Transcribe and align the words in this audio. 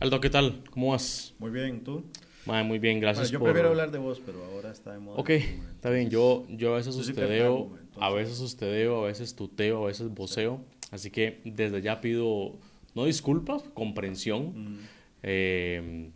Aldo, 0.00 0.18
¿qué 0.18 0.30
tal? 0.30 0.64
¿Cómo 0.70 0.92
vas? 0.92 1.34
Muy 1.38 1.50
bien, 1.50 1.84
¿tú? 1.84 2.02
muy 2.46 2.78
bien, 2.78 3.00
gracias 3.00 3.30
yo 3.30 3.38
prefiero 3.38 3.68
hablar 3.68 3.90
de 3.90 3.98
vos, 3.98 4.18
pero 4.24 4.42
ahora 4.46 4.70
está 4.70 4.94
de 4.94 4.98
moda. 4.98 5.18
Ok, 5.18 5.28
está 5.28 5.90
bien. 5.90 6.08
Yo, 6.08 6.46
yo 6.48 6.72
a 6.72 6.78
veces 6.78 6.96
ustedeo, 6.96 7.76
a 8.00 8.10
veces 8.10 8.40
ustedeo, 8.40 9.04
a 9.04 9.08
veces 9.08 9.36
tuteo, 9.36 9.84
a 9.84 9.86
veces 9.88 10.08
voceo. 10.08 10.64
Así 10.90 11.10
que 11.10 11.42
desde 11.44 11.82
ya 11.82 12.00
pido, 12.00 12.58
no 12.94 13.04
disculpas, 13.04 13.62
comprensión 13.74 14.80
eh, 15.22 16.10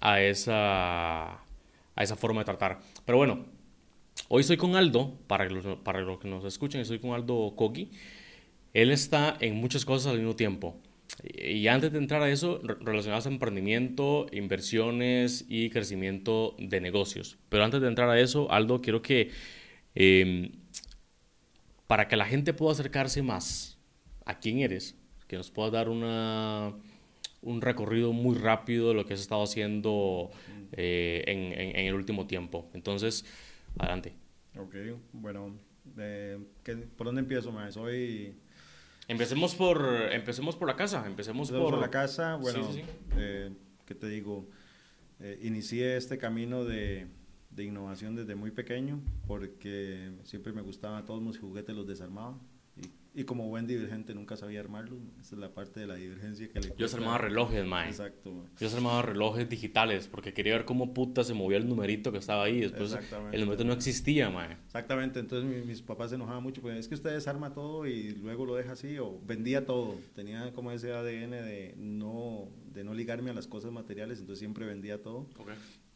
a, 0.00 0.22
esa, 0.22 1.32
a 1.34 2.02
esa 2.02 2.16
forma 2.16 2.40
de 2.40 2.46
tratar. 2.46 2.80
Pero 3.04 3.18
bueno, 3.18 3.44
hoy 4.28 4.40
estoy 4.40 4.56
con 4.56 4.74
Aldo, 4.74 5.18
para 5.26 5.50
los, 5.50 5.66
para 5.80 6.00
los 6.00 6.18
que 6.18 6.28
nos 6.28 6.46
escuchen, 6.46 6.80
estoy 6.80 6.98
con 6.98 7.12
Aldo 7.12 7.52
Kogi. 7.56 7.90
Él 8.72 8.90
está 8.90 9.36
en 9.38 9.56
muchas 9.56 9.84
cosas 9.84 10.12
al 10.12 10.18
mismo 10.18 10.34
tiempo. 10.34 10.80
Y 11.22 11.66
antes 11.68 11.92
de 11.92 11.98
entrar 11.98 12.22
a 12.22 12.30
eso, 12.30 12.60
relacionadas 12.62 13.26
a 13.26 13.30
emprendimiento, 13.30 14.26
inversiones 14.32 15.44
y 15.48 15.70
crecimiento 15.70 16.54
de 16.58 16.80
negocios. 16.80 17.38
Pero 17.48 17.64
antes 17.64 17.80
de 17.80 17.88
entrar 17.88 18.08
a 18.08 18.20
eso, 18.20 18.50
Aldo, 18.50 18.80
quiero 18.80 19.02
que 19.02 19.30
em, 19.94 20.52
para 21.86 22.08
que 22.08 22.16
la 22.16 22.26
gente 22.26 22.52
pueda 22.54 22.72
acercarse 22.72 23.22
más 23.22 23.78
a 24.24 24.38
quién 24.38 24.58
eres, 24.58 24.96
que 25.26 25.36
nos 25.36 25.50
puedas 25.50 25.72
dar 25.72 25.88
una, 25.88 26.72
un 27.42 27.60
recorrido 27.60 28.12
muy 28.12 28.36
rápido 28.36 28.88
de 28.88 28.94
lo 28.94 29.04
que 29.04 29.14
has 29.14 29.20
estado 29.20 29.42
haciendo 29.42 30.30
eh, 30.72 31.24
en, 31.26 31.86
el 31.86 31.94
último 31.94 32.26
tiempo. 32.26 32.70
Entonces, 32.74 33.24
adelante. 33.78 34.14
Ok, 34.56 34.74
bueno, 35.12 35.56
¿por 36.96 37.06
dónde 37.06 37.20
empiezo? 37.20 37.52
Soy 37.70 38.34
Empecemos 39.10 39.56
por, 39.56 39.84
empecemos 40.12 40.54
por 40.54 40.68
la 40.68 40.76
casa, 40.76 41.04
empecemos 41.04 41.50
por... 41.50 41.76
la 41.76 41.90
casa, 41.90 42.36
bueno, 42.36 42.68
eh, 43.16 43.50
¿qué 43.84 43.96
te 43.96 44.08
digo? 44.08 44.48
Eh, 45.18 45.36
inicié 45.42 45.96
este 45.96 46.16
camino 46.16 46.64
de, 46.64 47.08
de, 47.50 47.64
innovación 47.64 48.14
desde 48.14 48.36
muy 48.36 48.52
pequeño 48.52 49.00
porque 49.26 50.12
siempre 50.22 50.52
me 50.52 50.62
gustaban 50.62 51.04
todos 51.04 51.20
mis 51.22 51.40
juguetes, 51.40 51.74
los 51.74 51.88
desarmaba. 51.88 52.38
Y 53.12 53.24
como 53.24 53.48
buen 53.48 53.66
divergente 53.66 54.14
nunca 54.14 54.36
sabía 54.36 54.60
armarlo. 54.60 54.96
Esa 55.20 55.34
es 55.34 55.40
la 55.40 55.52
parte 55.52 55.80
de 55.80 55.86
la 55.88 55.96
divergencia 55.96 56.48
que 56.48 56.60
le 56.60 56.74
Yo 56.76 56.86
armaba 56.94 57.18
relojes, 57.18 57.66
mae. 57.66 57.88
Exacto, 57.88 58.32
mae. 58.32 58.46
Yo 58.58 58.76
armaba 58.76 59.02
relojes 59.02 59.48
digitales 59.48 60.06
porque 60.06 60.32
quería 60.32 60.52
ver 60.52 60.64
cómo 60.64 60.94
puta 60.94 61.24
se 61.24 61.34
movía 61.34 61.58
el 61.58 61.68
numerito 61.68 62.12
que 62.12 62.18
estaba 62.18 62.44
ahí. 62.44 62.60
Después 62.60 62.96
el 63.32 63.40
numerito 63.40 63.64
no 63.64 63.72
existía, 63.72 64.30
mae. 64.30 64.52
Exactamente. 64.66 65.18
Entonces 65.18 65.66
mis 65.66 65.82
papás 65.82 66.10
se 66.10 66.16
enojaban 66.16 66.42
mucho 66.42 66.62
porque 66.62 66.78
es 66.78 66.86
que 66.86 66.94
usted 66.94 67.10
desarma 67.10 67.52
todo 67.52 67.86
y 67.86 68.10
luego 68.12 68.46
lo 68.46 68.54
deja 68.54 68.72
así 68.72 68.96
o 68.98 69.20
vendía 69.26 69.66
todo. 69.66 69.98
Tenía 70.14 70.52
como 70.52 70.70
ese 70.70 70.92
ADN 70.92 71.30
de 71.30 71.74
no, 71.76 72.48
de 72.72 72.84
no 72.84 72.94
ligarme 72.94 73.30
a 73.30 73.34
las 73.34 73.48
cosas 73.48 73.72
materiales, 73.72 74.20
entonces 74.20 74.38
siempre 74.38 74.66
vendía 74.66 75.02
todo. 75.02 75.26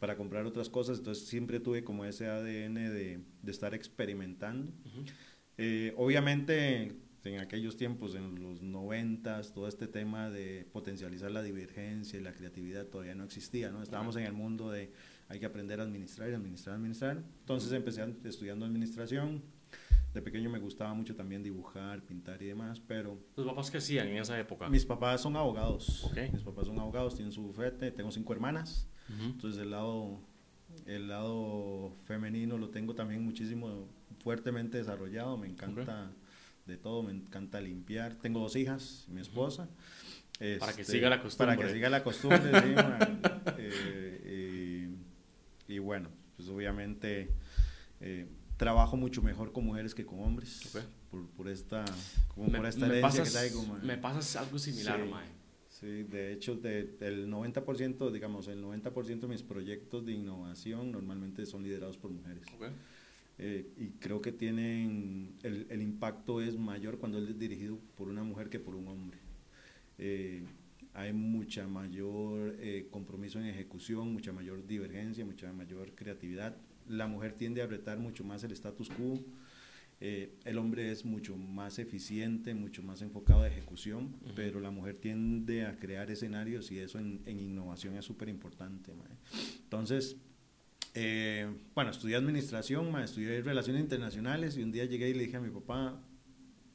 Para 0.00 0.16
comprar 0.16 0.44
otras 0.44 0.68
cosas, 0.68 0.98
entonces 0.98 1.26
siempre 1.26 1.60
tuve 1.60 1.84
como 1.84 2.04
ese 2.04 2.26
ADN 2.26 2.74
de, 2.74 3.20
de 3.40 3.50
estar 3.52 3.72
experimentando. 3.72 4.72
Eh, 5.56 5.92
obviamente 5.96 6.96
en 7.24 7.40
aquellos 7.40 7.76
tiempos, 7.76 8.14
en 8.14 8.42
los 8.42 8.62
noventas, 8.62 9.52
todo 9.52 9.66
este 9.68 9.86
tema 9.86 10.30
de 10.30 10.66
potencializar 10.72 11.30
la 11.30 11.42
divergencia 11.42 12.18
y 12.18 12.22
la 12.22 12.32
creatividad 12.32 12.86
todavía 12.86 13.14
no 13.14 13.24
existía, 13.24 13.70
¿no? 13.70 13.82
Estábamos 13.82 14.16
en 14.16 14.24
el 14.24 14.32
mundo 14.32 14.70
de 14.70 14.92
hay 15.28 15.40
que 15.40 15.46
aprender 15.46 15.80
a 15.80 15.84
administrar 15.84 16.28
y 16.30 16.34
administrar, 16.34 16.76
administrar. 16.76 17.22
Entonces 17.40 17.72
empecé 17.72 18.04
estudiando 18.24 18.66
administración. 18.66 19.42
De 20.12 20.22
pequeño 20.22 20.48
me 20.48 20.60
gustaba 20.60 20.94
mucho 20.94 21.16
también 21.16 21.42
dibujar, 21.42 22.02
pintar 22.02 22.40
y 22.40 22.46
demás, 22.46 22.78
pero... 22.78 23.18
¿Tus 23.34 23.44
papás 23.44 23.70
qué 23.70 23.78
hacían 23.78 24.06
en 24.08 24.18
esa 24.18 24.38
época? 24.38 24.68
Mis 24.68 24.86
papás 24.86 25.22
son 25.22 25.36
abogados. 25.36 26.08
Mis 26.32 26.42
papás 26.42 26.66
son 26.66 26.78
abogados, 26.78 27.16
tienen 27.16 27.32
su 27.32 27.42
bufete, 27.42 27.90
tengo 27.90 28.12
cinco 28.12 28.32
hermanas. 28.32 28.86
Entonces 29.20 29.60
el 29.60 29.70
lado, 29.70 30.20
el 30.86 31.08
lado 31.08 31.92
femenino 32.04 32.58
lo 32.58 32.68
tengo 32.70 32.94
también 32.94 33.24
muchísimo, 33.24 33.88
fuertemente 34.24 34.78
desarrollado. 34.78 35.36
Me 35.36 35.46
encanta 35.46 36.10
de 36.66 36.76
todo, 36.76 37.02
me 37.02 37.12
encanta 37.12 37.60
limpiar. 37.60 38.14
Tengo 38.16 38.40
dos 38.40 38.56
hijas, 38.56 39.04
mi 39.08 39.20
esposa. 39.20 39.68
para 40.58 40.72
que 40.72 40.82
este, 40.82 40.94
siga 40.94 41.10
la 41.10 41.22
costumbre. 41.22 41.56
Para 41.56 41.68
que 41.68 41.74
siga 41.74 41.90
la 41.90 42.02
costumbre, 42.02 42.40
sí. 42.60 42.74
Eh, 44.26 44.88
y, 45.68 45.78
bueno, 45.78 46.08
pues 46.36 46.48
obviamente 46.48 47.30
eh, 48.00 48.26
trabajo 48.56 48.96
mucho 48.96 49.22
mejor 49.22 49.52
con 49.52 49.64
mujeres 49.64 49.94
que 49.94 50.04
con 50.04 50.20
hombres. 50.20 50.70
Por, 51.10 51.28
por, 51.28 51.48
esta, 51.48 51.84
como 52.34 52.48
me, 52.48 52.58
por 52.58 52.66
esta 52.66 52.86
herencia 52.86 53.22
que 53.22 53.30
traigo, 53.30 53.62
Me 53.82 53.96
pasa 53.98 54.40
algo 54.40 54.58
similar, 54.58 55.04
mae. 55.06 55.44
Sí, 55.68 56.04
de 56.04 56.32
hecho, 56.32 56.56
de, 56.56 56.96
el 57.00 57.28
90%, 57.28 58.10
digamos, 58.10 58.48
el 58.48 58.62
90% 58.62 59.20
de 59.20 59.28
mis 59.28 59.42
proyectos 59.42 60.06
de 60.06 60.12
innovación 60.12 60.92
normalmente 60.92 61.46
son 61.46 61.62
liderados 61.62 61.98
por 61.98 62.10
mujeres. 62.10 62.46
Eh, 63.38 63.72
y 63.76 63.88
creo 63.98 64.20
que 64.20 64.32
tienen, 64.32 65.34
el, 65.42 65.66
el, 65.68 65.82
impacto 65.82 66.40
es 66.40 66.56
mayor 66.56 66.98
cuando 66.98 67.18
es 67.18 67.38
dirigido 67.38 67.78
por 67.96 68.08
una 68.08 68.22
mujer 68.22 68.48
que 68.48 68.60
por 68.60 68.76
un 68.76 68.88
hombre. 68.88 69.18
Eh, 69.98 70.44
hay 70.92 71.12
mucha 71.12 71.66
mayor 71.66 72.56
eh, 72.60 72.86
compromiso 72.90 73.40
en 73.40 73.46
ejecución, 73.46 74.12
mucha 74.12 74.32
mayor 74.32 74.64
divergencia, 74.66 75.24
mucha 75.24 75.52
mayor 75.52 75.94
creatividad. 75.94 76.56
La 76.88 77.08
mujer 77.08 77.32
tiende 77.32 77.62
a 77.62 77.64
apretar 77.64 77.98
mucho 77.98 78.22
más 78.24 78.44
el 78.44 78.52
status 78.52 78.88
quo. 78.90 79.20
el 80.00 80.58
hombre 80.58 80.92
es 80.92 81.04
mucho 81.04 81.36
más 81.36 81.78
eficiente, 81.78 82.54
mucho 82.54 82.82
más 82.82 83.00
enfocado 83.00 83.42
a 83.42 83.48
ejecución, 83.48 84.14
pero 84.36 84.60
la 84.60 84.70
mujer 84.70 84.96
tiende 84.96 85.64
a 85.64 85.76
crear 85.78 86.10
escenarios 86.10 86.70
y 86.70 86.78
eso 86.78 86.98
en, 86.98 87.22
en 87.26 87.40
innovación 87.40 87.96
es 87.96 88.04
súper 88.04 88.28
importante. 88.28 88.92
Entonces, 89.62 90.16
eh, 90.94 91.52
bueno, 91.74 91.90
estudié 91.90 92.16
administración, 92.16 92.96
estudié 93.00 93.42
relaciones 93.42 93.82
internacionales 93.82 94.56
y 94.56 94.62
un 94.62 94.70
día 94.70 94.84
llegué 94.84 95.10
y 95.10 95.14
le 95.14 95.24
dije 95.24 95.36
a 95.36 95.40
mi 95.40 95.50
papá, 95.50 96.00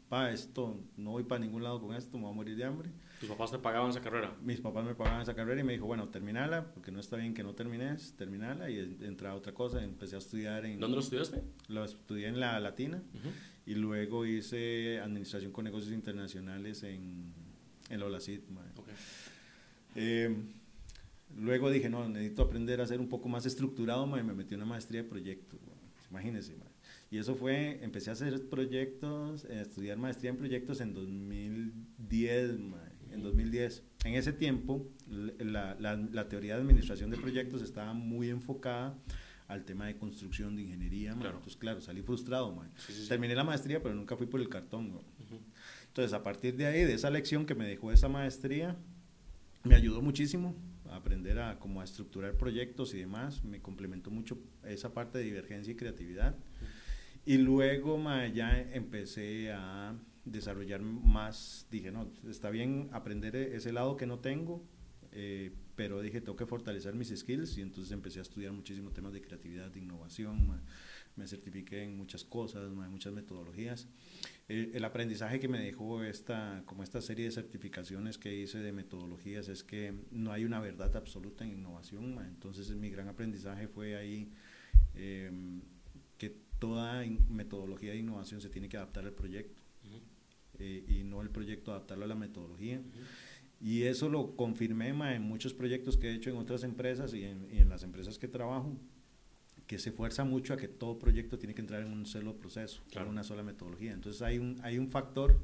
pa, 0.09 0.31
esto, 0.31 0.77
no 0.97 1.11
voy 1.11 1.23
para 1.23 1.39
ningún 1.39 1.63
lado 1.63 1.79
con 1.79 1.95
esto, 1.95 2.17
me 2.17 2.23
voy 2.23 2.33
a 2.33 2.35
morir 2.35 2.57
de 2.57 2.65
hambre. 2.65 2.89
¿Tus 3.21 3.29
papás 3.29 3.51
te 3.51 3.59
pagaban 3.59 3.91
esa 3.91 4.01
carrera? 4.01 4.35
Mis 4.41 4.59
papás 4.59 4.83
me 4.83 4.95
pagaban 4.95 5.21
esa 5.21 5.35
carrera 5.35 5.61
y 5.61 5.63
me 5.63 5.73
dijo, 5.73 5.85
bueno, 5.85 6.09
terminala, 6.09 6.73
porque 6.73 6.91
no 6.91 6.99
está 6.99 7.15
bien 7.15 7.33
que 7.33 7.43
no 7.43 7.53
termines, 7.53 8.13
terminala 8.17 8.69
y 8.69 8.79
entré 9.01 9.27
a 9.27 9.35
otra 9.35 9.53
cosa, 9.53 9.83
empecé 9.83 10.15
a 10.15 10.19
estudiar 10.19 10.65
en... 10.65 10.79
¿Dónde 10.79 10.95
lo 10.95 11.01
estudiaste? 11.01 11.41
Lo 11.67 11.85
estudié 11.85 12.27
en 12.27 12.39
la 12.39 12.59
Latina 12.59 13.01
y 13.65 13.75
luego 13.75 14.25
hice 14.25 14.99
administración 14.99 15.51
con 15.51 15.63
negocios 15.63 15.93
internacionales 15.93 16.83
en, 16.83 17.33
en 17.89 17.99
la 17.99 18.05
Okay. 18.07 18.95
Eh, 19.95 20.35
Luego 21.35 21.69
dije, 21.69 21.89
no, 21.89 22.07
necesito 22.09 22.43
aprender 22.43 22.81
a 22.81 22.87
ser 22.87 22.99
un 22.99 23.07
poco 23.07 23.29
más 23.29 23.45
estructurado, 23.45 24.05
y 24.17 24.23
me 24.23 24.33
metí 24.33 24.55
en 24.55 24.61
una 24.61 24.69
maestría 24.69 25.03
de 25.03 25.09
proyectos. 25.09 25.59
imagínense. 26.09 26.55
Y 27.11 27.17
eso 27.17 27.35
fue, 27.35 27.83
empecé 27.83 28.09
a 28.09 28.13
hacer 28.13 28.47
proyectos, 28.49 29.45
a 29.45 29.61
estudiar 29.61 29.97
maestría 29.97 30.31
en 30.31 30.37
proyectos 30.37 30.81
en 30.81 30.93
2010. 30.93 32.51
en 33.11 33.23
2010. 33.23 33.83
En 34.05 34.13
ese 34.13 34.33
tiempo, 34.33 34.87
la, 35.07 35.75
la, 35.75 36.29
teoría 36.29 36.55
de 36.55 36.61
administración 36.61 37.09
de 37.09 37.17
proyectos 37.17 37.61
estaba 37.61 37.93
muy 37.93 38.29
enfocada 38.29 38.95
al 39.47 39.65
tema 39.65 39.87
de 39.87 39.97
construcción, 39.97 40.55
de 40.55 40.63
ingeniería. 40.63 41.13
Claro. 41.13 41.37
Entonces, 41.37 41.57
claro, 41.57 41.81
salí 41.81 42.03
frustrado. 42.03 42.63
Terminé 43.07 43.33
la 43.33 43.43
maestría, 43.43 43.81
pero 43.81 43.95
nunca 43.95 44.15
fui 44.15 44.27
por 44.27 44.39
el 44.39 44.49
cartón. 44.49 44.99
Entonces, 45.87 46.13
a 46.13 46.21
partir 46.21 46.55
de 46.55 46.67
ahí, 46.67 46.83
de 46.83 46.93
esa 46.93 47.09
lección 47.09 47.47
que 47.47 47.55
me 47.55 47.67
dejó 47.67 47.91
esa 47.91 48.07
maestría, 48.07 48.77
me 49.63 49.75
ayudó 49.75 50.01
muchísimo 50.01 50.55
aprender 50.91 51.39
a, 51.39 51.59
como 51.59 51.81
a 51.81 51.83
estructurar 51.83 52.35
proyectos 52.37 52.93
y 52.93 52.99
demás, 52.99 53.43
me 53.43 53.61
complementó 53.61 54.11
mucho 54.11 54.37
esa 54.63 54.93
parte 54.93 55.17
de 55.17 55.25
divergencia 55.25 55.71
y 55.71 55.75
creatividad. 55.75 56.35
Y 57.25 57.37
luego 57.37 58.01
ya 58.33 58.59
empecé 58.59 59.51
a 59.51 59.95
desarrollar 60.25 60.81
más, 60.81 61.67
dije, 61.71 61.91
no, 61.91 62.11
está 62.29 62.49
bien 62.49 62.89
aprender 62.91 63.35
e-, 63.35 63.55
ese 63.55 63.71
lado 63.71 63.97
que 63.97 64.05
no 64.05 64.19
tengo, 64.19 64.63
eh, 65.11 65.51
pero 65.75 66.01
dije, 66.01 66.21
tengo 66.21 66.35
que 66.35 66.45
fortalecer 66.45 66.93
mis 66.95 67.09
skills 67.15 67.57
y 67.57 67.61
entonces 67.61 67.91
empecé 67.91 68.19
a 68.19 68.21
estudiar 68.21 68.51
muchísimos 68.51 68.93
temas 68.93 69.13
de 69.13 69.21
creatividad, 69.21 69.71
de 69.71 69.79
innovación, 69.79 70.61
me 71.15 71.27
certifiqué 71.27 71.83
en 71.83 71.97
muchas 71.97 72.23
cosas, 72.23 72.69
muchas 72.71 73.13
metodologías. 73.13 73.87
El 74.49 74.83
aprendizaje 74.83 75.39
que 75.39 75.47
me 75.47 75.59
dejó 75.59 76.03
esta, 76.03 76.63
como 76.65 76.81
esta 76.81 77.01
serie 77.01 77.25
de 77.25 77.31
certificaciones 77.31 78.17
que 78.17 78.35
hice 78.35 78.57
de 78.57 78.71
metodologías 78.71 79.47
es 79.47 79.63
que 79.63 79.93
no 80.09 80.31
hay 80.31 80.43
una 80.43 80.59
verdad 80.59 80.95
absoluta 80.97 81.43
en 81.43 81.51
innovación. 81.51 82.17
Entonces 82.25 82.71
mi 82.71 82.89
gran 82.89 83.07
aprendizaje 83.07 83.67
fue 83.67 83.95
ahí 83.95 84.31
em, 84.95 85.61
que 86.17 86.35
toda 86.57 87.05
metodología 87.29 87.91
de 87.91 87.97
innovación 87.97 88.41
se 88.41 88.49
tiene 88.49 88.67
que 88.69 88.77
adaptar 88.77 89.05
al 89.05 89.13
proyecto 89.13 89.61
eh, 90.57 90.83
y 90.87 91.03
no 91.03 91.21
el 91.21 91.29
proyecto 91.29 91.71
adaptarlo 91.71 92.05
a 92.05 92.07
la 92.07 92.15
metodología. 92.15 92.81
Y 93.61 93.83
eso 93.83 94.09
lo 94.09 94.35
confirmé 94.35 94.89
en 94.89 95.21
muchos 95.21 95.53
proyectos 95.53 95.95
que 95.95 96.09
he 96.09 96.15
hecho 96.15 96.31
en 96.31 96.37
otras 96.37 96.63
empresas 96.63 97.13
y 97.13 97.23
en, 97.23 97.47
y 97.51 97.59
en 97.59 97.69
las 97.69 97.83
empresas 97.83 98.17
que 98.17 98.27
trabajo 98.27 98.75
que 99.69 99.77
se 99.77 99.91
fuerza 99.91 100.23
mucho 100.23 100.55
a 100.55 100.57
que 100.57 100.67
todo 100.67 100.97
proyecto 100.97 101.37
tiene 101.37 101.53
que 101.53 101.61
entrar 101.61 101.83
en 101.83 101.91
un 101.93 102.07
solo 102.07 102.35
proceso, 102.35 102.81
en 102.91 103.07
una 103.07 103.23
sola 103.23 103.43
metodología. 103.43 103.93
Entonces 103.93 104.23
hay 104.23 104.39
un, 104.39 104.59
hay 104.63 104.79
un 104.79 104.89
factor 104.89 105.39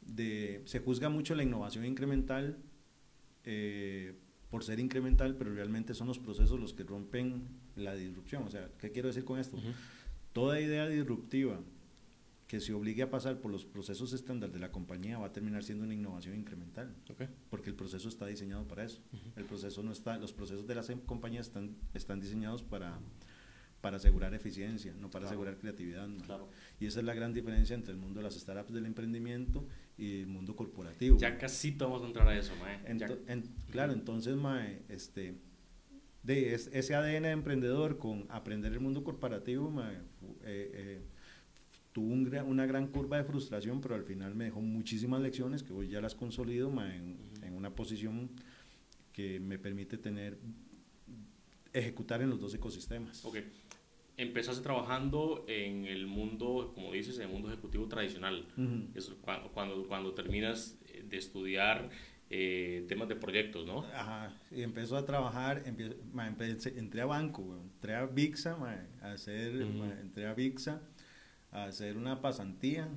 de, 0.00 0.62
se 0.64 0.78
juzga 0.78 1.10
mucho 1.10 1.34
la 1.34 1.42
innovación 1.42 1.84
incremental 1.84 2.56
eh, 3.44 4.14
por 4.48 4.64
ser 4.64 4.80
incremental, 4.80 5.36
pero 5.36 5.54
realmente 5.54 5.92
son 5.92 6.06
los 6.06 6.18
procesos 6.18 6.58
los 6.58 6.72
que 6.72 6.84
rompen 6.84 7.46
la 7.76 7.94
disrupción. 7.94 8.44
O 8.44 8.50
sea, 8.50 8.70
¿qué 8.78 8.92
quiero 8.92 9.08
decir 9.08 9.26
con 9.26 9.38
esto? 9.38 9.58
Toda 10.32 10.58
idea 10.58 10.88
disruptiva 10.88 11.60
que 12.46 12.60
se 12.60 12.72
obligue 12.72 13.02
a 13.02 13.10
pasar 13.10 13.42
por 13.42 13.50
los 13.50 13.66
procesos 13.66 14.14
estándar 14.14 14.52
de 14.52 14.58
la 14.58 14.72
compañía 14.72 15.18
va 15.18 15.26
a 15.26 15.32
terminar 15.34 15.64
siendo 15.64 15.84
una 15.84 15.92
innovación 15.92 16.34
incremental, 16.34 16.94
porque 17.50 17.68
el 17.68 17.76
proceso 17.76 18.08
está 18.08 18.24
diseñado 18.24 18.66
para 18.66 18.84
eso. 18.84 19.02
El 19.36 19.44
proceso 19.44 19.82
no 19.82 19.92
está, 19.92 20.16
los 20.16 20.32
procesos 20.32 20.66
de 20.66 20.74
las 20.74 20.88
em, 20.88 20.98
compañías 21.00 21.48
están, 21.48 21.76
están 21.92 22.20
diseñados 22.20 22.62
para 22.62 22.98
para 23.84 23.98
asegurar 23.98 24.32
eficiencia, 24.32 24.94
no 24.98 25.10
para 25.10 25.26
asegurar 25.26 25.58
creatividad. 25.58 26.08
Y 26.80 26.86
esa 26.86 27.00
es 27.00 27.04
la 27.04 27.12
gran 27.12 27.34
diferencia 27.34 27.74
entre 27.74 27.92
el 27.92 27.98
mundo 27.98 28.20
de 28.20 28.24
las 28.24 28.34
startups 28.34 28.72
del 28.72 28.86
emprendimiento 28.86 29.68
y 29.98 30.22
el 30.22 30.26
mundo 30.26 30.56
corporativo. 30.56 31.18
Ya 31.18 31.36
casi 31.36 31.72
vamos 31.72 32.02
a 32.02 32.06
entrar 32.06 32.26
a 32.26 32.34
eso, 32.34 32.54
Mae. 32.56 33.42
claro, 33.70 33.92
entonces, 33.92 34.36
Mae, 34.36 34.80
este, 34.88 35.34
de 36.22 36.54
ese 36.54 36.94
ADN 36.94 37.24
de 37.24 37.30
emprendedor 37.32 37.98
con 37.98 38.24
aprender 38.30 38.72
el 38.72 38.80
mundo 38.80 39.04
corporativo, 39.04 39.70
mae, 39.70 39.96
eh, 39.96 40.70
eh, 40.72 41.02
tuvo 41.92 42.06
una 42.14 42.64
gran 42.64 42.86
curva 42.86 43.18
de 43.18 43.24
frustración, 43.24 43.82
pero 43.82 43.96
al 43.96 44.04
final 44.04 44.34
me 44.34 44.44
dejó 44.44 44.62
muchísimas 44.62 45.20
lecciones 45.20 45.62
que 45.62 45.74
hoy 45.74 45.88
ya 45.88 46.00
las 46.00 46.14
consolido 46.14 46.70
mae, 46.70 46.96
en, 46.96 47.18
en 47.42 47.52
una 47.52 47.68
posición 47.74 48.30
que 49.12 49.40
me 49.40 49.58
permite 49.58 49.98
tener 49.98 50.38
ejecutar 51.74 52.22
en 52.22 52.30
los 52.30 52.40
dos 52.40 52.54
ecosistemas. 52.54 53.22
Okay 53.26 53.44
empezaste 54.16 54.62
trabajando 54.62 55.44
en 55.48 55.86
el 55.86 56.06
mundo, 56.06 56.72
como 56.74 56.92
dices, 56.92 57.16
en 57.18 57.24
el 57.24 57.28
mundo 57.30 57.48
ejecutivo 57.48 57.86
tradicional. 57.88 58.46
cuando, 59.22 59.50
cuando, 59.52 59.86
cuando, 59.86 60.14
terminas 60.14 60.78
de 61.02 61.16
estudiar 61.16 61.90
eh, 62.30 62.84
temas 62.88 63.08
de 63.08 63.16
proyectos, 63.16 63.66
¿no? 63.66 63.84
Ajá, 63.94 64.32
y 64.50 64.62
empezó 64.62 64.96
a 64.96 65.04
trabajar, 65.04 65.62
entré 65.66 67.00
a 67.00 67.06
banco, 67.06 67.60
entré 67.62 67.94
a 67.94 68.06
VIXA, 68.06 68.56
a 69.02 69.12
hacer, 69.12 69.60
entré 70.00 70.26
a 70.26 70.34
VIXA 70.34 70.80
a 71.52 71.66
hacer 71.66 71.96
una 71.96 72.20
pasantía. 72.20 72.88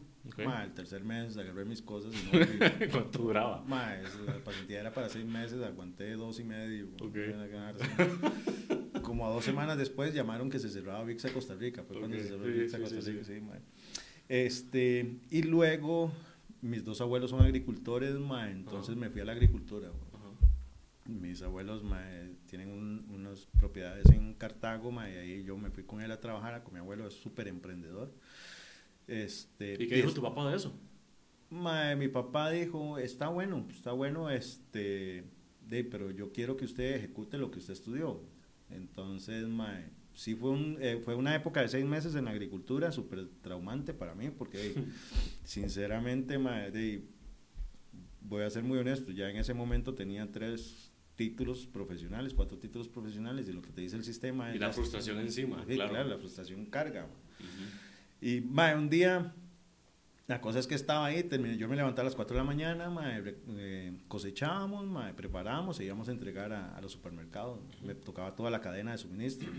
el 0.63 0.73
tercer 0.73 1.03
mes 1.03 1.37
agarré 1.37 1.65
mis 1.65 1.81
cosas 1.81 2.13
y 2.13 2.25
no 2.37 2.91
¿Cuánto 2.91 3.19
duraba? 3.19 3.63
la 3.67 4.43
pasantía 4.43 4.79
era 4.79 4.91
para 4.91 5.09
seis 5.09 5.25
meses, 5.25 5.61
aguanté 5.61 6.13
dos 6.13 6.39
y 6.39 6.43
medio. 6.43 6.87
Como 9.07 9.25
a 9.25 9.29
dos 9.29 9.45
semanas 9.45 9.77
después 9.77 10.13
llamaron 10.13 10.49
que 10.49 10.59
se 10.59 10.67
cerraba 10.67 11.01
VIX 11.05 11.31
Costa 11.31 11.55
Rica. 11.55 11.81
Fue 11.81 11.97
cuando 11.97 12.17
se 12.17 12.25
cerró 12.25 12.43
VIX 12.43 12.75
Costa 12.75 12.99
Rica, 12.99 13.23
sí, 13.23 13.39
Este, 14.27 15.19
y 15.31 15.43
luego 15.43 16.11
mis 16.61 16.83
dos 16.83 16.99
abuelos 16.99 17.29
son 17.29 17.41
agricultores, 17.41 18.13
entonces 18.49 18.97
me 18.97 19.09
fui 19.09 19.21
a 19.21 19.25
la 19.25 19.31
agricultura. 19.31 19.93
Mis 21.05 21.41
abuelos 21.41 21.83
tienen 22.47 23.05
unas 23.09 23.47
propiedades 23.57 24.09
en 24.09 24.33
Cartago, 24.33 24.91
y 24.91 25.15
ahí 25.15 25.43
yo 25.45 25.55
me 25.57 25.69
fui 25.69 25.85
con 25.85 26.01
él 26.01 26.11
a 26.11 26.19
trabajar. 26.19 26.61
Con 26.63 26.73
mi 26.73 26.81
abuelo 26.81 27.07
es 27.07 27.13
súper 27.13 27.47
emprendedor. 27.47 28.11
Este, 29.07 29.81
¿Y 29.81 29.87
qué 29.87 29.95
dijo 29.95 30.11
tu 30.11 30.21
papá 30.21 30.49
de 30.49 30.57
eso? 30.57 30.77
mi 31.49 32.09
papá 32.09 32.51
dijo, 32.51 32.97
está 32.97 33.29
bueno, 33.29 33.65
está 33.71 33.93
bueno, 33.93 34.29
este, 34.29 35.23
de, 35.65 35.85
pero 35.85 36.11
yo 36.11 36.33
quiero 36.33 36.57
que 36.57 36.65
usted 36.65 36.95
ejecute 36.95 37.37
lo 37.37 37.51
que 37.51 37.59
usted 37.59 37.71
estudió. 37.71 38.21
Entonces, 38.69 39.47
mae, 39.47 39.89
sí 40.13 40.35
fue, 40.35 40.49
un, 40.49 40.77
eh, 40.81 40.99
fue 41.03 41.15
una 41.15 41.35
época 41.35 41.61
de 41.61 41.69
seis 41.69 41.85
meses 41.85 42.15
en 42.15 42.27
agricultura 42.27 42.91
súper 42.91 43.27
traumante 43.41 43.93
para 43.93 44.15
mí, 44.15 44.29
porque 44.29 44.73
sinceramente, 45.43 46.37
mae, 46.37 46.71
voy 48.21 48.43
a 48.43 48.49
ser 48.49 48.63
muy 48.63 48.77
honesto, 48.77 49.11
ya 49.11 49.29
en 49.29 49.37
ese 49.37 49.53
momento 49.53 49.93
tenía 49.93 50.31
tres 50.31 50.91
títulos 51.15 51.65
profesionales, 51.65 52.33
cuatro 52.33 52.57
títulos 52.57 52.87
profesionales, 52.87 53.47
y 53.49 53.53
lo 53.53 53.61
que 53.61 53.71
te 53.71 53.81
dice 53.81 53.95
el 53.95 54.03
sistema... 54.03 54.53
Y 54.55 54.59
la 54.59 54.71
frustración 54.71 55.19
encima, 55.19 55.63
claro. 55.65 55.91
claro. 55.91 56.09
la 56.09 56.17
frustración 56.17 56.65
carga. 56.65 57.07
Y 58.21 58.39
un 58.39 58.89
día, 58.89 59.33
la 60.27 60.41
cosa 60.41 60.59
es 60.59 60.67
que 60.67 60.75
estaba 60.75 61.05
ahí, 61.05 61.23
terminé, 61.23 61.57
yo 61.57 61.69
me 61.69 61.77
levantaba 61.77 62.01
a 62.01 62.05
las 62.09 62.15
4 62.15 62.35
de 62.35 62.41
la 62.41 62.45
mañana, 62.45 62.91
eh, 63.15 63.97
cosechábamos, 64.09 64.85
preparamos 65.15 65.79
e 65.79 65.85
íbamos 65.85 66.09
a 66.09 66.11
entregar 66.11 66.51
a, 66.51 66.79
los 66.81 66.91
supermercados. 66.91 67.59
Me 67.81 67.95
tocaba 67.95 68.35
toda 68.35 68.51
la 68.51 68.59
cadena 68.59 68.91
de 68.91 68.97
suministro. 68.97 69.49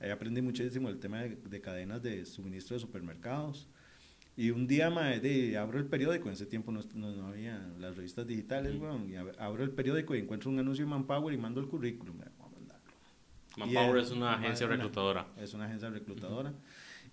Ahí 0.00 0.10
aprendí 0.10 0.42
muchísimo 0.42 0.88
el 0.88 1.00
tema 1.00 1.22
de, 1.22 1.60
cadenas 1.60 2.00
de 2.02 2.24
suministro 2.24 2.74
de 2.74 2.80
supermercados. 2.80 3.68
Y 4.36 4.50
un 4.50 4.68
día, 4.68 4.88
de, 4.90 5.58
abro 5.58 5.80
el 5.80 5.86
periódico, 5.86 6.28
en 6.28 6.34
ese 6.34 6.46
tiempo 6.46 6.70
no, 6.70 6.80
no, 6.94 7.10
no 7.10 7.26
había 7.26 7.58
las 7.80 7.96
revistas 7.96 8.24
digitales, 8.28 8.80
weón, 8.80 9.10
y 9.10 9.14
ab- 9.14 9.34
abro 9.38 9.64
el 9.64 9.72
periódico 9.72 10.14
y 10.14 10.20
encuentro 10.20 10.50
un 10.50 10.60
anuncio 10.60 10.84
de 10.84 10.90
Manpower 10.90 11.34
y 11.34 11.36
mando 11.36 11.60
el 11.60 11.66
currículum. 11.66 12.20
a. 12.22 12.30
Manpower 13.58 13.98
es 13.98 14.12
una 14.12 14.34
agencia 14.34 14.68
reclutadora. 14.68 15.26
Es 15.36 15.52
una 15.52 15.64
agencia 15.66 15.90
reclutadora. 15.90 16.54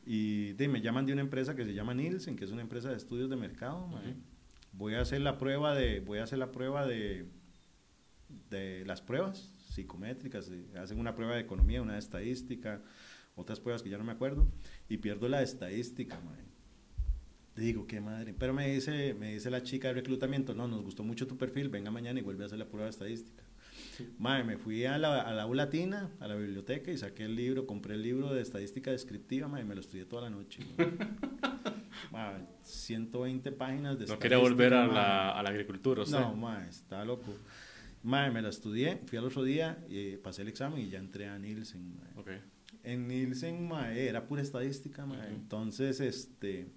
Y 0.10 0.54
de, 0.54 0.70
me 0.70 0.80
llaman 0.80 1.06
de 1.06 1.12
una 1.12 1.22
empresa 1.22 1.54
que 1.54 1.66
se 1.66 1.74
llama 1.74 1.94
Nielsen, 1.94 2.38
que 2.38 2.46
es 2.46 2.52
una 2.52 2.62
empresa 2.62 2.90
de 2.90 2.96
estudios 2.96 3.30
de 3.30 3.36
mercado. 3.36 3.90
Voy 4.72 4.94
a 4.94 5.02
hacer 5.02 5.20
la 5.20 5.38
prueba 5.38 5.76
de, 5.76 6.00
voy 6.00 6.20
a 6.20 6.24
hacer 6.24 6.40
la 6.40 6.54
prueba 6.54 6.88
de, 6.88 7.26
de 8.50 8.86
las 8.86 9.02
pruebas 9.02 9.52
psicométricas. 9.70 10.50
Hacen 10.78 10.98
una 10.98 11.14
prueba 11.14 11.36
de 11.36 11.42
economía, 11.42 11.82
una 11.82 11.94
de 11.94 12.00
estadística, 12.00 12.82
otras 13.36 13.60
pruebas 13.60 13.84
que 13.84 13.90
ya 13.90 13.98
no 13.98 14.06
me 14.06 14.14
acuerdo, 14.14 14.48
y 14.88 14.96
pierdo 14.96 15.28
la 15.28 15.44
estadística, 15.44 16.18
mae. 16.22 16.46
Digo, 17.58 17.86
qué 17.86 18.00
madre. 18.00 18.34
Pero 18.34 18.54
me 18.54 18.74
dice, 18.74 19.14
me 19.14 19.34
dice 19.34 19.50
la 19.50 19.62
chica 19.62 19.90
de 19.90 19.96
reclutamiento, 19.96 20.56
no, 20.56 20.70
nos 20.70 20.84
gustó 20.84 21.04
mucho 21.04 21.28
tu 21.28 21.38
perfil, 21.38 21.68
venga 21.68 21.92
mañana 21.92 22.18
y 22.18 22.24
vuelve 22.24 22.44
a 22.44 22.46
hacer 22.46 22.60
la 22.60 22.70
prueba 22.70 22.86
de 22.86 22.92
estadística. 22.92 23.44
Mae, 24.20 24.44
me 24.44 24.58
fui 24.58 24.86
a 24.86 24.98
la, 24.98 25.22
a 25.22 25.34
la 25.34 25.48
U 25.48 25.54
Latina, 25.54 26.10
a 26.20 26.28
la 26.28 26.36
biblioteca, 26.36 26.92
y 26.92 26.98
saqué 26.98 27.26
el 27.26 27.36
libro, 27.36 27.66
compré 27.66 27.96
el 27.96 28.02
libro 28.04 28.34
de 28.34 28.42
estadística 28.42 28.92
descriptiva, 28.92 29.48
y 29.60 29.64
me 29.64 29.76
lo 29.76 29.82
estudié 29.82 30.06
toda 30.06 30.24
la 30.24 30.30
noche. 30.30 30.62
Mae, 32.12 32.46
120 32.62 33.52
páginas 33.54 34.00
de 34.00 34.06
No 34.06 34.20
quería 34.20 34.38
volver 34.38 34.74
a 34.74 34.88
la, 34.88 35.32
a 35.32 35.44
la 35.44 35.50
agricultura, 35.50 36.06
¿sí? 36.06 36.12
No, 36.12 36.36
mae, 36.36 36.70
está 36.70 37.04
loco. 37.04 37.34
Mae, 38.04 38.32
me 38.32 38.42
la 38.42 38.50
estudié, 38.50 39.02
fui 39.06 39.18
al 39.18 39.26
otro 39.26 39.44
día, 39.44 39.84
y 39.90 40.18
pasé 40.18 40.44
el 40.44 40.48
examen 40.48 40.80
y 40.80 40.90
ya 40.90 41.00
entré 41.00 41.28
a 41.28 41.38
Nielsen. 41.38 41.96
mae. 41.96 42.12
Ok. 42.16 42.30
En 42.84 43.08
Nielsen, 43.08 43.68
mae, 43.68 44.08
era 44.08 44.28
pura 44.28 44.42
estadística. 44.42 45.06
Ujú. 45.06 45.16
Entonces, 45.30 46.00
este, 46.00 46.68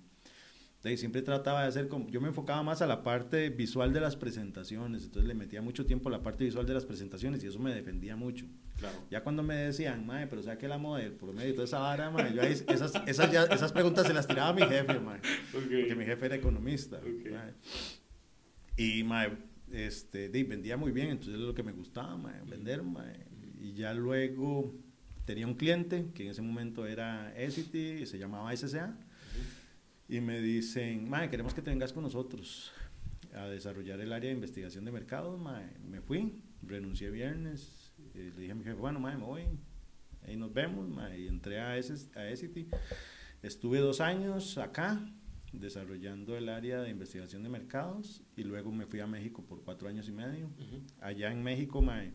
ahí 0.85 0.97
siempre 0.97 1.21
trataba 1.23 1.63
de 1.63 1.69
hacer 1.69 1.89
como, 1.89 2.09
yo 2.09 2.21
me 2.21 2.29
enfocaba 2.29 2.63
más 2.63 2.81
a 2.83 2.87
la 2.87 3.03
parte 3.03 3.51
visual 3.51 3.93
de 3.93 4.01
las 4.01 4.17
presentaciones, 4.17 5.05
entonces 5.05 5.29
le 5.29 5.35
metía 5.35 5.61
mucho 5.61 5.85
tiempo 5.85 6.09
a 6.09 6.13
la 6.13 6.23
parte 6.23 6.45
visual 6.45 6.65
de 6.67 6.73
las 6.75 6.87
presentaciones 6.87 7.45
y 7.45 7.49
eso 7.49 7.59
me 7.59 7.75
defendía 7.75 8.17
mucho. 8.17 8.47
Claro. 8.79 8.97
Ya 9.11 9.23
cuando 9.23 9.43
me 9.43 9.55
decían, 9.57 10.07
mae, 10.07 10.27
pero 10.27 10.43
saque 10.43 10.67
la 10.69 10.79
model 10.79 11.13
por 11.13 11.35
medio 11.35 11.49
de 11.49 11.53
toda 11.53 11.65
esa 11.67 11.79
vara, 11.81 12.11
mae, 12.11 12.33
yo 12.35 12.41
ahí, 12.43 12.53
esas, 12.53 12.93
esas, 13.07 13.31
ya- 13.31 13.45
esas 13.45 13.73
preguntas 13.73 14.07
se 14.07 14.15
las 14.15 14.27
tiraba 14.27 14.49
a 14.51 14.53
mi 14.55 14.63
jefe, 14.63 14.99
mae, 15.01 15.21
porque 15.53 15.95
mi 15.95 16.05
jefe 16.07 16.27
era 16.27 16.37
economista. 16.37 16.97
Ok. 16.97 17.31
mae. 17.31 17.53
Y, 18.77 19.05
mae, 19.05 19.37
este, 19.73 20.29
vendía 20.29 20.77
muy 20.79 20.93
bien, 20.93 21.09
entonces 21.11 21.35
es 21.35 21.41
lo 21.41 21.55
que 21.55 21.63
me 21.63 21.73
gustaba, 21.73 22.17
mae, 22.17 22.41
vender, 22.49 22.83
mae. 22.83 23.27
Y 23.61 23.75
ya 23.75 23.93
luego 23.93 24.75
tenía 25.27 25.47
un 25.47 25.55
cliente 25.55 26.07
que 26.15 26.25
en 26.25 26.31
ese 26.31 26.41
momento 26.41 26.87
era 26.87 27.35
Essity, 27.37 28.07
se 28.07 28.19
llamaba 28.19 28.57
SCA, 28.57 28.97
y 30.11 30.21
me 30.21 30.41
dicen, 30.41 31.09
mae, 31.09 31.31
queremos 31.31 31.55
que 31.55 31.63
te 31.63 31.71
vengas 31.71 31.93
con 31.93 32.03
nosotros 32.03 32.73
a 33.33 33.47
desarrollar 33.47 34.01
el 34.01 34.13
área 34.13 34.29
de 34.29 34.35
investigación 34.35 34.85
de 34.85 34.91
mercados, 34.91 35.41
mae. 35.41 35.71
Me 35.89 36.01
fui, 36.01 36.43
renuncié 36.63 37.11
viernes, 37.11 37.95
eh, 38.17 38.33
le 38.35 38.41
dije 38.41 38.51
a 38.51 38.55
mi 38.57 38.65
jefe, 38.65 38.75
bueno, 38.75 38.99
mae, 38.99 39.17
me 39.17 39.23
voy, 39.23 39.45
ahí 40.27 40.37
nos 40.37 40.53
vemos, 40.53 40.89
mae, 40.89 41.21
y 41.21 41.29
entré 41.29 41.61
a, 41.61 41.79
ese, 41.79 42.11
a 42.19 42.27
Essity. 42.29 42.67
Estuve 43.41 43.79
dos 43.79 44.01
años 44.01 44.59
acá 44.59 45.01
desarrollando 45.53 46.37
el 46.37 46.49
área 46.49 46.83
de 46.83 46.91
investigación 46.91 47.45
de 47.45 47.49
mercados 47.49 48.25
y 48.35 48.43
luego 48.43 48.73
me 48.73 48.87
fui 48.87 48.99
a 48.99 49.07
México 49.07 49.45
por 49.47 49.63
cuatro 49.63 49.89
años 49.89 50.09
y 50.09 50.13
medio. 50.13 50.47
Ujú. 50.47 50.83
Allá 51.01 51.31
en 51.31 51.45
México, 51.45 51.83
mae, 51.83 52.15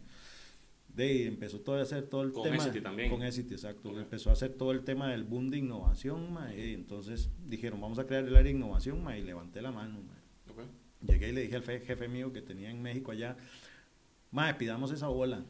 de 0.95 1.03
ahí 1.03 1.23
empezó 1.23 1.59
todo 1.59 1.77
a 1.77 1.81
hacer 1.81 2.07
todo 2.07 2.23
el 2.23 2.31
Con 2.31 2.43
tema. 2.43 2.71
También. 2.81 3.09
Con 3.09 3.21
Essity, 3.23 3.53
exacto. 3.53 3.97
Empezó 3.99 4.29
a 4.29 4.33
hacer 4.33 4.53
todo 4.53 4.71
el 4.71 4.83
tema 4.83 5.09
del 5.11 5.23
boom 5.23 5.49
de 5.49 5.57
innovación, 5.57 6.31
mae, 6.33 6.69
y 6.69 6.73
entonces 6.73 7.29
dijeron, 7.47 7.81
vamos 7.81 7.99
a 7.99 8.05
crear 8.05 8.23
el 8.23 8.35
área 8.35 8.43
de 8.51 8.57
innovación, 8.57 9.03
mae, 9.03 9.19
y 9.19 9.23
levanté 9.23 9.61
la 9.61 9.71
mano, 9.71 9.99
mae. 10.01 10.53
Ok. 10.53 10.69
Llegué 11.07 11.29
y 11.29 11.31
le 11.33 11.41
dije 11.41 11.55
al 11.57 11.63
fe- 11.63 11.81
jefe 11.81 12.07
mío 12.07 12.31
que 12.31 12.41
tenía 12.41 12.69
en 12.71 12.81
México 12.81 13.11
allá, 13.11 13.35
mae, 14.31 14.53
pidamos 14.55 14.91
esa 14.91 15.07
bola. 15.07 15.43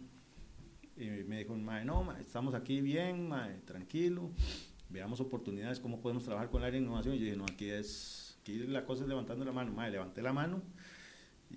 Y 0.98 1.06
me 1.28 1.40
dijo, 1.40 1.56
mae, 1.56 1.84
no, 1.86 2.04
mae, 2.04 2.22
estamos 2.22 2.54
aquí 2.56 2.82
bien, 2.82 3.28
mae, 3.28 3.60
tranquilo, 3.66 4.32
veamos 4.90 5.20
oportunidades, 5.20 5.80
cómo 5.80 6.00
podemos 6.02 6.24
trabajar 6.24 6.50
con 6.50 6.62
el 6.62 6.68
área 6.68 6.80
de 6.80 6.86
innovación. 6.86 7.16
Y 7.16 7.20
yo 7.20 7.26
dije, 7.26 7.38
no, 7.38 7.44
aquí 7.44 7.70
es, 7.70 8.38
aquí 8.42 8.60
la 8.60 8.86
cosa 8.86 9.04
es 9.04 9.10
levantando 9.10 9.44
la 9.46 9.52
mano, 9.52 9.72
mae, 9.74 9.92
levanté 9.92 10.22
la 10.22 10.34
mano. 10.34 10.62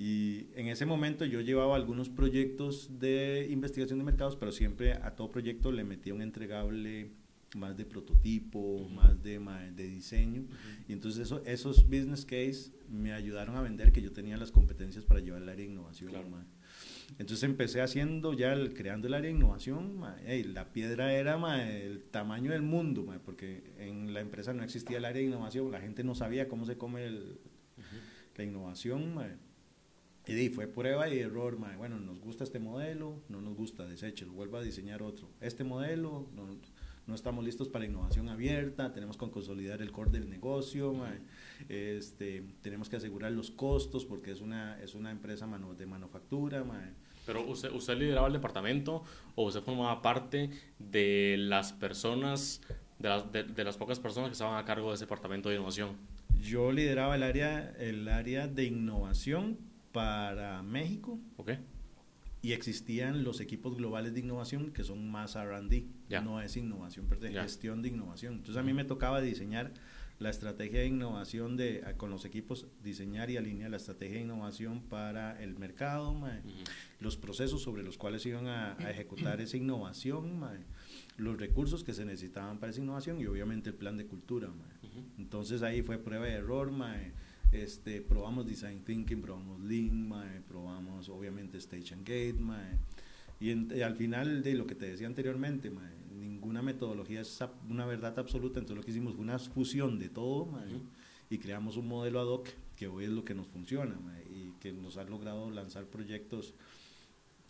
Y 0.00 0.47
en 0.55 0.69
ese 0.69 0.87
momento 0.87 1.25
yo 1.25 1.40
llevaba 1.40 1.75
algunos 1.75 2.09
proyectos 2.09 2.99
de 3.00 3.49
investigación 3.50 3.99
de 3.99 4.05
mercados, 4.05 4.37
pero 4.37 4.52
siempre 4.52 4.93
a 4.93 5.17
todo 5.17 5.31
proyecto 5.31 5.73
le 5.73 5.83
metía 5.83 6.14
un 6.14 6.23
entregable 6.23 7.11
más 7.57 7.76
de 7.76 7.85
prototipo, 7.85 8.88
más 8.90 9.21
de, 9.23 9.40
de 9.75 9.88
diseño. 9.88 10.45
Y 10.87 10.93
entonces 10.93 11.23
eso, 11.23 11.43
esos 11.47 11.85
business 11.85 12.25
case 12.25 12.71
me 12.88 13.12
ayudaron 13.12 13.57
a 13.57 13.61
vender 13.62 13.90
que 13.90 14.00
yo 14.02 14.12
tenía 14.12 14.37
las 14.37 14.52
competencias 14.52 15.05
para 15.05 15.19
llevar 15.21 15.43
el 15.43 15.49
área 15.49 15.64
de 15.67 15.73
innovación. 15.73 16.11
Claro. 16.11 16.28
Entonces 17.19 17.43
empecé 17.43 17.81
haciendo 17.81 18.35
ya, 18.35 18.52
el- 18.52 18.75
creando 18.75 19.09
el 19.09 19.14
área 19.14 19.31
de 19.31 19.37
innovación. 19.37 19.99
mae. 19.99 20.31
Ey, 20.33 20.45
la 20.45 20.73
piedra 20.73 21.12
era 21.12 21.38
mae, 21.38 21.87
el 21.87 22.02
tamaño 22.02 22.52
del 22.52 22.62
mundo, 22.62 23.02
mae, 23.02 23.19
porque 23.19 23.73
en 23.78 24.12
la 24.14 24.21
empresa 24.21 24.52
no 24.52 24.62
existía 24.62 24.99
el 24.99 25.07
área 25.07 25.23
de 25.23 25.26
innovación. 25.28 25.73
La 25.73 25.81
gente 25.81 26.05
no 26.05 26.14
sabía 26.14 26.49
cómo 26.49 26.67
se 26.67 26.76
come 26.76 27.05
el- 27.07 27.40
la 28.37 28.45
innovación. 28.45 29.14
mae. 29.14 29.37
Y 30.29 30.33
ahí 30.33 30.49
fue 30.51 30.67
prueba 30.67 31.09
y 31.09 31.19
error. 31.21 31.59
mae. 31.59 31.77
Bueno, 31.77 31.99
nos 31.99 32.21
gusta 32.21 32.45
este 32.45 32.59
modelo, 32.59 33.21
no 33.29 33.41
nos 33.41 33.55
gusta, 33.57 33.87
deséchelo, 33.87 34.33
vuelva 34.33 34.59
a 34.59 34.63
diseñar 34.63 35.03
otro. 35.03 35.29
Este 35.41 35.65
modelo, 35.65 36.29
no, 36.37 36.47
no 37.07 37.15
estamos 37.15 37.45
listos 37.45 37.69
para 37.69 37.87
innovación 37.87 38.29
abierta, 38.29 38.93
tenemos 38.93 39.17
que 39.17 39.31
consolidar 39.31 39.81
el 39.81 39.91
core 39.91 40.11
del 40.11 40.29
negocio, 40.29 40.93
mae. 40.93 41.19
este, 41.69 42.45
tenemos 42.63 42.89
que 42.89 42.97
asegurar 42.97 43.33
los 43.33 43.51
costos 43.51 44.05
porque 44.05 44.31
es 44.31 44.41
una, 44.41 44.79
es 44.83 44.95
una 44.95 45.11
empresa 45.11 45.47
manu- 45.47 45.75
de 45.75 45.87
manufactura. 45.87 46.63
mae. 46.65 46.93
Pero 47.27 47.47
usted, 47.47 47.71
usted 47.73 47.97
lideraba 47.97 48.27
el 48.27 48.33
departamento 48.35 49.03
o 49.35 49.45
usted 49.47 49.61
formaba 49.63 50.01
parte 50.03 50.51
de 50.79 51.37
las 51.39 51.73
personas, 51.73 52.61
de 52.99 53.09
las, 53.09 53.31
de, 53.33 53.45
de 53.45 53.65
las 53.65 53.77
pocas 53.77 53.99
personas 54.01 54.29
que 54.31 54.33
estaban 54.33 54.57
a 54.63 54.65
cargo 54.65 54.89
de 54.89 54.95
ese 54.97 55.05
departamento 55.05 55.49
de 55.49 55.57
innovación. 55.57 55.97
Yo 56.41 56.71
lideraba 56.73 57.17
el 57.17 57.23
área, 57.23 57.71
el 57.79 58.09
área 58.09 58.47
de 58.47 58.65
innovación 58.65 59.59
para 59.99 60.62
México 60.62 61.19
¿Ok? 61.38 61.50
y 62.40 62.52
existían 62.52 63.25
los 63.25 63.40
equipos 63.40 63.76
globales 63.76 64.14
de 64.14 64.21
innovación 64.21 64.71
que 64.71 64.85
son 64.85 65.11
más 65.11 65.35
R&D, 65.35 65.87
Ya. 66.09 66.21
no 66.21 66.40
es 66.40 66.57
innovación, 66.57 67.07
pero 67.09 67.21
Ya. 67.28 67.43
gestión 67.43 67.83
de 67.83 67.88
innovación. 67.88 68.35
Entonces 68.35 68.57
a 68.57 68.62
mí 68.62 68.73
me 68.73 68.85
tocaba 68.85 69.21
diseñar 69.21 69.73
la 70.21 70.31
estrategia 70.31 70.78
de 70.81 70.87
innovación 70.87 71.57
de 71.57 71.83
con 71.97 72.11
los 72.11 72.25
equipos, 72.25 72.67
diseñar 72.83 73.28
y 73.31 73.37
alinear 73.38 73.71
la 73.73 73.76
estrategia 73.76 74.19
de 74.19 74.23
innovación 74.23 74.83
para 74.83 75.40
el 75.43 75.57
mercado, 75.59 76.14
mae, 76.14 76.40
los 77.00 77.17
procesos 77.17 77.61
sobre 77.62 77.83
los 77.83 77.99
cuales 77.99 78.25
iban 78.25 78.47
a, 78.47 78.75
a 78.78 78.90
ejecutar 78.90 79.40
esa 79.40 79.57
innovación, 79.57 80.38
mae, 80.38 80.61
los 81.17 81.38
recursos 81.38 81.83
que 81.83 81.93
se 81.93 82.05
necesitaban 82.05 82.59
para 82.59 82.71
esa 82.71 82.81
innovación 82.81 83.21
y 83.21 83.26
obviamente 83.26 83.71
el 83.71 83.75
plan 83.76 83.97
de 83.97 84.07
cultura. 84.07 84.47
mae. 84.49 84.90
Entonces 85.19 85.62
ahí 85.62 85.83
fue 85.83 85.99
prueba 85.99 86.26
de 86.26 86.35
error, 86.35 86.71
mae. 86.71 87.12
Este, 87.52 88.02
probamos 88.02 88.47
design 88.47 88.85
thinking, 88.85 89.23
probamos 89.23 89.61
lean, 89.61 90.07
mae, 90.09 90.40
probamos 90.47 91.09
obviamente 91.09 91.57
stage 91.59 91.95
and 91.95 92.07
gate, 92.07 92.35
mae. 92.38 92.78
Y, 93.40 93.50
en- 93.50 93.73
y 93.75 93.81
al 93.81 93.97
final 93.97 94.43
de 94.43 94.55
lo 94.55 94.67
que 94.67 94.75
te 94.75 94.87
decía 94.87 95.07
anteriormente, 95.07 95.71
mae, 95.71 95.95
ninguna 96.14 96.61
metodología 96.61 97.21
es 97.23 97.38
una 97.69 97.87
verdad 97.87 98.19
absoluta, 98.19 98.59
entonces 98.59 98.76
lo 98.76 98.85
que 98.85 98.90
hicimos 98.90 99.14
fue 99.14 99.23
una 99.23 99.38
fusión 99.38 99.99
de 99.99 100.09
todo, 100.11 100.45
mae, 100.47 100.69
y 101.31 101.38
creamos 101.38 101.76
un 101.76 101.88
modelo 101.88 102.21
ad 102.21 102.26
hoc 102.26 102.49
que 102.76 102.87
hoy 102.87 103.05
es 103.05 103.11
lo 103.11 103.25
que 103.25 103.35
nos 103.35 103.47
funciona, 103.47 103.95
mae, 103.99 104.23
y 104.25 104.52
que 104.61 104.73
nos 104.73 104.97
ha 104.99 105.05
logrado 105.05 105.50
lanzar 105.50 105.87
proyectos 105.87 106.55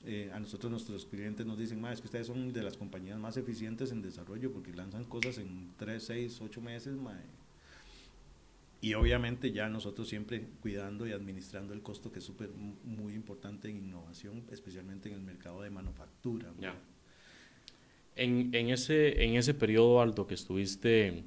eh, 0.04 0.30
a 0.32 0.38
nosotros 0.38 0.70
nuestros 0.70 1.06
clientes 1.06 1.44
nos 1.44 1.58
dicen, 1.58 1.80
"Ma, 1.80 1.92
es 1.92 2.00
que 2.00 2.06
ustedes 2.06 2.28
son 2.28 2.52
de 2.52 2.62
las 2.62 2.76
compañías 2.76 3.18
más 3.18 3.36
eficientes 3.36 3.90
en 3.90 4.00
desarrollo 4.00 4.52
porque 4.52 4.72
lanzan 4.72 5.04
cosas 5.04 5.38
en 5.38 5.72
3, 5.76 6.04
6, 6.04 6.40
8 6.40 6.60
meses. 6.60 6.96
ma". 6.96 7.20
Y 8.80 8.94
obviamente 8.94 9.50
ya 9.50 9.68
nosotros 9.68 10.08
siempre 10.08 10.46
cuidando 10.60 11.06
y 11.06 11.12
administrando 11.12 11.74
el 11.74 11.82
costo 11.82 12.12
que 12.12 12.20
es 12.20 12.24
súper 12.24 12.50
muy 12.84 13.14
importante 13.14 13.68
en 13.68 13.78
innovación, 13.78 14.44
especialmente 14.52 15.08
en 15.08 15.16
el 15.16 15.20
mercado 15.20 15.62
de 15.62 15.70
manufactura. 15.70 16.52
ma. 16.52 16.62
Ya. 16.62 16.74
En, 18.14 18.50
en, 18.54 18.70
ese, 18.70 19.24
en 19.24 19.34
ese 19.34 19.54
periodo 19.54 20.00
alto 20.00 20.26
que 20.26 20.34
estuviste, 20.34 21.24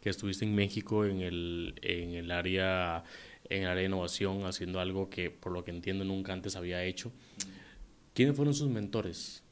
que 0.00 0.10
estuviste 0.10 0.44
en 0.44 0.54
México 0.54 1.04
en 1.04 1.20
el, 1.20 1.74
en 1.82 2.14
el 2.14 2.30
área 2.30 3.04
en 3.50 3.62
el 3.62 3.68
área 3.68 3.80
de 3.82 3.86
innovación 3.86 4.44
haciendo 4.44 4.78
algo 4.78 5.08
que 5.08 5.30
por 5.30 5.52
lo 5.52 5.64
que 5.64 5.70
entiendo 5.70 6.04
nunca 6.04 6.32
antes 6.34 6.54
había 6.54 6.84
hecho. 6.84 7.10
¿Quiénes 8.14 8.36
fueron 8.36 8.52
sus 8.52 8.68
mentores? 8.68 9.42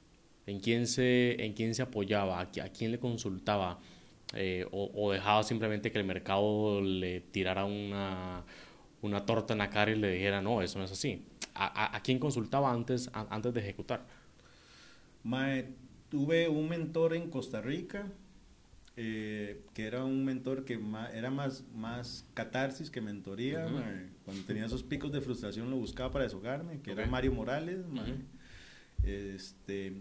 ¿En 0.46 0.60
quién 0.60 0.86
se, 0.86 1.42
en 1.44 1.54
quién 1.54 1.74
se 1.74 1.82
apoyaba? 1.82 2.40
¿A, 2.40 2.52
qui- 2.52 2.62
a 2.62 2.68
quién 2.68 2.90
le 2.90 2.98
consultaba? 2.98 3.80
Eh, 4.34 4.66
o, 4.72 4.90
o 4.94 5.12
dejaba 5.12 5.42
simplemente 5.44 5.92
que 5.92 5.98
el 5.98 6.04
mercado 6.04 6.80
le 6.80 7.20
tirara 7.20 7.64
una, 7.64 8.44
una 9.02 9.24
torta 9.24 9.52
en 9.54 9.58
la 9.58 9.70
cara 9.70 9.90
y 9.92 9.96
le 9.96 10.10
dijera, 10.10 10.42
no, 10.42 10.62
eso 10.62 10.78
no 10.78 10.84
es 10.84 10.92
así? 10.92 11.24
¿A, 11.54 11.66
a, 11.66 11.96
a 11.96 12.00
quién 12.02 12.18
consultaba 12.18 12.72
antes, 12.72 13.08
a- 13.12 13.26
antes 13.30 13.54
de 13.54 13.60
ejecutar? 13.60 14.04
Mae, 15.22 15.68
tuve 16.10 16.48
un 16.48 16.68
mentor 16.68 17.14
en 17.14 17.30
Costa 17.30 17.60
Rica 17.60 18.06
eh, 18.96 19.60
que 19.74 19.84
era 19.84 20.04
un 20.04 20.24
mentor 20.24 20.64
que 20.64 20.80
era 21.12 21.30
más, 21.30 21.64
más 21.74 22.24
catarsis 22.34 22.90
que 22.90 23.00
mentoría. 23.02 23.66
Cuando 24.24 24.42
tenía 24.44 24.64
esos 24.66 24.82
picos 24.82 25.12
de 25.12 25.20
frustración 25.20 25.70
lo 25.70 25.76
buscaba 25.76 26.10
para 26.10 26.24
deshogarme, 26.24 26.80
que 26.80 26.92
era 26.92 27.06
Mario 27.06 27.32
Morales. 27.32 27.80
este, 29.04 29.92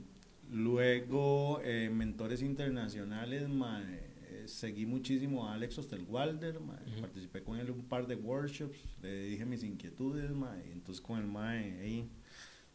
luego, 0.51 1.59
eh, 1.63 1.89
mentores 1.91 2.41
internacionales, 2.41 3.43
eh, 3.43 4.09
seguí 4.47 4.85
muchísimo 4.85 5.47
a 5.47 5.53
Alex 5.53 5.77
Osterwalder, 5.77 6.59
participé 7.01 7.43
con 7.43 7.59
él 7.59 7.67
en 7.67 7.73
un 7.73 7.85
par 7.85 8.07
de 8.07 8.15
workshops, 8.15 8.77
le 9.01 9.25
dije 9.25 9.45
mis 9.45 9.63
inquietudes, 9.63 10.31
y 10.31 10.71
entonces 10.71 11.01
con 11.01 11.19
el 11.19 11.27
MAE 11.27 11.79
ahí, 11.81 12.09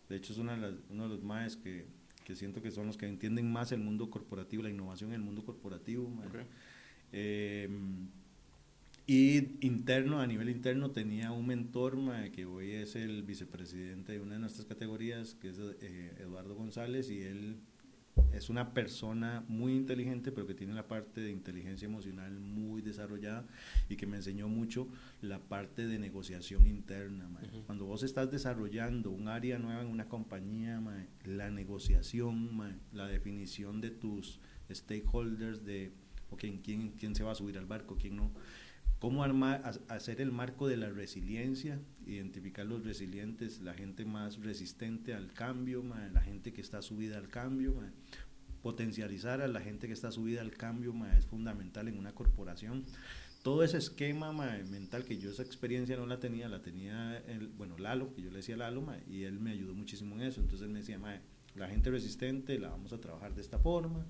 de 0.08 0.16
hecho 0.16 0.32
es 0.32 0.38
una 0.38 0.56
de 0.56 0.76
uno 0.90 1.04
de 1.04 1.08
los 1.08 1.22
MAEs 1.22 1.56
que 1.56 2.00
que 2.30 2.36
siento 2.36 2.62
que 2.62 2.70
son 2.70 2.86
los 2.86 2.96
que 2.96 3.06
entienden 3.06 3.50
más 3.50 3.72
el 3.72 3.80
mundo 3.80 4.08
corporativo, 4.08 4.62
la 4.62 4.70
innovación 4.70 5.10
en 5.10 5.16
el 5.16 5.22
mundo 5.22 5.44
corporativo. 5.44 6.08
Em, 7.10 8.06
y 9.04 9.66
interno, 9.66 10.20
a 10.20 10.26
nivel 10.28 10.48
interno, 10.48 10.92
tenía 10.92 11.32
un 11.32 11.44
mentor 11.44 11.98
que 12.30 12.46
hoy 12.46 12.70
es 12.70 12.94
el 12.94 13.24
vicepresidente 13.24 14.12
de 14.12 14.20
una 14.20 14.34
de 14.34 14.38
nuestras 14.38 14.64
categorías, 14.64 15.34
que 15.34 15.48
es 15.48 15.58
eh, 15.58 16.14
Eduardo 16.20 16.54
González, 16.54 17.10
y 17.10 17.22
él 17.22 17.56
es 18.32 18.48
una 18.48 18.72
persona 18.72 19.44
muy 19.48 19.72
inteligente, 19.74 20.32
pero 20.32 20.46
que 20.46 20.54
tiene 20.54 20.74
la 20.74 20.86
parte 20.86 21.20
de 21.20 21.30
inteligencia 21.30 21.86
emocional 21.86 22.38
muy 22.38 22.80
desarrollada 22.82 23.46
y 23.88 23.96
que 23.96 24.06
me 24.06 24.16
enseñó 24.16 24.48
mucho 24.48 24.88
la 25.20 25.38
parte 25.38 25.86
de 25.86 25.98
negociación 25.98 26.66
interna. 26.66 27.28
Cuando 27.66 27.86
vos 27.86 28.02
estás 28.02 28.30
desarrollando 28.30 29.10
un 29.10 29.28
área 29.28 29.58
nueva 29.58 29.82
en 29.82 29.88
una 29.88 30.08
compañía, 30.08 30.80
la 31.24 31.50
negociación, 31.50 32.80
la 32.92 33.06
definición 33.06 33.80
de 33.80 33.90
tus 33.90 34.40
stakeholders, 34.70 35.64
de 35.64 35.92
¿quién, 36.36 36.92
quién 36.92 37.14
se 37.14 37.24
va 37.24 37.32
a 37.32 37.34
subir 37.34 37.58
al 37.58 37.66
barco, 37.66 37.96
quién 37.96 38.16
no 38.16 38.32
cómo 39.00 39.24
armar, 39.24 39.62
hacer 39.88 40.20
el 40.20 40.30
marco 40.30 40.68
de 40.68 40.76
la 40.76 40.90
resiliencia, 40.90 41.80
identificar 42.06 42.66
los 42.66 42.84
resilientes, 42.84 43.60
la 43.60 43.74
gente 43.74 44.04
más 44.04 44.38
resistente 44.40 45.14
al 45.14 45.32
cambio, 45.32 45.82
la 46.12 46.20
gente 46.20 46.52
que 46.52 46.60
está 46.60 46.82
subida 46.82 47.16
al 47.16 47.28
cambio, 47.28 47.74
potencializar 48.62 49.40
a 49.40 49.48
la 49.48 49.60
gente 49.60 49.86
que 49.86 49.94
está 49.94 50.12
subida 50.12 50.42
al 50.42 50.52
cambio 50.52 50.94
es 51.16 51.26
fundamental 51.26 51.88
en 51.88 51.98
una 51.98 52.12
corporación. 52.12 52.84
Todo 53.42 53.64
ese 53.64 53.78
esquema 53.78 54.32
mental 54.32 55.04
que 55.06 55.16
yo 55.16 55.30
esa 55.30 55.42
experiencia 55.42 55.96
no 55.96 56.04
la 56.04 56.20
tenía, 56.20 56.46
la 56.50 56.60
tenía, 56.60 57.16
el, 57.26 57.48
bueno, 57.48 57.78
Lalo, 57.78 58.12
que 58.14 58.20
yo 58.20 58.30
le 58.30 58.36
decía 58.36 58.58
Lalo, 58.58 58.86
y 59.08 59.22
él 59.22 59.40
me 59.40 59.52
ayudó 59.52 59.74
muchísimo 59.74 60.14
en 60.16 60.22
eso. 60.22 60.42
Entonces 60.42 60.66
él 60.66 60.72
me 60.72 60.80
decía, 60.80 61.00
la 61.54 61.68
gente 61.68 61.90
resistente 61.90 62.58
la 62.58 62.68
vamos 62.68 62.92
a 62.92 63.00
trabajar 63.00 63.34
de 63.34 63.40
esta 63.40 63.58
forma, 63.58 64.04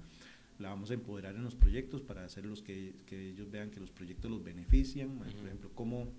la 0.60 0.68
vamos 0.68 0.90
a 0.90 0.94
empoderar 0.94 1.34
en 1.34 1.42
los 1.42 1.56
proyectos 1.56 2.02
para 2.02 2.24
hacerlos 2.24 2.62
que, 2.62 2.94
que 3.06 3.30
ellos 3.30 3.50
vean 3.50 3.70
que 3.70 3.80
los 3.80 3.90
proyectos 3.90 4.30
los 4.30 4.44
benefician. 4.44 5.18
Por 5.18 5.46
ejemplo, 5.46 5.70
como 5.74 6.12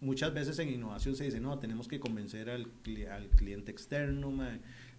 muchas 0.00 0.32
veces 0.34 0.58
en 0.58 0.68
innovación 0.68 1.16
se 1.16 1.24
dice, 1.24 1.40
no, 1.40 1.58
tenemos 1.58 1.88
que 1.88 1.98
convencer 1.98 2.50
al, 2.50 2.70
al 3.10 3.28
cliente 3.30 3.72
externo, 3.72 4.32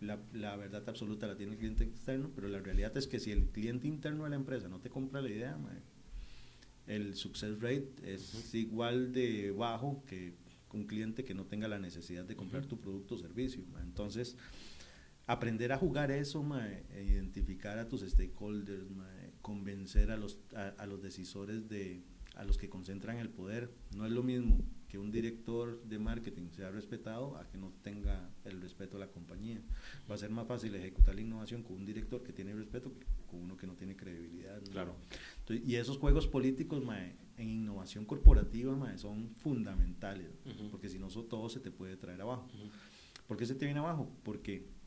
la, 0.02 0.20
la, 0.34 0.56
verdad 0.56 0.84
absoluta 0.88 1.28
la 1.28 1.38
tiene 1.38 1.54
el 1.54 1.58
cliente 1.60 1.84
externo, 1.84 2.32
pero 2.36 2.48
la 2.48 2.60
realidad 2.60 2.98
es 2.98 3.08
que 3.08 3.20
si 3.20 3.32
el 3.32 3.46
cliente 3.50 3.88
interno 3.88 4.24
de 4.24 4.32
la 4.32 4.36
empresa 4.36 4.68
no 4.68 4.80
te 4.80 4.90
compra 4.90 5.22
la 5.22 5.30
idea, 5.30 5.58
el 6.88 7.16
success 7.16 7.62
rate 7.62 7.94
es 8.04 8.54
igual 8.56 9.14
de 9.14 9.52
bajo 9.52 10.04
que 10.08 10.34
un 10.74 10.86
cliente 10.86 11.24
que 11.24 11.34
no 11.34 11.46
tenga 11.46 11.68
la 11.68 11.80
necesidad 11.80 12.26
de 12.26 12.36
comprar 12.36 12.66
tu 12.66 12.80
producto 12.80 13.16
o 13.16 13.18
servicio. 13.18 13.64
Entonces, 13.82 14.38
aprender 15.30 15.72
a 15.72 15.78
jugar 15.78 16.10
eso, 16.10 16.44
e 16.92 17.04
identificar 17.04 17.78
a 17.78 17.88
tus 17.88 18.02
stakeholders, 18.02 18.88
convencer 19.44 20.10
a 20.10 20.18
los, 20.18 20.40
a, 20.56 20.86
los 20.88 21.04
decisores 21.04 21.70
de, 21.70 22.02
a 22.34 22.44
los 22.44 22.58
que 22.58 22.68
concentran 22.68 23.18
el 23.18 23.30
poder. 23.30 23.72
No 23.96 24.08
es 24.08 24.12
lo 24.12 24.24
mismo 24.24 24.58
que 24.88 24.98
un 24.98 25.12
director 25.12 25.84
de 25.84 26.00
marketing 26.00 26.50
sea 26.50 26.72
respetado 26.72 27.38
a 27.38 27.48
que 27.48 27.60
no 27.60 27.72
tenga 27.84 28.28
el 28.44 28.60
respeto 28.60 28.98
a 28.98 29.02
la 29.02 29.08
compañía. 29.08 29.62
Va 30.10 30.16
a 30.16 30.18
ser 30.18 30.32
más 30.32 30.48
fácil 30.48 30.74
ejecutar 30.74 31.14
la 31.14 31.22
innovación 31.22 31.62
con 31.62 31.76
un 31.76 31.86
director 31.86 32.24
que 32.24 32.34
tiene 32.34 32.56
respeto 32.56 32.92
que 32.98 33.06
con 33.28 33.44
uno 33.44 33.56
que 33.56 33.68
no 33.68 33.76
tiene 33.76 33.96
credibilidad. 33.96 34.60
Claro. 34.72 34.96
y 35.48 35.76
esos 35.76 36.00
juegos 36.00 36.28
políticos 36.28 36.82
en 37.38 37.50
innovación 37.50 38.04
corporativa 38.06 38.98
son 38.98 39.36
fundamentales, 39.36 40.32
porque 40.72 40.90
si 40.90 40.98
no, 40.98 41.08
todo 41.08 41.50
se 41.50 41.60
te 41.60 41.70
puede 41.70 41.98
traer 41.98 42.22
abajo. 42.22 42.48
¿Por 43.28 43.38
qué 43.38 43.46
se 43.46 43.54
te 43.54 43.66
viene 43.66 43.80
abajo? 43.80 44.12
Porque 44.24 44.79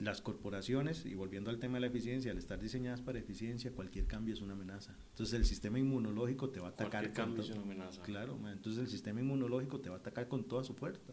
las 0.00 0.22
corporaciones, 0.22 1.04
y 1.04 1.14
volviendo 1.14 1.50
al 1.50 1.58
tema 1.58 1.74
de 1.74 1.82
la 1.82 1.86
eficiencia, 1.88 2.32
al 2.32 2.38
estar 2.38 2.58
diseñadas 2.58 3.02
para 3.02 3.18
eficiencia, 3.18 3.70
cualquier 3.72 4.06
cambio 4.06 4.34
es 4.34 4.40
una 4.40 4.54
amenaza. 4.54 4.94
Entonces 5.10 5.34
el 5.34 5.44
sistema 5.44 5.78
inmunológico 5.78 6.48
te 6.48 6.58
va 6.58 6.68
a 6.68 6.70
atacar. 6.70 6.90
Cualquier 6.90 7.12
cambio 7.12 7.42
es 7.42 7.50
una 7.50 7.62
amenaza. 7.62 8.02
Claro, 8.02 8.38
entonces 8.50 8.82
el 8.82 8.88
sistema 8.88 9.20
inmunológico 9.20 9.78
te 9.80 9.90
va 9.90 9.96
a 9.96 9.98
atacar 9.98 10.26
con 10.28 10.44
toda 10.44 10.64
su 10.64 10.74
fuerza. 10.74 11.12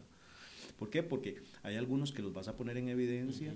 ¿Por 0.78 0.90
qué? 0.90 1.02
Porque 1.02 1.42
hay 1.62 1.76
algunos 1.76 2.12
que 2.12 2.22
los 2.22 2.32
vas 2.32 2.48
a 2.48 2.56
poner 2.56 2.78
en 2.78 2.88
evidencia, 2.88 3.54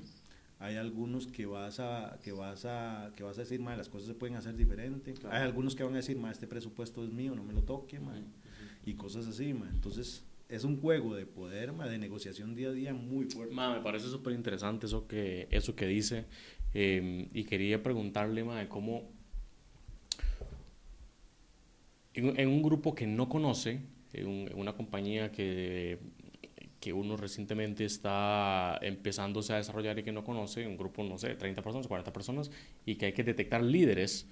hay 0.59 0.77
algunos 0.77 1.27
que 1.27 1.47
vas 1.47 1.81
a 1.81 2.19
que 2.23 2.33
vas 2.33 2.65
a 2.67 3.13
que 3.17 3.23
vas 3.23 3.39
a 3.39 3.41
decir, 3.41 3.61
las 3.61 3.89
cosas 3.89 4.09
se 4.09 4.15
pueden 4.15 4.37
hacer 4.37 4.57
diferente. 4.57 5.15
Hay 5.31 5.43
algunos 5.43 5.75
que 5.75 5.83
van 5.83 5.95
a 5.95 5.97
decir, 5.97 6.21
este 6.31 6.47
presupuesto 6.47 7.05
es 7.05 7.11
mío, 7.11 7.35
no 7.35 7.43
me 7.43 7.53
lo 7.53 7.63
toque, 7.63 8.01
y 8.85 8.95
cosas 8.95 9.27
así, 9.27 9.51
Entonces 9.51 10.25
es 10.53 10.65
un 10.65 10.79
juego 10.81 11.15
de 11.15 11.25
poder, 11.25 11.73
de 11.73 11.99
negociación 11.99 12.55
día 12.55 12.69
a 12.69 12.73
día 12.73 12.93
muy 12.93 13.25
fuerte. 13.25 13.55
me 13.55 13.81
parece 13.81 14.09
súper 14.09 14.35
interesante 14.35 14.85
eso 14.85 15.09
que, 15.09 15.49
eso 15.51 15.75
que 15.75 15.87
dice. 15.87 16.27
Em, 16.75 17.29
y 17.33 17.45
quería 17.45 17.83
preguntarle, 17.83 18.45
ma, 18.45 18.69
cómo 18.69 19.11
en, 22.13 22.49
un 22.49 22.63
grupo 22.63 22.95
que 22.95 23.07
no 23.07 23.31
conoce, 23.31 23.81
en, 24.13 24.51
una 24.55 24.75
compañía 24.75 25.33
que, 25.33 25.99
que 26.81 26.93
uno 26.93 27.17
recientemente 27.17 27.87
está 27.87 28.79
empezándose 28.83 29.55
a 29.55 29.57
desarrollar 29.57 29.99
y 30.01 30.03
que 30.03 30.13
no 30.13 30.23
conoce, 30.23 30.67
un 30.67 30.77
grupo, 30.77 31.03
no 31.03 31.17
sé, 31.17 31.35
30 31.35 31.63
personas, 31.63 31.87
40 31.87 32.13
personas, 32.13 32.51
y 32.85 32.97
que 32.97 33.07
hay 33.07 33.13
que 33.15 33.25
detectar 33.25 33.63
líderes 33.63 34.29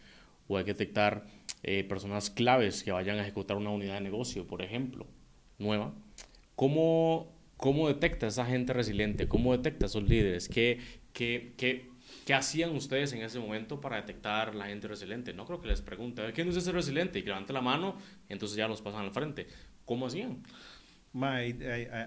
o 0.48 0.59
hay 0.59 0.64
que 0.64 0.74
detectar 0.74 1.26
eh, 1.62 1.83
personas 1.85 2.28
claves 2.28 2.83
que 2.83 2.92
vayan 2.92 3.18
a 3.18 3.22
ejecutar 3.22 3.56
una 3.56 3.70
unidad 3.70 3.94
de 3.94 4.00
negocio, 4.02 4.46
por 4.46 4.61
ejemplo, 4.61 5.06
nueva 5.59 5.94
¿Cómo, 6.61 7.33
cómo 7.57 7.88
detecta 7.88 8.27
esa 8.27 8.44
gente 8.44 8.75
resiliente? 8.75 9.27
¿Cómo 9.27 9.57
detecta 9.57 9.87
esos 9.87 10.03
líderes? 10.03 10.46
¿Qué, 10.46 10.79
qué, 11.14 11.55
qué, 11.57 11.88
qué 12.27 12.35
hacían 12.35 12.77
ustedes 12.77 13.14
en 13.14 13.23
ese 13.23 13.38
momento 13.38 13.81
para 13.81 13.96
detectar 13.96 14.55
la 14.55 14.66
gente 14.66 14.87
resiliente? 14.87 15.33
No 15.33 15.46
creo 15.46 15.62
que 15.62 15.68
les 15.68 15.81
pregunte, 15.81 16.31
¿quién 16.35 16.51
es 16.51 16.57
ese 16.57 16.70
resiliente? 16.73 17.18
Y 17.18 17.23
que 17.23 17.29
levante 17.29 17.55
la 17.55 17.62
mano, 17.62 17.96
entonces 18.29 18.59
ya 18.59 18.68
los 18.68 18.83
pasan 18.83 19.07
al 19.07 19.11
frente. 19.11 19.46
¿Cómo 19.87 20.07
hacían? 20.09 20.42
hay, 21.23 21.59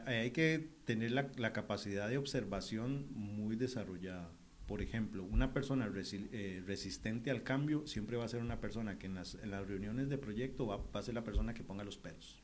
hay, 0.06 0.30
que 0.30 0.70
tener 0.86 1.14
la, 1.14 1.32
la, 1.38 1.52
capacidad 1.52 2.08
de 2.08 2.20
observación 2.20 3.08
muy 3.12 3.56
desarrollada. 3.56 4.30
Por 4.68 4.84
ejemplo, 4.84 5.24
una 5.24 5.52
persona 5.52 5.92
eh, 5.96 6.64
resistente 6.64 7.32
al 7.32 7.42
cambio 7.42 7.88
siempre 7.88 8.18
va 8.18 8.26
a 8.26 8.28
ser 8.28 8.44
una 8.44 8.60
persona 8.60 9.00
que 9.00 9.08
en 9.08 9.16
las, 9.16 9.34
en 9.34 9.50
las 9.50 9.68
reuniones 9.68 10.10
de 10.10 10.20
proyecto 10.20 10.68
va, 10.68 10.80
a 10.94 11.02
ser 11.02 11.16
la 11.16 11.24
persona 11.24 11.56
que 11.56 11.64
ponga 11.64 11.84
los 11.84 11.98
pelos. 11.98 12.44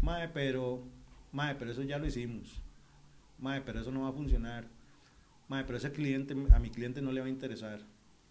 Mae, 0.00 0.28
pero, 0.28 0.82
mae, 1.32 1.54
pero 1.54 1.70
eso 1.72 1.82
ya 1.82 1.98
lo 1.98 2.06
hicimos. 2.06 2.60
Mae, 3.38 3.60
pero 3.60 3.80
eso 3.80 3.90
no 3.90 4.02
va 4.02 4.08
a 4.08 4.12
funcionar. 4.12 4.66
Mae, 5.48 5.64
pero 5.64 5.78
ese 5.78 5.92
cliente, 5.92 6.34
a 6.52 6.58
mi 6.58 6.70
cliente 6.70 7.02
no 7.02 7.12
le 7.12 7.20
va 7.20 7.26
a 7.26 7.30
interesar. 7.30 7.80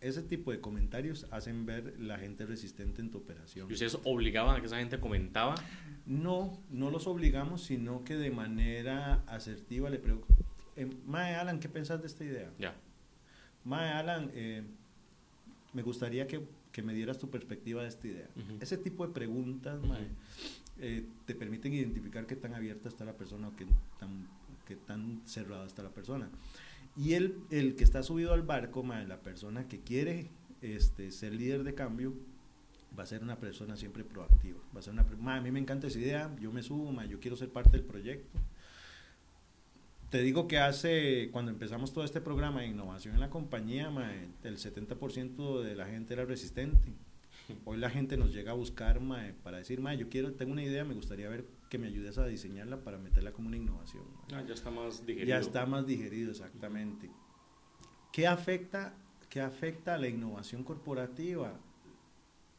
Ese 0.01 0.21
tipo 0.23 0.51
de 0.51 0.61
comentarios 0.61 1.27
hacen 1.31 1.65
ver 1.65 1.99
la 1.99 2.17
gente 2.17 2.45
resistente 2.45 3.01
en 3.01 3.11
tu 3.11 3.17
operación. 3.17 3.69
¿Y 3.69 3.73
ustedes 3.73 3.97
obligaban 4.05 4.55
a 4.55 4.59
que 4.61 4.67
esa 4.67 4.77
gente 4.77 4.99
comentaba? 4.99 5.55
No, 6.05 6.57
no 6.69 6.89
los 6.89 7.05
obligamos, 7.07 7.63
sino 7.63 8.05
que 8.05 8.15
de 8.15 8.31
manera 8.31 9.23
asertiva 9.27 9.89
le 9.89 9.99
pregunto, 9.99 10.27
eh, 10.77 10.89
Mae 11.05 11.35
Alan, 11.35 11.59
¿qué 11.59 11.67
pensás 11.67 11.99
de 11.99 12.07
esta 12.07 12.23
idea? 12.23 12.49
Ya. 12.57 12.73
Mae 13.65 13.89
Alan, 13.89 14.31
eh, 14.33 14.63
me 15.73 15.81
gustaría 15.81 16.25
que, 16.25 16.41
que, 16.71 16.81
me 16.81 16.93
dieras 16.93 17.17
tu 17.17 17.29
perspectiva 17.29 17.81
de 17.81 17.89
esta 17.89 18.07
idea. 18.07 18.29
Ese 18.61 18.77
tipo 18.77 19.05
de 19.05 19.13
preguntas, 19.13 19.81
mae, 19.81 20.07
eh, 20.81 21.05
te 21.25 21.35
permiten 21.35 21.73
identificar 21.73 22.25
qué 22.25 22.35
tan 22.35 22.53
abierta 22.53 22.89
está 22.89 23.05
la 23.05 23.17
persona 23.17 23.49
o 23.49 23.55
qué 23.55 23.65
tan, 24.75 25.21
cerrada 25.25 25.65
está 25.65 25.83
la 25.83 25.89
persona. 25.89 26.29
Y 26.95 27.13
el, 27.13 27.39
el 27.49 27.75
que 27.75 27.83
está 27.83 28.03
subido 28.03 28.33
al 28.33 28.43
barco, 28.43 28.83
la 28.83 29.21
persona 29.21 29.67
que 29.67 29.79
quiere 29.79 30.29
este, 30.61 31.11
ser 31.11 31.33
líder 31.33 31.63
de 31.63 31.73
cambio, 31.73 32.13
va 32.97 33.03
a 33.03 33.05
ser 33.05 33.23
una 33.23 33.39
persona 33.39 33.75
siempre 33.75 34.03
proactiva. 34.03 34.59
Va 34.75 34.79
a 34.79 34.83
ser 34.83 34.93
una, 34.93 35.05
a 35.35 35.41
mí 35.41 35.51
me 35.51 35.59
encanta 35.59 35.87
esa 35.87 35.99
idea, 35.99 36.35
yo 36.39 36.51
me 36.51 36.63
subo, 36.63 36.91
yo 37.03 37.19
quiero 37.19 37.37
ser 37.37 37.49
parte 37.49 37.71
del 37.71 37.83
proyecto. 37.83 38.39
Te 40.09 40.21
digo 40.21 40.47
que 40.47 40.57
hace, 40.57 41.29
cuando 41.31 41.51
empezamos 41.51 41.93
todo 41.93 42.03
este 42.03 42.19
programa 42.19 42.61
de 42.61 42.67
innovación 42.67 43.13
en 43.13 43.19
la 43.19 43.29
compañía, 43.29 43.91
el 44.43 44.57
70% 44.57 45.61
de 45.61 45.75
la 45.75 45.85
gente 45.85 46.13
era 46.13 46.25
resistente. 46.25 46.93
Hoy 47.65 47.77
la 47.77 47.89
gente 47.89 48.17
nos 48.17 48.33
llega 48.33 48.51
a 48.51 48.55
buscar 48.55 48.99
para 49.43 49.57
decir, 49.57 49.81
yo 49.97 50.09
quiero, 50.09 50.33
tengo 50.33 50.51
una 50.51 50.63
idea, 50.63 50.83
me 50.83 50.93
gustaría 50.93 51.29
ver 51.29 51.45
que 51.69 51.77
me 51.77 51.87
ayudes 51.87 52.17
a 52.17 52.25
diseñarla 52.25 52.83
para 52.83 52.97
meterla 52.97 53.31
como 53.31 53.47
una 53.47 53.57
innovación. 53.57 54.03
Ah, 54.33 54.43
ya 54.47 54.53
está 54.53 54.71
más 54.71 55.05
digerido. 55.05 55.29
Ya 55.29 55.39
está 55.39 55.65
más 55.65 55.85
digerido, 55.85 56.31
exactamente. 56.31 57.09
¿Qué 58.11 58.27
afecta? 58.27 58.95
¿qué 59.29 59.41
afecta 59.41 59.93
a 59.93 59.97
la 59.97 60.07
innovación 60.07 60.63
corporativa? 60.63 61.59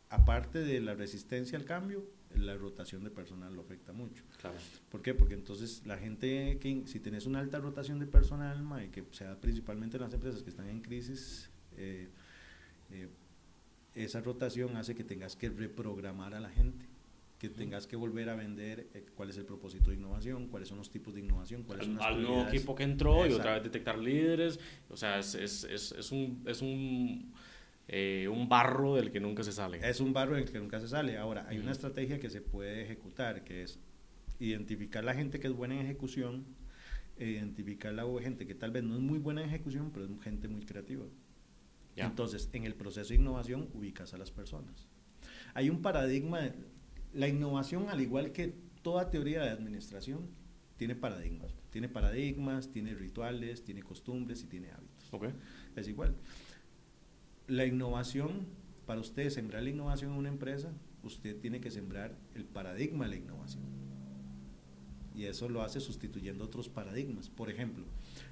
Aparte 0.08 0.60
de 0.60 0.80
la 0.80 0.94
resistencia 0.94 1.58
al 1.58 1.64
cambio, 1.64 2.04
la 2.34 2.56
rotación 2.56 3.04
de 3.04 3.10
personal 3.10 3.54
lo 3.54 3.62
afecta 3.62 3.92
mucho. 3.92 4.24
Claro. 4.40 4.56
¿Por 4.88 5.02
qué? 5.02 5.14
Porque 5.14 5.34
entonces 5.34 5.82
la 5.84 5.98
gente, 5.98 6.58
que 6.60 6.84
si 6.86 7.00
tenés 7.00 7.26
una 7.26 7.40
alta 7.40 7.58
rotación 7.58 7.98
de 7.98 8.06
personal, 8.06 8.64
y 8.84 8.88
que 8.88 9.04
sea 9.10 9.38
principalmente 9.40 9.96
en 9.96 10.04
las 10.04 10.14
empresas 10.14 10.42
que 10.42 10.50
están 10.50 10.68
en 10.68 10.80
crisis, 10.80 11.50
eh, 11.76 12.08
eh, 12.90 13.08
esa 13.94 14.20
rotación 14.20 14.76
hace 14.76 14.94
que 14.94 15.04
tengas 15.04 15.36
que 15.36 15.48
reprogramar 15.48 16.34
a 16.34 16.40
la 16.40 16.50
gente, 16.50 16.86
que 17.38 17.48
tengas 17.48 17.86
que 17.86 17.96
volver 17.96 18.28
a 18.28 18.34
vender 18.34 18.88
eh, 18.94 19.06
cuál 19.14 19.30
es 19.30 19.38
el 19.38 19.44
propósito 19.44 19.90
de 19.90 19.96
innovación, 19.96 20.48
cuáles 20.48 20.68
son 20.68 20.78
los 20.78 20.90
tipos 20.90 21.14
de 21.14 21.20
innovación, 21.20 21.62
cuáles 21.62 21.86
al, 21.86 21.86
son 21.86 21.96
las 21.96 22.06
al 22.06 22.22
nuevo 22.22 22.48
equipo 22.48 22.74
que 22.74 22.82
entró 22.84 23.26
y 23.26 23.32
otra 23.32 23.54
vez 23.54 23.64
detectar 23.64 23.98
líderes, 23.98 24.60
o 24.88 24.96
sea, 24.96 25.18
es, 25.18 25.34
es, 25.34 25.64
es, 25.64 25.92
es 25.92 26.12
un... 26.12 26.42
Es 26.46 26.62
un 26.62 27.32
eh, 27.92 28.28
un 28.28 28.48
barro 28.48 28.94
del 28.94 29.10
que 29.10 29.18
nunca 29.18 29.42
se 29.42 29.50
sale. 29.50 29.80
Es 29.82 29.98
un 29.98 30.12
barro 30.12 30.36
del 30.36 30.48
que 30.48 30.60
nunca 30.60 30.78
se 30.78 30.86
sale. 30.86 31.18
Ahora, 31.18 31.46
hay 31.48 31.58
una 31.58 31.72
estrategia 31.72 32.20
que 32.20 32.30
se 32.30 32.40
puede 32.40 32.82
ejecutar, 32.82 33.42
que 33.42 33.64
es 33.64 33.80
identificar 34.38 35.02
la 35.02 35.12
gente 35.12 35.40
que 35.40 35.48
es 35.48 35.52
buena 35.52 35.74
en 35.74 35.80
ejecución, 35.80 36.46
identificar 37.18 37.92
la 37.92 38.04
gente 38.22 38.46
que 38.46 38.54
tal 38.54 38.70
vez 38.70 38.84
no 38.84 38.94
es 38.94 39.00
muy 39.00 39.18
buena 39.18 39.42
en 39.42 39.48
ejecución, 39.48 39.90
pero 39.92 40.06
es 40.06 40.22
gente 40.22 40.46
muy 40.46 40.62
creativa. 40.62 41.04
Entonces, 41.96 42.48
en 42.52 42.64
el 42.64 42.74
proceso 42.74 43.10
de 43.10 43.16
innovación 43.16 43.68
ubicas 43.74 44.14
a 44.14 44.18
las 44.18 44.30
personas. 44.30 44.88
Hay 45.54 45.68
un 45.68 45.82
paradigma, 45.82 46.40
la 47.12 47.28
innovación, 47.28 47.88
al 47.90 48.00
igual 48.00 48.32
que 48.32 48.54
toda 48.82 49.10
teoría 49.10 49.42
de 49.42 49.50
administración, 49.50 50.30
tiene 50.76 50.94
paradigmas. 50.94 51.52
Tiene 51.70 51.88
paradigmas, 51.88 52.72
tiene 52.72 52.94
rituales, 52.94 53.64
tiene 53.64 53.82
costumbres 53.82 54.42
y 54.42 54.46
tiene 54.46 54.70
hábitos. 54.70 55.12
Okay. 55.12 55.34
Es 55.76 55.88
igual 55.88 56.14
la 57.50 57.66
innovación, 57.66 58.46
para 58.86 59.00
usted 59.00 59.28
sembrar 59.28 59.64
la 59.64 59.70
innovación 59.70 60.12
en 60.12 60.18
una 60.18 60.28
empresa, 60.28 60.72
usted 61.02 61.36
tiene 61.40 61.60
que 61.60 61.70
sembrar 61.70 62.16
el 62.34 62.44
paradigma 62.44 63.06
de 63.06 63.10
la 63.10 63.16
innovación. 63.16 63.64
Y 65.16 65.24
eso 65.24 65.48
lo 65.48 65.62
hace 65.62 65.80
sustituyendo 65.80 66.44
otros 66.44 66.68
paradigmas. 66.68 67.28
Por 67.28 67.50
ejemplo, 67.50 67.84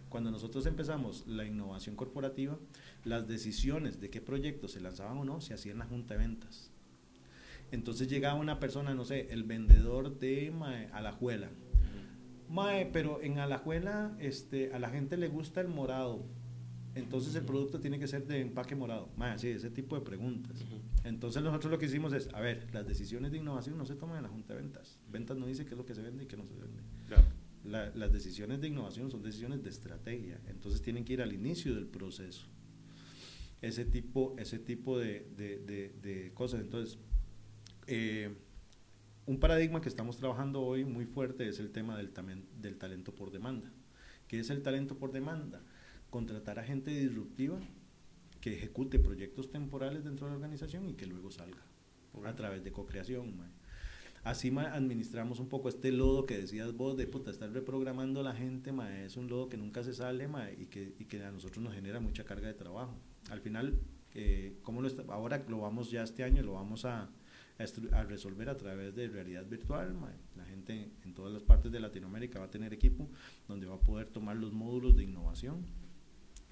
cuando 0.09 0.31
nosotros 0.31 0.67
empezamos 0.67 1.27
la 1.27 1.45
innovación 1.45 1.97
corporativa, 1.97 2.59
las 3.05 3.29
decisiones 3.29 4.01
de 4.01 4.11
qué 4.11 4.21
proyectos 4.21 4.73
se 4.73 4.81
lanzaban 4.81 5.19
o 5.19 5.25
no 5.25 5.41
se 5.41 5.55
hacían 5.55 5.75
en 5.75 5.79
la 5.81 5.87
junta 5.87 6.15
de 6.15 6.21
ventas. 6.21 6.71
Entonces 7.71 8.09
llegaba 8.09 8.41
una 8.41 8.61
persona, 8.61 8.95
no 8.95 9.05
sé, 9.05 9.29
el 9.31 9.45
vendedor 9.45 10.19
de 10.19 10.53
Alajuela. 10.93 11.51
Mae, 12.49 12.87
pero 12.87 13.21
en 13.23 13.39
Alajuela 13.39 14.17
este, 14.21 14.73
a 14.73 14.79
la 14.79 14.89
gente 14.89 15.19
le 15.19 15.29
gusta 15.29 15.61
el 15.61 15.69
morado 15.69 16.25
entonces 16.99 17.35
el 17.37 17.45
producto 17.45 17.79
tiene 17.79 17.99
que 17.99 18.09
ser 18.09 18.27
de 18.27 18.41
empaque 18.41 18.75
morado. 18.75 19.09
Más, 19.17 19.41
sí, 19.41 19.49
ese 19.49 19.71
tipo 19.71 19.95
de 19.95 20.03
preguntas. 20.03 20.65
Entonces 21.05 21.43
nosotros 21.43 21.71
lo 21.71 21.79
que 21.79 21.87
hicimos 21.87 22.13
es, 22.13 22.29
a 22.35 22.41
ver, 22.41 22.67
las 22.73 22.87
decisiones 22.87 23.31
de 23.31 23.39
innovación 23.39 23.79
no 23.79 23.87
se 23.87 23.95
toman 23.95 24.17
en 24.17 24.25
la 24.25 24.29
junta 24.29 24.55
de 24.55 24.63
ventas. 24.63 24.99
Ventas 25.09 25.37
no 25.37 25.47
dice 25.47 25.65
qué 25.65 25.73
es 25.73 25.79
lo 25.79 25.87
que 25.87 25.95
se 25.95 26.03
vende 26.03 26.25
y 26.25 26.27
qué 26.27 26.37
no 26.37 26.45
se 26.45 26.55
vende. 26.55 26.83
Las 27.69 28.13
decisiones 28.13 28.61
de 28.61 28.69
innovación 28.69 29.11
son 29.11 29.23
decisiones 29.23 29.63
de 29.63 29.71
estrategia. 29.71 30.41
Entonces 30.49 30.83
tienen 30.83 31.05
que 31.05 31.15
ir 31.15 31.23
al 31.23 31.33
inicio 31.33 31.75
del 31.75 31.87
proceso. 31.87 32.47
Ese 33.61 33.85
tipo, 33.85 34.35
ese 34.39 34.59
tipo 34.59 34.99
de, 34.99 35.29
de, 35.37 35.91
de, 36.01 36.33
cosas. 36.33 36.61
Entonces, 36.61 36.99
eh, 37.87 38.35
un 39.27 39.41
paradigma 39.41 39.81
que 39.81 39.89
estamos 39.89 40.17
trabajando 40.17 40.63
hoy 40.63 40.85
muy 40.85 41.07
fuerte 41.07 41.49
es 41.49 41.59
el 41.59 41.71
tema 41.71 41.97
del, 41.97 42.13
del 42.61 42.79
talento 42.79 43.15
por 43.15 43.31
demanda. 43.31 43.73
¿Qué 44.29 44.41
es 44.41 44.51
el 44.51 44.63
talento 44.63 44.97
por 44.97 45.13
demanda? 45.13 45.63
contratar 46.11 46.59
a 46.59 46.65
gente 46.65 46.91
disruptiva 46.91 47.59
que 48.41 48.55
ejecute 48.55 48.99
proyectos 48.99 49.51
temporales 49.51 50.05
dentro 50.05 50.27
de 50.27 50.33
la 50.33 50.37
organización 50.37 50.89
y 50.89 50.95
que 50.95 51.07
luego 51.07 51.31
salga 51.31 51.63
a 52.25 52.35
través 52.35 52.65
de 52.65 52.73
co-creación. 52.73 53.35
Así 54.29 54.53
administramos 54.59 55.41
un 55.41 55.49
poco 55.49 55.71
este 55.71 55.91
lodo 55.91 56.27
que 56.27 56.37
decías 56.37 56.77
vos 56.77 56.99
de 56.99 57.07
puta, 57.07 57.31
estar 57.31 57.51
reprogramando 57.51 58.21
a 58.21 58.23
la 58.23 58.35
gente, 58.35 58.75
es 59.03 59.17
un 59.17 59.27
lodo 59.27 59.49
que 59.49 59.57
nunca 59.57 59.83
se 59.83 59.95
sale 59.95 60.29
y, 60.59 60.67
que, 60.67 60.95
y 60.99 61.07
que 61.07 61.25
a 61.25 61.33
nosotros 61.33 61.65
nos 61.65 61.73
genera 61.73 61.99
mucha 61.99 62.25
carga 62.25 62.47
de 62.47 62.53
trabajo. 62.53 62.95
Al 63.31 63.41
final, 63.41 63.81
eh, 64.15 64.59
¿cómo 64.63 64.83
lo 64.83 64.91
ahora 65.11 65.43
lo 65.49 65.61
vamos 65.61 65.91
ya 65.91 66.03
este 66.03 66.25
año, 66.25 66.43
lo 66.43 66.53
vamos 66.53 66.85
a, 66.85 67.09
a, 67.59 68.03
resolver 68.03 68.51
a 68.51 68.59
través 68.59 68.95
de 68.95 69.09
realidad 69.09 69.47
virtual. 69.47 69.97
La 70.37 70.45
gente 70.45 70.91
en 71.07 71.15
todas 71.15 71.33
las 71.33 71.43
partes 71.43 71.73
de 71.73 71.81
Latinoamérica 71.81 72.39
va 72.39 72.45
a 72.45 72.51
tener 72.51 72.75
equipo 72.75 73.09
donde 73.49 73.67
va 73.67 73.77
a 73.77 73.81
poder 73.81 74.09
tomar 74.09 74.37
los 74.37 74.53
módulos 74.53 74.95
de 74.95 75.05
innovación 75.05 75.65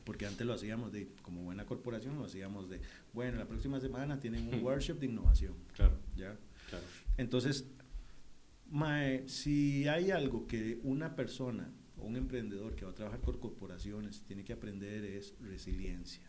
porque 0.05 0.25
antes 0.25 0.47
lo 0.47 0.55
hacíamos 0.55 0.93
de, 0.93 1.09
como 1.21 1.43
buena 1.43 1.67
corporación, 1.67 2.17
lo 2.17 2.25
hacíamos 2.25 2.71
de, 2.71 2.81
bueno, 3.13 3.37
la 3.39 3.45
próxima 3.45 3.81
semana 3.81 4.19
tienen 4.19 4.49
un 4.49 4.63
workshop 4.65 4.99
de 4.99 5.07
innovación. 5.07 5.55
Claro. 5.75 5.99
¿ya? 6.17 6.39
Claro. 6.69 6.85
Entonces, 7.17 7.67
si 9.27 9.89
hay 9.89 10.11
algo 10.11 10.47
que 10.47 10.81
una 10.83 11.15
persona 11.15 11.73
o 11.99 12.07
un 12.07 12.17
emprendedor 12.17 12.75
que 12.75 12.85
va 12.85 12.91
a 12.91 12.95
trabajar 12.95 13.21
con 13.21 13.39
corporaciones 13.39 14.23
tiene 14.23 14.45
que 14.45 14.53
aprender 14.53 15.05
es 15.05 15.35
resiliencia. 15.41 16.23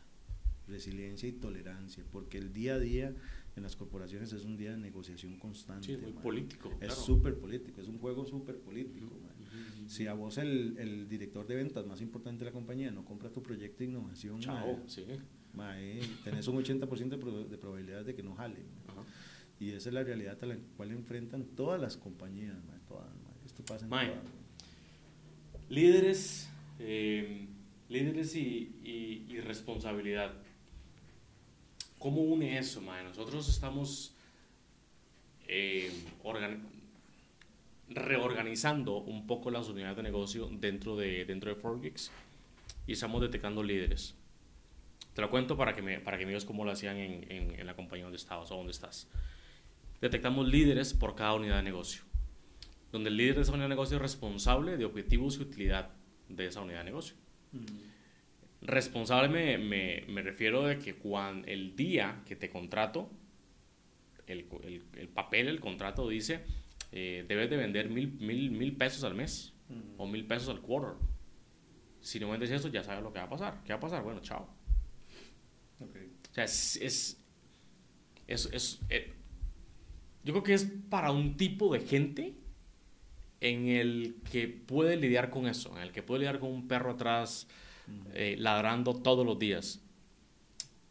Resiliencia 0.68 1.30
y 1.30 1.34
tolerancia, 1.34 2.04
porque 2.12 2.38
el 2.38 2.52
día 2.52 2.76
a 2.76 2.80
día 2.80 3.16
en 3.56 3.64
las 3.64 3.76
corporaciones 3.76 4.34
es 4.34 4.44
un 4.44 4.58
día 4.58 4.72
de 4.72 4.78
negociación 4.78 5.38
constante. 5.38 5.88
Sí, 5.88 5.94
es 5.94 6.02
muy 6.02 6.12
político. 6.12 6.72
Es 6.82 6.94
súper 6.94 7.38
político, 7.38 7.82
es 7.82 7.88
un 7.88 8.00
juego 8.00 8.26
súper 8.26 8.60
político. 8.60 9.08
Si 9.88 10.06
a 10.06 10.14
vos 10.14 10.38
el, 10.38 10.76
el, 10.78 11.08
director 11.08 11.48
de 11.48 11.56
ventas 11.56 11.86
más 11.86 12.02
importante 12.02 12.40
de 12.40 12.46
la 12.46 12.52
compañía 12.52 12.92
no 12.92 13.06
compra 13.06 13.32
tu 13.32 13.42
proyecto 13.42 13.80
de 13.80 13.86
innovación, 13.86 14.42
Chao, 14.42 14.84
sí. 14.86 15.06
tenés 16.26 16.48
un 16.50 16.58
80% 16.58 17.48
de, 17.48 17.58
probabilidades 17.58 18.06
de 18.06 18.14
que 18.14 18.22
no 18.22 18.36
jale. 18.36 18.60
Y 19.60 19.72
esa 19.72 19.90
es 19.90 19.94
la 19.94 20.04
realidad 20.04 20.38
a 20.42 20.46
la 20.46 20.58
cual 20.76 20.92
enfrentan 20.92 21.46
todas 21.56 21.82
las 21.82 21.98
compañías. 21.98 22.56
todas, 22.88 23.08
Esto 23.46 23.64
pasa 23.64 23.86
en 23.86 23.90
todas. 23.90 24.12
Líderes, 25.70 26.50
eh, 26.80 27.48
líderes 27.90 28.36
y, 28.36 29.26
y, 29.28 29.40
responsabilidad. 29.42 30.34
¿Cómo 32.00 32.22
une 32.22 32.58
eso, 32.58 32.82
mae? 32.82 33.04
Nosotros 33.04 33.50
estamos 33.50 34.16
eh, 35.48 35.92
reorganizando 37.90 38.98
un 38.98 39.26
poco 39.28 39.50
las 39.50 39.68
unidades 39.68 39.98
de 39.98 40.04
negocio 40.04 40.50
dentro 40.52 40.96
de, 40.96 41.26
dentro 41.26 41.54
de 41.54 41.60
4 41.60 41.82
y 42.86 42.94
estamos 42.94 43.22
detectando 43.22 43.64
líderes. 43.64 44.16
Te 45.14 45.22
lo 45.22 45.30
cuento 45.30 45.58
para 45.58 45.74
que 45.74 45.82
me, 45.82 46.00
para 46.00 46.18
que 46.18 46.26
me 46.26 46.32
digas 46.32 46.46
cómo 46.46 46.64
lo 46.64 46.72
hacían 46.72 46.98
en, 46.98 47.60
en, 47.60 47.66
la 47.66 47.76
compañía 47.76 48.06
donde 48.06 48.18
estabas 48.18 48.52
o 48.52 48.56
donde 48.56 48.72
estás. 48.72 49.08
Detectamos 50.02 50.48
líderes 50.48 50.94
por 50.94 51.16
cada 51.16 51.34
unidad 51.34 51.58
de 51.58 51.64
negocio, 51.64 52.04
donde 52.92 53.10
el 53.10 53.18
líder 53.18 53.36
de 53.36 53.42
esa 53.42 53.52
unidad 53.52 53.66
de 53.66 53.70
negocio 53.70 53.98
es 53.98 54.02
responsable 54.02 54.78
de 54.78 54.86
objetivos 54.86 55.38
y 55.38 55.42
utilidad 55.42 55.90
de 56.30 56.46
esa 56.46 56.62
unidad 56.62 56.80
de 56.80 56.86
negocio. 56.86 57.16
Mm. 57.52 57.66
Responsable 58.62 59.30
me, 59.30 59.58
me, 59.58 60.04
me, 60.08 60.22
refiero 60.22 60.64
de 60.64 60.80
que 60.80 60.96
cuando 60.96 61.48
el 61.48 61.76
día 61.76 62.24
que 62.26 62.36
te 62.36 62.50
contrato, 62.50 63.10
el, 64.26 64.48
el, 64.64 64.84
el 64.96 65.08
papel, 65.08 65.48
el 65.48 65.60
contrato 65.60 66.08
dice 66.10 66.44
eh, 66.92 67.26
debes 67.28 67.50
de 67.50 67.58
vender 67.58 67.90
mil, 67.90 68.14
mil, 68.20 68.52
mil 68.52 68.76
pesos 68.76 69.04
al 69.04 69.14
mes 69.14 69.54
o 69.98 70.08
mil 70.08 70.26
pesos 70.26 70.50
al 70.50 70.62
quarter. 70.62 70.96
Si 72.00 72.20
no 72.20 72.30
vendes 72.30 72.50
eso, 72.52 72.70
ya 72.70 72.84
sabes 72.84 73.04
lo 73.04 73.12
que 73.12 73.20
va 73.20 73.26
a 73.26 73.30
pasar. 73.30 73.62
¿Qué 73.66 73.74
va 73.74 73.78
a 73.78 73.82
pasar? 73.82 74.04
Bueno, 74.04 74.22
chao. 74.22 74.50
O 75.80 76.34
sea, 76.34 76.46
es, 76.46 76.78
es, 76.78 77.22
es, 78.28 78.80
eh, 78.90 79.14
yo 80.28 80.34
creo 80.34 80.44
que 80.44 80.54
es 80.54 80.70
para 80.90 81.12
un 81.12 81.38
tipo 81.38 81.74
de 81.74 81.80
gente 81.80 82.34
en 83.40 83.70
el 83.70 84.18
que 84.30 84.50
puede 84.50 84.98
lidiar 84.98 85.30
con 85.30 85.48
eso, 85.48 85.74
en 85.78 85.84
el 85.84 85.94
que 85.94 86.04
puede 86.04 86.20
lidiar 86.20 86.40
con 86.40 86.52
un 86.52 86.68
perro 86.68 86.92
atrás 86.92 87.48
eh, 88.14 88.36
ladrando 88.38 88.94
todos 88.94 89.26
los 89.26 89.40
días. 89.40 89.82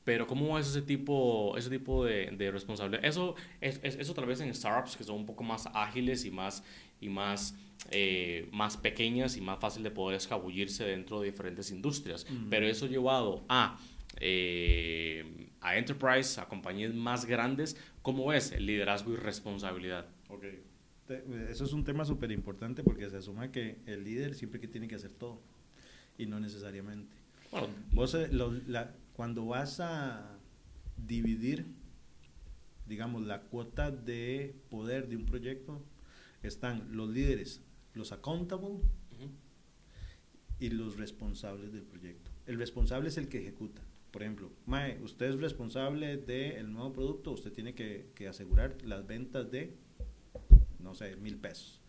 Pero 0.04 0.26
¿cómo 0.26 0.58
es 0.58 0.68
ese 0.68 0.80
tipo, 0.80 1.54
ese 1.58 1.68
tipo 1.68 2.02
de, 2.06 2.30
de 2.30 2.50
responsabilidad? 2.50 3.04
Eso, 3.04 3.34
es, 3.60 3.78
eso 3.82 4.14
tal 4.14 4.24
vez 4.24 4.40
en 4.40 4.54
startups 4.54 4.96
que 4.96 5.04
son 5.04 5.16
un 5.16 5.26
poco 5.26 5.44
más 5.44 5.66
ágiles 5.74 6.24
y 6.24 6.30
más, 6.30 6.64
y 6.98 7.10
más, 7.10 7.54
eh, 7.90 8.48
más 8.52 8.78
pequeñas 8.78 9.36
y 9.36 9.42
más 9.42 9.58
fácil 9.58 9.82
de 9.82 9.90
poder 9.90 10.16
escabullirse 10.16 10.84
dentro 10.84 11.20
de 11.20 11.30
diferentes 11.30 11.70
industrias. 11.70 12.26
Pero 12.48 12.66
eso 12.66 12.86
llevado 12.86 13.44
a, 13.50 13.78
eh, 14.18 15.45
a 15.66 15.76
enterprise, 15.76 16.40
a 16.40 16.46
compañías 16.46 16.94
más 16.94 17.24
grandes, 17.24 17.76
¿cómo 18.00 18.32
es 18.32 18.52
el 18.52 18.66
liderazgo 18.66 19.12
y 19.12 19.16
responsabilidad? 19.16 20.06
Okay. 20.28 20.62
Eso 21.50 21.64
es 21.64 21.72
un 21.72 21.82
tema 21.82 22.04
súper 22.04 22.30
importante 22.30 22.84
porque 22.84 23.10
se 23.10 23.16
asuma 23.16 23.50
que 23.50 23.78
el 23.84 24.04
líder 24.04 24.36
siempre 24.36 24.60
que 24.60 24.68
tiene 24.68 24.86
que 24.86 24.94
hacer 24.94 25.10
todo 25.10 25.40
y 26.16 26.26
no 26.26 26.38
necesariamente. 26.38 27.16
Bueno, 27.50 27.66
Vos, 27.92 28.14
eh, 28.14 28.28
la, 28.30 28.94
cuando 29.14 29.44
vas 29.46 29.80
a 29.80 30.38
dividir, 30.96 31.66
digamos, 32.86 33.26
la 33.26 33.42
cuota 33.42 33.90
de 33.90 34.54
poder 34.70 35.08
de 35.08 35.16
un 35.16 35.26
proyecto, 35.26 35.82
están 36.44 36.96
los 36.96 37.08
líderes, 37.08 37.60
los 37.92 38.12
accountable 38.12 38.78
y 40.60 40.70
los 40.70 40.96
responsables 40.96 41.72
del 41.72 41.82
proyecto. 41.82 42.30
El 42.46 42.56
responsable 42.56 43.08
es 43.08 43.16
el 43.18 43.28
que 43.28 43.38
ejecuta. 43.38 43.82
Por 44.10 44.22
ejemplo, 44.22 44.50
Mae, 44.66 44.98
usted 45.02 45.26
es 45.26 45.36
responsable 45.36 46.16
del 46.16 46.72
nuevo 46.72 46.92
producto, 46.92 47.32
usted 47.32 47.52
tiene 47.52 47.74
que, 47.74 48.10
que, 48.14 48.28
asegurar 48.28 48.76
las 48.84 49.06
ventas 49.06 49.50
de, 49.50 49.76
no 50.78 50.94
sé, 50.94 51.16
mil 51.16 51.36
pesos. 51.36 51.80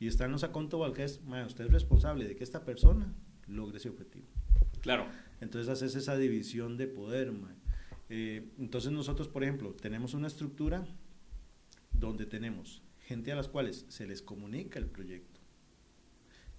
Y 0.00 0.08
está 0.08 0.24
en 0.24 0.32
los 0.32 0.42
accountable 0.42 0.92
que 0.92 1.04
es, 1.04 1.22
Mae, 1.24 1.44
usted 1.44 1.66
es 1.66 1.72
responsable 1.72 2.26
de 2.26 2.34
que 2.34 2.42
esta 2.42 2.64
persona 2.64 3.14
logre 3.46 3.76
ese 3.76 3.88
objetivo. 3.88 4.26
Claro. 4.80 5.06
Entonces 5.40 5.68
haces 5.68 5.94
esa 5.94 6.16
división 6.16 6.76
de 6.76 6.88
poder, 6.88 7.32
Mae. 7.32 7.54
Eh, 8.08 8.50
entonces 8.58 8.90
nosotros, 8.92 9.28
por 9.28 9.44
ejemplo, 9.44 9.74
tenemos 9.74 10.14
una 10.14 10.26
estructura 10.26 10.86
donde 11.92 12.26
tenemos 12.26 12.82
gente 13.06 13.32
a 13.32 13.36
las 13.36 13.48
cuales 13.48 13.86
se 13.88 14.06
les 14.06 14.22
comunica 14.22 14.78
el 14.78 14.86
proyecto, 14.86 15.40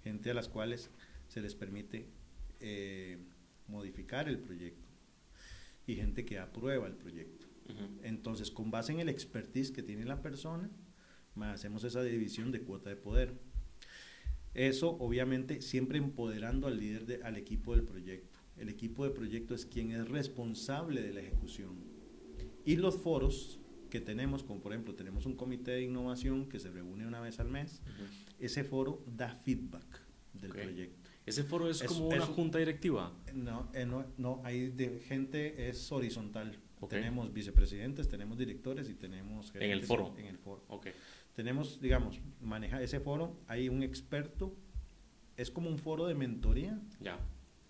gente 0.03 0.32
a 0.32 0.34
las 0.34 0.47
cuales 0.47 0.89
se 1.27 1.41
les 1.41 1.56
permite 1.56 2.08
eh, 2.60 3.17
modificar 3.73 4.29
el 4.29 4.39
proyecto 4.39 4.88
y 5.86 5.95
gente 5.95 6.23
que 6.23 6.39
aprueba 6.39 6.88
el 6.88 6.95
proyecto. 6.95 7.47
Entonces, 8.03 8.51
con 8.51 8.71
base 8.71 8.91
en 8.91 8.99
el 8.99 9.09
expertise 9.09 9.71
que 9.71 9.83
tiene 9.83 10.05
la 10.05 10.21
persona, 10.21 10.69
hacemos 11.41 11.83
esa 11.83 12.03
división 12.03 12.51
de 12.51 12.62
cuota 12.62 12.89
de 12.89 12.95
poder. 12.95 13.33
Eso, 14.53 14.97
obviamente, 14.99 15.62
siempre 15.62 15.97
empoderando 15.97 16.67
al 16.67 16.79
líder, 16.79 17.21
al 17.23 17.38
equipo 17.38 17.75
del 17.75 17.83
proyecto. 17.83 18.39
El 18.57 18.69
equipo 18.69 19.03
de 19.03 19.12
proyecto 19.12 19.55
es 19.55 19.65
quien 19.65 19.91
es 19.91 20.07
responsable 20.07 21.01
de 21.01 21.13
la 21.13 21.21
ejecución. 21.21 21.75
Y 22.65 22.75
los 22.75 22.97
foros 22.97 23.59
que 23.89 23.99
tenemos, 23.99 24.43
como 24.43 24.62
por 24.62 24.73
ejemplo, 24.73 24.93
tenemos 24.93 25.25
un 25.25 25.36
comité 25.36 25.71
de 25.71 25.83
innovación 25.83 26.47
que 26.49 26.59
se 26.59 26.69
reúne 26.69 27.07
una 27.07 27.19
vez 27.19 27.39
al 27.39 27.49
mes, 27.49 27.81
ese 28.39 28.63
foro 28.63 29.03
da 29.07 29.29
feedback 29.29 30.01
del 30.33 30.51
proyecto. 30.51 31.02
¿Ese 31.25 31.43
foro 31.43 31.69
es, 31.69 31.81
como 31.83 32.09
una 32.09 32.25
junta 32.25 32.57
directiva? 32.57 33.13
No, 33.33 33.69
eh, 33.73 33.86
no, 33.86 34.05
no, 34.17 34.41
hay 34.43 34.69
de 34.69 34.99
gente, 34.99 35.69
es 35.69 35.91
horizontal. 35.91 36.59
Tenemos 36.89 37.31
vicepresidentes, 37.31 38.09
tenemos 38.09 38.38
directores 38.38 38.89
y 38.89 38.93
tenemos... 38.93 39.53
En 39.55 39.71
el 39.71 39.83
foro. 39.83 40.13
En 40.17 40.25
el 40.25 40.38
foro. 40.38 40.65
Okay. 40.67 40.91
Tenemos, 41.33 41.79
digamos, 41.79 42.19
maneja 42.41 42.81
ese 42.81 42.99
foro, 42.99 43.39
hay 43.47 43.69
un 43.69 43.83
experto, 43.83 44.53
es 45.38 45.49
como 45.49 45.69
un 45.69 45.77
foro 45.77 46.07
de 46.07 46.13
mentoría 46.13 46.77
ya. 46.99 47.17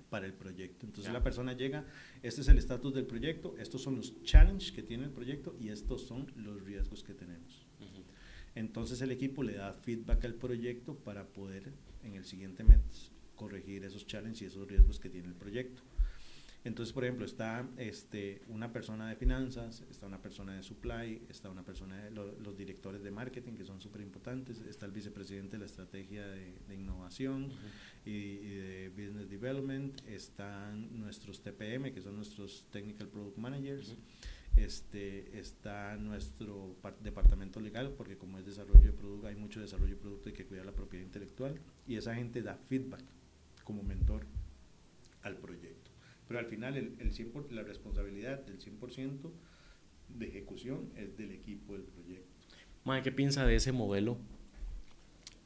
para 0.09 0.25
el 0.25 0.33
proyecto. 0.33 0.87
Entonces 0.87 1.13
la 1.13 1.21
persona 1.21 1.53
llega, 1.53 1.85
este 2.23 2.41
es 2.41 2.47
el 2.47 2.57
estatus 2.57 2.95
del 2.95 3.05
proyecto, 3.05 3.55
estos 3.59 3.83
son 3.83 3.95
los 3.95 4.21
challenges 4.23 4.71
que 4.71 4.81
tiene 4.81 5.03
el 5.03 5.11
proyecto 5.11 5.55
y 5.59 5.69
estos 5.69 6.07
son 6.07 6.31
los 6.35 6.63
riesgos 6.63 7.03
que 7.03 7.13
tenemos. 7.13 7.67
Entonces 8.55 8.99
el 9.01 9.11
equipo 9.11 9.43
le 9.43 9.53
da 9.53 9.73
feedback 9.73 10.25
al 10.25 10.35
proyecto 10.35 10.95
para 10.95 11.27
poder 11.27 11.71
en 12.03 12.15
el 12.15 12.25
siguiente 12.25 12.63
mes 12.63 13.12
corregir 13.43 13.83
esos 13.83 14.07
challenges 14.07 14.41
y 14.41 14.45
esos 14.45 14.65
riesgos 14.65 14.99
que 15.01 15.09
tiene 15.09 15.27
el 15.27 15.35
proyecto. 15.35 15.81
Entonces, 16.63 16.93
por 16.93 17.03
ejemplo, 17.03 17.25
está 17.25 17.67
este, 17.75 18.41
una 18.47 18.71
persona 18.71 19.09
de 19.09 19.17
finanzas, 19.17 19.83
está 19.91 20.07
una 20.07 20.21
persona 20.21 20.55
de 20.55 20.63
supply, 20.63 21.23
está 21.27 21.49
una 21.49 21.63
persona 21.63 22.05
de 22.05 22.11
los 22.11 22.55
directores 22.55 23.03
de 23.03 23.11
marketing, 23.11 23.53
que 23.53 23.65
son 23.65 23.81
súper 23.81 23.99
importantes, 23.99 24.61
está 24.61 24.85
el 24.85 24.93
vicepresidente 24.93 25.57
de 25.57 25.59
la 25.59 25.65
estrategia 25.65 26.25
de, 26.25 26.73
innovación 26.73 27.49
y, 28.05 28.37
de 28.37 28.89
business 28.95 29.29
development, 29.29 29.99
están 30.07 30.97
nuestros 30.97 31.41
TPM, 31.43 31.93
que 31.93 32.01
son 32.01 32.15
nuestros 32.15 32.65
technical 32.71 33.09
product 33.09 33.37
managers, 33.37 33.97
este, 34.55 35.37
está 35.37 35.97
nuestro 35.97 36.77
departamento 37.01 37.59
legal, 37.59 37.93
porque 37.97 38.17
como 38.17 38.39
es 38.39 38.45
desarrollo 38.45 38.83
de 38.83 38.93
producto, 38.93 39.27
hay 39.27 39.35
mucho 39.35 39.59
desarrollo 39.59 39.95
de 39.95 40.01
producto, 40.01 40.29
hay 40.29 40.35
que 40.35 40.45
cuidar 40.45 40.65
la 40.65 40.71
propiedad 40.71 41.03
intelectual, 41.03 41.59
y 41.85 41.97
esa 41.97 42.15
gente 42.15 42.41
da 42.41 42.55
feedback 42.69 43.03
como 43.63 43.83
mentor 43.83 44.25
al 45.21 45.37
proyecto. 45.37 45.91
Pero 46.27 46.39
al 46.39 46.45
final 46.45 46.77
el, 46.77 46.95
el 46.99 47.13
100 47.13 47.47
la 47.51 47.63
responsabilidad 47.63 48.39
del 48.45 48.59
100% 48.59 49.31
de 50.09 50.27
ejecución 50.27 50.91
es 50.95 51.17
del 51.17 51.31
equipo 51.31 51.73
del 51.73 51.83
proyecto. 51.83 52.27
Mae, 52.85 53.01
¿qué 53.01 53.11
piensa 53.11 53.45
de 53.45 53.55
ese 53.55 53.71
modelo 53.71 54.17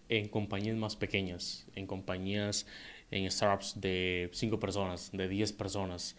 en 0.10 0.28
compañías 0.28 0.76
más 0.76 0.96
pequeñas, 0.96 1.68
en 1.76 1.86
compañías, 1.86 2.66
en 3.12 3.30
startups 3.30 3.80
de 3.80 4.30
5 4.34 4.60
personas, 4.60 5.12
de 5.12 5.28
10 5.28 5.54
personas? 5.54 6.16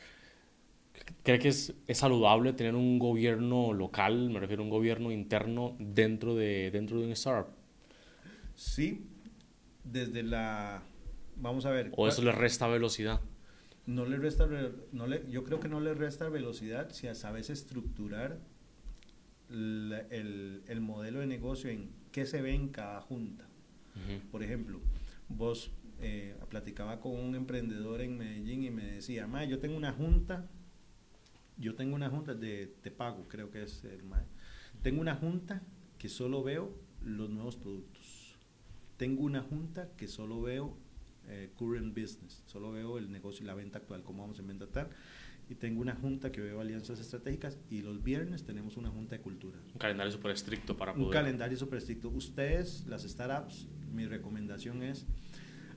¿Cree 1.23 1.39
que 1.39 1.49
es, 1.49 1.75
es, 1.87 1.99
saludable 1.99 2.53
tener 2.53 2.75
un 2.75 2.99
gobierno 2.99 3.73
local, 3.73 4.31
me 4.31 4.41
refiero 4.41 4.63
a 4.63 4.65
un 4.65 4.71
gobierno 4.71 5.13
interno 5.13 5.77
dentro 5.79 6.35
de, 6.35 6.71
dentro 6.71 6.99
de 6.99 7.07
un 7.07 7.13
startup? 7.13 7.53
Sí, 8.55 9.07
desde 9.85 10.23
la 10.23 10.83
vamos 11.41 11.67
a 11.67 11.71
ver. 11.71 11.91
¿O 11.97 12.09
eso 12.09 12.23
le 12.23 12.33
resta 12.33 12.67
velocidad? 12.69 13.21
No 13.87 14.05
le 14.05 14.19
resta, 14.19 14.47
no 14.93 15.07
le, 15.07 15.25
yo 15.31 15.45
creo 15.45 15.61
que 15.61 15.69
no 15.69 15.81
le 15.81 15.95
resta 15.95 16.29
velocidad 16.29 16.91
si 16.91 17.13
sabes 17.15 17.49
estructurar 17.49 18.39
el, 19.49 20.63
el, 20.67 20.81
modelo 20.81 21.21
de 21.21 21.27
negocio 21.27 21.71
en 21.71 21.91
qué 22.13 22.27
se 22.27 22.43
ve 22.43 22.55
en 22.55 22.69
cada 22.69 23.01
junta. 23.01 23.47
Por 24.31 24.43
ejemplo, 24.43 24.81
vos 25.29 25.73
eh, 26.01 26.37
platicaba 26.49 27.01
con 27.01 27.19
un 27.19 27.35
emprendedor 27.35 28.01
en 28.01 28.17
Medellín 28.17 28.63
y 28.63 28.71
me 28.71 28.85
decía, 28.85 29.27
ma, 29.27 29.45
yo 29.45 29.59
tengo 29.59 29.77
una 29.77 29.93
junta, 29.93 30.49
yo 31.57 31.75
tengo 31.75 31.97
una 31.97 32.09
junta 32.09 32.35
de 32.35 32.73
Te 32.81 32.93
Pago, 32.93 33.27
creo 33.27 33.51
que 33.51 33.65
es 33.65 33.83
el 33.85 34.05
ma, 34.05 34.25
tengo 34.83 35.01
una 35.01 35.17
junta 35.17 35.63
que 35.99 36.09
solo 36.09 36.45
veo 36.45 36.73
los 37.03 37.31
nuevos 37.31 37.57
productos. 37.57 38.37
Tengo 38.97 39.25
una 39.25 39.43
junta 39.43 39.91
que 39.97 40.07
solo 40.07 40.41
veo 40.43 40.77
eh, 41.29 41.53
current 41.57 41.95
business, 41.95 42.43
solo 42.47 42.73
veo 42.73 42.99
el 42.99 43.11
negocio 43.11 43.45
y 43.45 43.47
la 43.47 43.55
venta 43.55 43.79
actual, 43.79 44.03
cómo 44.03 44.23
vamos 44.23 44.39
a 44.39 44.43
inventar. 44.43 44.91
Y 45.51 45.55
tengo 45.55 45.81
una 45.81 45.95
junta 45.95 46.31
que 46.31 46.43
veo 46.43 46.61
alianzas 46.61 47.01
estratégicas 47.01 47.59
y 47.71 47.81
los 47.81 48.03
viernes 48.03 48.45
tenemos 48.45 48.77
una 48.77 48.91
junta 48.91 49.17
de 49.17 49.23
cultura. 49.23 49.59
Un 49.73 49.79
calendario 49.79 50.13
súper 50.13 50.33
estricto 50.33 50.77
para 50.77 50.93
poder... 50.93 51.07
Un 51.07 51.13
calendario 51.13 51.57
súper 51.57 51.79
estricto. 51.79 52.11
Ustedes, 52.11 52.87
las 52.87 53.03
startups, 53.03 53.67
mi 53.91 54.07
recomendación 54.07 54.83
es, 54.83 55.07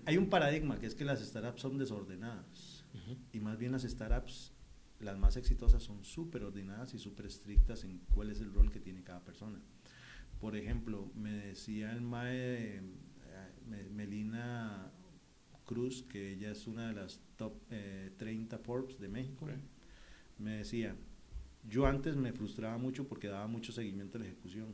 hay 0.05 0.17
un 0.17 0.29
paradigma 0.29 0.77
que 0.79 0.87
es 0.87 0.95
que 0.95 1.05
las 1.05 1.21
startups 1.21 1.61
son 1.61 1.77
desordenadas 1.77 2.85
y 3.31 3.39
más 3.39 3.57
bien 3.57 3.71
las 3.71 3.83
startups, 3.83 4.51
las 4.99 5.17
más 5.17 5.37
exitosas 5.37 5.83
son 5.83 6.03
súper 6.03 6.43
ordenadas 6.43 6.93
y 6.93 6.99
súper 6.99 7.27
estrictas 7.27 7.83
en 7.85 7.99
cuál 8.13 8.29
es 8.29 8.41
el 8.41 8.53
rol 8.53 8.71
que 8.71 8.79
tiene 8.79 9.03
cada 9.03 9.23
persona. 9.23 9.59
Por 10.39 10.55
ejemplo, 10.55 11.11
me 11.15 11.31
decía 11.31 11.91
el 11.93 12.01
MAE, 12.01 12.77
eh, 12.77 13.89
Melina 13.91 14.91
Cruz, 15.71 16.03
que 16.03 16.33
ella 16.33 16.51
es 16.51 16.67
una 16.67 16.89
de 16.89 16.95
las 16.95 17.21
top 17.37 17.53
30 18.17 18.55
eh, 18.55 18.59
Forbes 18.61 18.99
de 18.99 19.07
México, 19.07 19.47
me 20.37 20.57
decía, 20.57 20.97
yo 21.69 21.85
antes 21.85 22.17
me 22.17 22.33
frustraba 22.33 22.77
mucho 22.77 23.07
porque 23.07 23.29
daba 23.29 23.47
mucho 23.47 23.71
seguimiento 23.71 24.17
a 24.17 24.19
la 24.19 24.27
ejecución, 24.27 24.73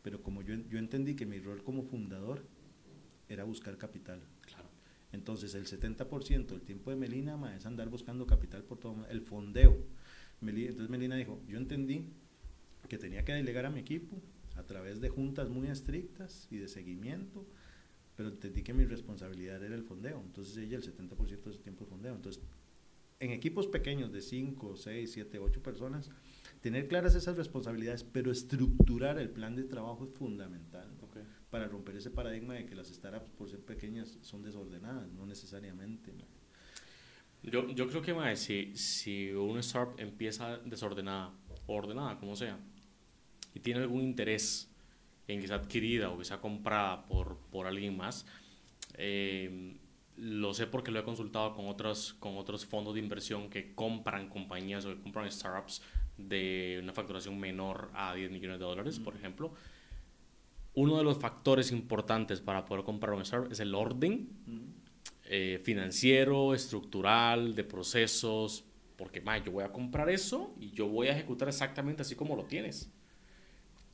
pero 0.00 0.22
como 0.22 0.40
yo, 0.40 0.54
yo 0.70 0.78
entendí 0.78 1.16
que 1.16 1.26
mi 1.26 1.38
rol 1.38 1.62
como 1.62 1.82
fundador 1.82 2.46
era 3.28 3.44
buscar 3.44 3.76
capital. 3.76 4.22
Claro. 4.40 4.70
Entonces 5.12 5.54
el 5.54 5.66
70% 5.66 6.46
del 6.46 6.62
tiempo 6.62 6.88
de 6.88 6.96
Melina 6.96 7.54
es 7.54 7.66
andar 7.66 7.90
buscando 7.90 8.26
capital 8.26 8.64
por 8.64 8.78
todo 8.78 9.06
el 9.10 9.20
fondeo. 9.20 9.76
entonces 10.40 10.88
Melina 10.88 11.16
dijo, 11.16 11.42
yo 11.46 11.58
entendí 11.58 12.06
que 12.88 12.96
tenía 12.96 13.22
que 13.22 13.34
delegar 13.34 13.66
a 13.66 13.70
mi 13.70 13.80
equipo 13.80 14.16
a 14.56 14.62
través 14.62 15.02
de 15.02 15.10
juntas 15.10 15.50
muy 15.50 15.68
estrictas 15.68 16.48
y 16.50 16.56
de 16.56 16.68
seguimiento 16.68 17.46
pero 18.16 18.28
entendí 18.28 18.62
que 18.62 18.74
mi 18.74 18.84
responsabilidad 18.84 19.62
era 19.62 19.74
el 19.74 19.84
fondeo. 19.84 20.22
Entonces 20.24 20.56
ella 20.56 20.76
el 20.76 20.82
70% 20.82 21.42
de 21.42 21.52
su 21.52 21.58
tiempo 21.60 21.84
es 21.84 21.90
fondeo. 21.90 22.14
Entonces, 22.14 22.42
en 23.20 23.30
equipos 23.30 23.66
pequeños 23.66 24.12
de 24.12 24.20
5, 24.20 24.76
6, 24.76 25.12
7, 25.12 25.38
8 25.38 25.62
personas, 25.62 26.10
tener 26.60 26.88
claras 26.88 27.14
esas 27.14 27.36
responsabilidades, 27.36 28.02
pero 28.04 28.32
estructurar 28.32 29.18
el 29.18 29.30
plan 29.30 29.54
de 29.54 29.64
trabajo 29.64 30.04
es 30.04 30.10
fundamental 30.10 30.88
para 31.50 31.68
romper 31.68 31.96
ese 31.96 32.10
paradigma 32.10 32.54
de 32.54 32.66
que 32.66 32.74
las 32.74 32.88
startups, 32.88 33.30
por 33.30 33.48
ser 33.48 33.60
pequeñas, 33.60 34.18
son 34.22 34.42
desordenadas, 34.42 35.12
no 35.12 35.26
necesariamente. 35.26 36.12
Yo, 37.42 37.68
yo 37.68 37.88
creo 37.88 38.02
que 38.02 38.14
mae, 38.14 38.36
si, 38.36 38.74
si 38.74 39.32
una 39.32 39.60
startup 39.60 40.00
empieza 40.00 40.58
desordenada 40.58 41.32
ordenada, 41.66 42.18
como 42.18 42.34
sea, 42.34 42.58
y 43.54 43.60
tiene 43.60 43.80
algún 43.80 44.02
interés 44.02 44.71
en 45.28 45.40
que 45.40 45.46
sea 45.46 45.56
adquirida 45.56 46.10
o 46.10 46.18
que 46.18 46.24
sea 46.24 46.40
comprada 46.40 47.06
por, 47.06 47.38
por 47.50 47.66
alguien 47.66 47.96
más. 47.96 48.26
Eh, 48.94 49.76
lo 50.16 50.52
sé 50.54 50.66
porque 50.66 50.90
lo 50.90 51.00
he 51.00 51.04
consultado 51.04 51.54
con 51.54 51.68
otros, 51.68 52.14
con 52.14 52.36
otros 52.36 52.66
fondos 52.66 52.94
de 52.94 53.00
inversión 53.00 53.48
que 53.48 53.74
compran 53.74 54.28
compañías 54.28 54.84
o 54.84 54.94
que 54.94 55.00
compran 55.00 55.30
startups 55.30 55.82
de 56.18 56.78
una 56.82 56.92
facturación 56.92 57.38
menor 57.38 57.90
a 57.94 58.14
10 58.14 58.30
millones 58.30 58.58
de 58.58 58.64
dólares, 58.64 58.98
por 58.98 59.16
ejemplo. 59.16 59.52
Uno 60.74 60.96
de 60.96 61.04
los 61.04 61.18
factores 61.18 61.70
importantes 61.72 62.40
para 62.40 62.64
poder 62.64 62.84
comprar 62.84 63.14
un 63.14 63.22
startup 63.22 63.52
es 63.52 63.60
el 63.60 63.74
orden 63.74 64.28
eh, 65.24 65.60
financiero, 65.64 66.54
estructural, 66.54 67.54
de 67.54 67.64
procesos, 67.64 68.64
porque 68.96 69.22
yo 69.44 69.52
voy 69.52 69.64
a 69.64 69.72
comprar 69.72 70.08
eso 70.10 70.54
y 70.60 70.70
yo 70.70 70.88
voy 70.88 71.08
a 71.08 71.12
ejecutar 71.12 71.48
exactamente 71.48 72.02
así 72.02 72.14
como 72.14 72.36
lo 72.36 72.44
tienes. 72.44 72.92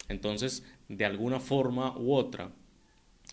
Entonces, 0.09 0.65
de 0.89 1.05
alguna 1.05 1.41
forma 1.41 1.97
u 1.97 2.15
otra, 2.15 2.51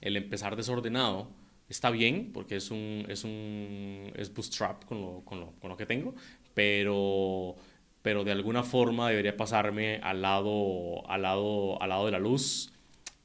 el 0.01 0.17
empezar 0.17 0.55
desordenado 0.55 1.29
está 1.69 1.89
bien, 1.89 2.31
porque 2.33 2.57
es 2.57 2.69
un, 2.71 3.05
es 3.09 3.23
un 3.23 4.11
es 4.15 4.33
bootstrap 4.33 4.85
con 4.85 5.01
lo, 5.01 5.21
con, 5.25 5.39
lo, 5.39 5.51
con 5.53 5.69
lo 5.69 5.77
que 5.77 5.85
tengo, 5.85 6.13
pero, 6.53 7.55
pero 8.01 8.23
de 8.23 8.31
alguna 8.31 8.63
forma 8.63 9.09
debería 9.09 9.35
pasarme 9.35 9.99
al 10.03 10.21
lado, 10.21 11.09
al 11.09 11.21
lado, 11.23 11.81
al 11.81 11.89
lado 11.89 12.05
de 12.05 12.11
la 12.11 12.19
luz 12.19 12.71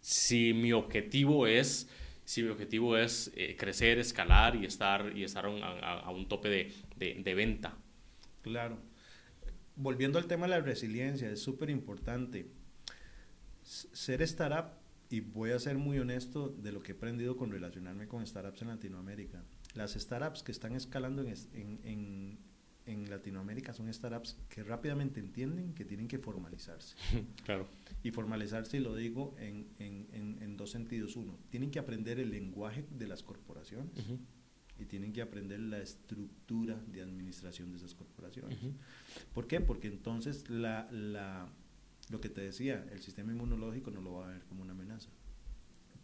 si 0.01 0.55
mi 0.55 0.73
objetivo 0.73 1.47
es 1.47 1.89
si 2.25 2.45
mi 2.45 2.51
objetivo 2.51 2.97
es 2.97 3.33
eh, 3.35 3.57
crecer, 3.57 3.99
escalar 3.99 4.55
y 4.55 4.65
estar, 4.65 5.13
y 5.17 5.25
estar 5.25 5.47
a, 5.47 6.11
un 6.13 6.29
tope 6.29 6.49
de, 6.49 6.73
de, 6.97 7.21
de, 7.25 7.35
venta. 7.35 7.77
Claro. 8.43 8.79
Volviendo 9.75 10.17
al 10.17 10.27
tema 10.27 10.47
de 10.47 10.51
la 10.51 10.61
resiliencia, 10.61 11.29
es 11.29 11.43
súper 11.43 11.71
importante. 11.71 12.47
Ser 13.71 14.21
startup, 14.23 14.73
y 15.11 15.21
voy 15.21 15.53
a 15.53 15.59
ser 15.61 15.79
muy 15.79 16.01
honesto 16.01 16.49
de 16.49 16.73
lo 16.73 16.83
que 16.83 16.91
he 16.91 16.95
aprendido 16.97 17.37
con 17.37 17.53
relacionarme 17.53 18.09
con 18.09 18.27
startups 18.27 18.63
en 18.63 18.69
Latinoamérica. 18.69 19.45
Las 19.75 19.93
startups 19.93 20.43
que 20.43 20.51
están 20.51 20.75
escalando 20.75 21.23
en, 21.23 21.79
en, 21.85 22.39
en 22.87 23.09
Latinoamérica 23.09 23.73
son 23.73 23.93
startups 23.93 24.37
que 24.49 24.65
rápidamente 24.65 25.21
entienden 25.21 25.73
que 25.75 25.85
tienen 25.85 26.09
que 26.09 26.19
formalizarse. 26.19 26.97
claro. 27.45 27.69
Y 28.03 28.11
formalizarse, 28.11 28.79
y 28.79 28.81
lo 28.81 28.97
digo 28.97 29.37
en, 29.39 29.69
en, 29.79 30.57
dos 30.57 30.73
sentidos. 30.73 31.15
Uno, 31.15 31.39
tienen 31.49 31.71
que 31.71 31.79
aprender 31.79 32.19
el 32.19 32.31
lenguaje 32.31 32.85
de 32.91 33.07
las 33.07 33.23
corporaciones 33.23 33.93
y 34.79 34.85
tienen 34.87 35.13
que 35.13 35.23
aprender 35.23 35.61
la 35.61 35.79
estructura 35.79 36.83
de 36.89 37.03
administración 37.03 37.71
de 37.71 37.77
esas 37.77 37.95
corporaciones. 37.95 38.59
¿Por 39.33 39.47
qué? 39.47 39.61
Porque 39.61 39.89
entonces 39.89 40.51
la, 40.51 40.91
la, 40.91 41.49
lo 42.11 42.21
que 42.21 42.29
te 42.29 42.41
decía, 42.41 42.87
el 42.93 43.01
sistema 43.01 43.33
inmunológico 43.33 43.91
no 43.91 44.01
lo 44.01 44.15
va 44.15 44.29
a 44.29 44.33
ver 44.33 44.45
como 44.45 44.63
una 44.63 44.73
amenaza. 44.73 45.11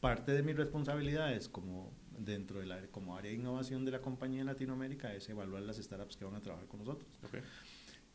Parte 0.01 0.33
de 0.33 0.43
mis 0.43 0.57
responsabilidades 0.57 1.49
como 1.49 1.93
dentro 2.19 2.61
de 2.61 2.67
la, 2.67 2.81
como 2.89 3.17
área 3.17 3.31
de 3.31 3.37
innovación 3.37 3.85
de 3.85 3.91
la 3.91 4.01
compañía 4.01 4.41
en 4.41 4.47
Latinoamérica 4.47 5.13
es 5.15 5.29
evaluar 5.29 5.63
las 5.63 5.77
startups 5.77 6.17
que 6.17 6.25
van 6.25 6.35
a 6.35 6.43
trabajar 6.43 6.67
con 6.69 6.81
nosotros. 6.81 7.09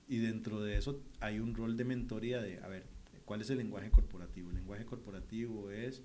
Y 0.08 0.18
dentro 0.18 0.62
de 0.62 0.78
eso 0.78 1.02
hay 1.20 1.40
un 1.40 1.54
rol 1.54 1.78
de 1.78 1.86
mentoría 1.86 2.42
de, 2.42 2.60
a 2.60 2.68
ver, 2.68 2.86
¿Cuál 3.32 3.40
es 3.40 3.50
el 3.50 3.60
lenguaje 3.60 3.90
corporativo? 3.90 4.50
El 4.50 4.58
lenguaje 4.58 4.84
corporativo 4.84 5.72
es, 5.72 6.02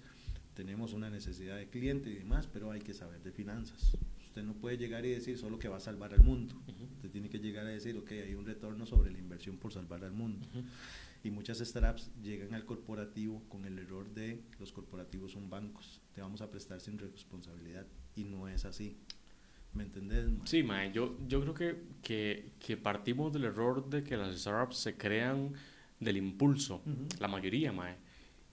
tenemos 0.54 0.92
una 0.92 1.10
necesidad 1.10 1.56
de 1.56 1.68
cliente 1.68 2.08
y 2.08 2.14
demás, 2.14 2.46
pero 2.46 2.70
hay 2.70 2.80
que 2.80 2.94
saber 2.94 3.20
de 3.20 3.32
finanzas. 3.32 3.96
Usted 4.24 4.44
no 4.44 4.54
puede 4.54 4.78
llegar 4.78 5.04
y 5.04 5.10
decir 5.10 5.36
solo 5.36 5.58
que 5.58 5.66
va 5.66 5.78
a 5.78 5.80
salvar 5.80 6.14
al 6.14 6.22
mundo. 6.22 6.54
Usted 6.94 7.10
tiene 7.10 7.28
que 7.28 7.40
llegar 7.40 7.66
a 7.66 7.70
decir, 7.70 7.96
ok, 7.96 8.12
hay 8.12 8.36
un 8.36 8.46
retorno 8.46 8.86
sobre 8.86 9.10
la 9.10 9.18
inversión 9.18 9.56
por 9.56 9.72
salvar 9.72 10.04
al 10.04 10.12
mundo. 10.12 10.46
Y 11.26 11.30
muchas 11.32 11.58
startups 11.58 12.12
llegan 12.22 12.54
al 12.54 12.64
corporativo 12.64 13.42
con 13.48 13.64
el 13.64 13.80
error 13.80 14.08
de 14.14 14.44
los 14.60 14.70
corporativos 14.70 15.32
son 15.32 15.50
bancos, 15.50 16.00
te 16.14 16.20
vamos 16.20 16.40
a 16.40 16.48
prestar 16.48 16.80
sin 16.80 17.00
responsabilidad. 17.00 17.84
Y 18.14 18.22
no 18.22 18.46
es 18.46 18.64
así. 18.64 18.96
¿Me 19.72 19.82
entendés? 19.82 20.26
Sí, 20.44 20.62
mae, 20.62 20.92
yo, 20.92 21.18
yo 21.26 21.40
creo 21.40 21.52
que, 21.52 21.82
que, 22.00 22.52
que 22.60 22.76
partimos 22.76 23.32
del 23.32 23.42
error 23.42 23.90
de 23.90 24.04
que 24.04 24.16
las 24.16 24.38
startups 24.38 24.76
se 24.76 24.96
crean 24.96 25.52
del 25.98 26.16
impulso, 26.16 26.80
la 27.18 27.26
mayoría, 27.26 27.72
mae. 27.72 27.96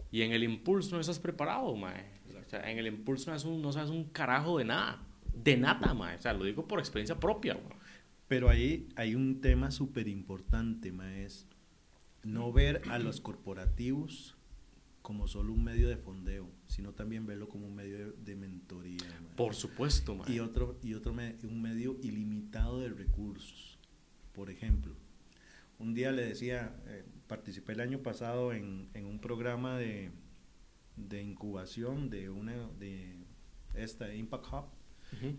Y 0.10 0.24
en 0.24 0.32
el 0.32 0.44
impulso 0.44 0.96
no 0.96 1.02
estás 1.02 1.20
preparado, 1.20 1.76
mae. 1.76 2.08
O 2.44 2.50
sea, 2.50 2.72
en 2.72 2.80
el 2.80 2.88
impulso 2.88 3.30
no, 3.30 3.38
es 3.38 3.46
un, 3.46 3.62
no 3.62 3.72
sabes 3.72 3.92
un 3.92 4.06
carajo 4.06 4.58
de 4.58 4.66
nada, 4.66 5.00
de 5.32 5.58
nada, 5.58 5.94
mae. 5.94 6.16
O 6.16 6.22
sea, 6.24 6.34
lo 6.34 6.44
digo 6.44 6.68
por 6.68 6.80
experiencia 6.80 7.20
propia, 7.20 7.56
Pero 8.28 8.50
ahí 8.50 8.90
hay 8.96 9.14
un 9.14 9.42
tema 9.42 9.70
súper 9.70 10.08
importante, 10.08 10.92
mae, 10.92 11.26
es 11.26 11.48
no 12.24 12.52
ver 12.52 12.82
a 12.90 13.00
los 13.00 13.22
corporativos 13.22 14.38
como 15.02 15.28
solo 15.28 15.54
un 15.54 15.64
medio 15.64 15.90
de 15.90 15.98
fondeo, 15.98 16.50
sino 16.68 16.94
también 16.94 17.26
verlo 17.26 17.50
como 17.50 17.68
un 17.68 17.76
medio 17.76 18.14
de, 18.14 18.36
mentoría. 18.36 19.04
Por 19.36 19.54
supuesto. 19.54 20.18
Y 20.28 20.40
otro, 20.40 20.80
y 20.82 20.94
otro 20.94 21.12
un 21.12 21.62
medio 21.62 21.98
ilimitado 22.02 22.80
de 22.80 22.90
recursos. 22.90 23.78
Por 24.32 24.50
ejemplo, 24.50 24.96
un 25.78 25.94
día 25.94 26.12
le 26.14 26.26
decía, 26.26 26.74
eh, 26.88 27.04
participé 27.28 27.74
el 27.74 27.82
año 27.82 28.00
pasado 28.00 28.54
en, 28.54 28.90
en 28.94 29.06
un 29.06 29.20
programa 29.20 29.78
de, 29.78 30.12
de, 30.96 31.22
incubación 31.22 32.10
de 32.10 32.30
una 32.30 32.54
de 32.80 33.18
esta 33.74 34.14
Impact 34.16 34.46
Hub 34.54 34.66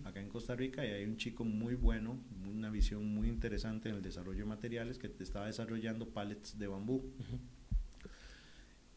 acá 0.04 0.20
en 0.20 0.28
Costa 0.28 0.54
Rica 0.54 0.84
y 0.86 0.90
hay 0.90 1.04
un 1.04 1.16
chico 1.16 1.44
muy 1.44 1.74
bueno, 1.74 2.18
una 2.50 2.70
visión 2.70 3.06
muy 3.06 3.28
interesante 3.28 3.88
en 3.88 3.96
el 3.96 4.02
desarrollo 4.02 4.40
de 4.40 4.44
materiales 4.46 4.98
que 4.98 5.10
estaba 5.20 5.46
desarrollando 5.46 6.08
pallets 6.08 6.58
de 6.58 6.66
bambú. 6.66 7.12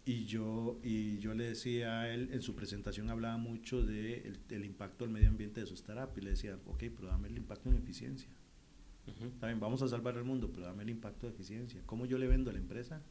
Y 0.05 0.23
yo, 0.23 0.79
y 0.83 1.17
yo 1.19 1.33
le 1.33 1.49
decía 1.49 1.99
a 1.99 2.13
él, 2.13 2.29
en 2.31 2.41
su 2.41 2.55
presentación 2.55 3.09
hablaba 3.09 3.35
mucho 3.35 3.83
del 3.83 4.39
de 4.47 4.55
el 4.55 4.63
impacto 4.63 5.03
del 5.03 5.13
medio 5.13 5.27
ambiente 5.27 5.59
de 5.59 5.67
su 5.67 5.73
startup 5.73 6.17
y 6.17 6.21
le 6.21 6.29
decía, 6.29 6.57
ok, 6.65 6.83
pero 6.95 7.09
dame 7.09 7.27
el 7.27 7.35
impacto 7.35 7.69
en 7.69 7.75
eficiencia. 7.75 8.29
También 9.39 9.59
vamos 9.59 9.81
a 9.81 9.87
salvar 9.89 10.15
el 10.15 10.23
mundo, 10.23 10.49
pero 10.53 10.65
dame 10.65 10.83
el 10.83 10.91
impacto 10.91 11.27
de 11.27 11.33
eficiencia. 11.33 11.81
¿Cómo 11.85 12.05
yo 12.05 12.17
le 12.17 12.27
vendo 12.27 12.49
a 12.51 12.53
la 12.53 12.59
empresa? 12.59 13.01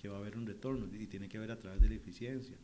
Que 0.00 0.08
va 0.08 0.18
a 0.18 0.20
haber 0.20 0.36
un 0.36 0.46
retorno 0.46 0.88
y 0.94 1.08
tiene 1.08 1.28
que 1.28 1.40
ver 1.40 1.50
a 1.50 1.58
través 1.58 1.80
de 1.80 1.88
la 1.88 1.96
eficiencia. 1.96 2.56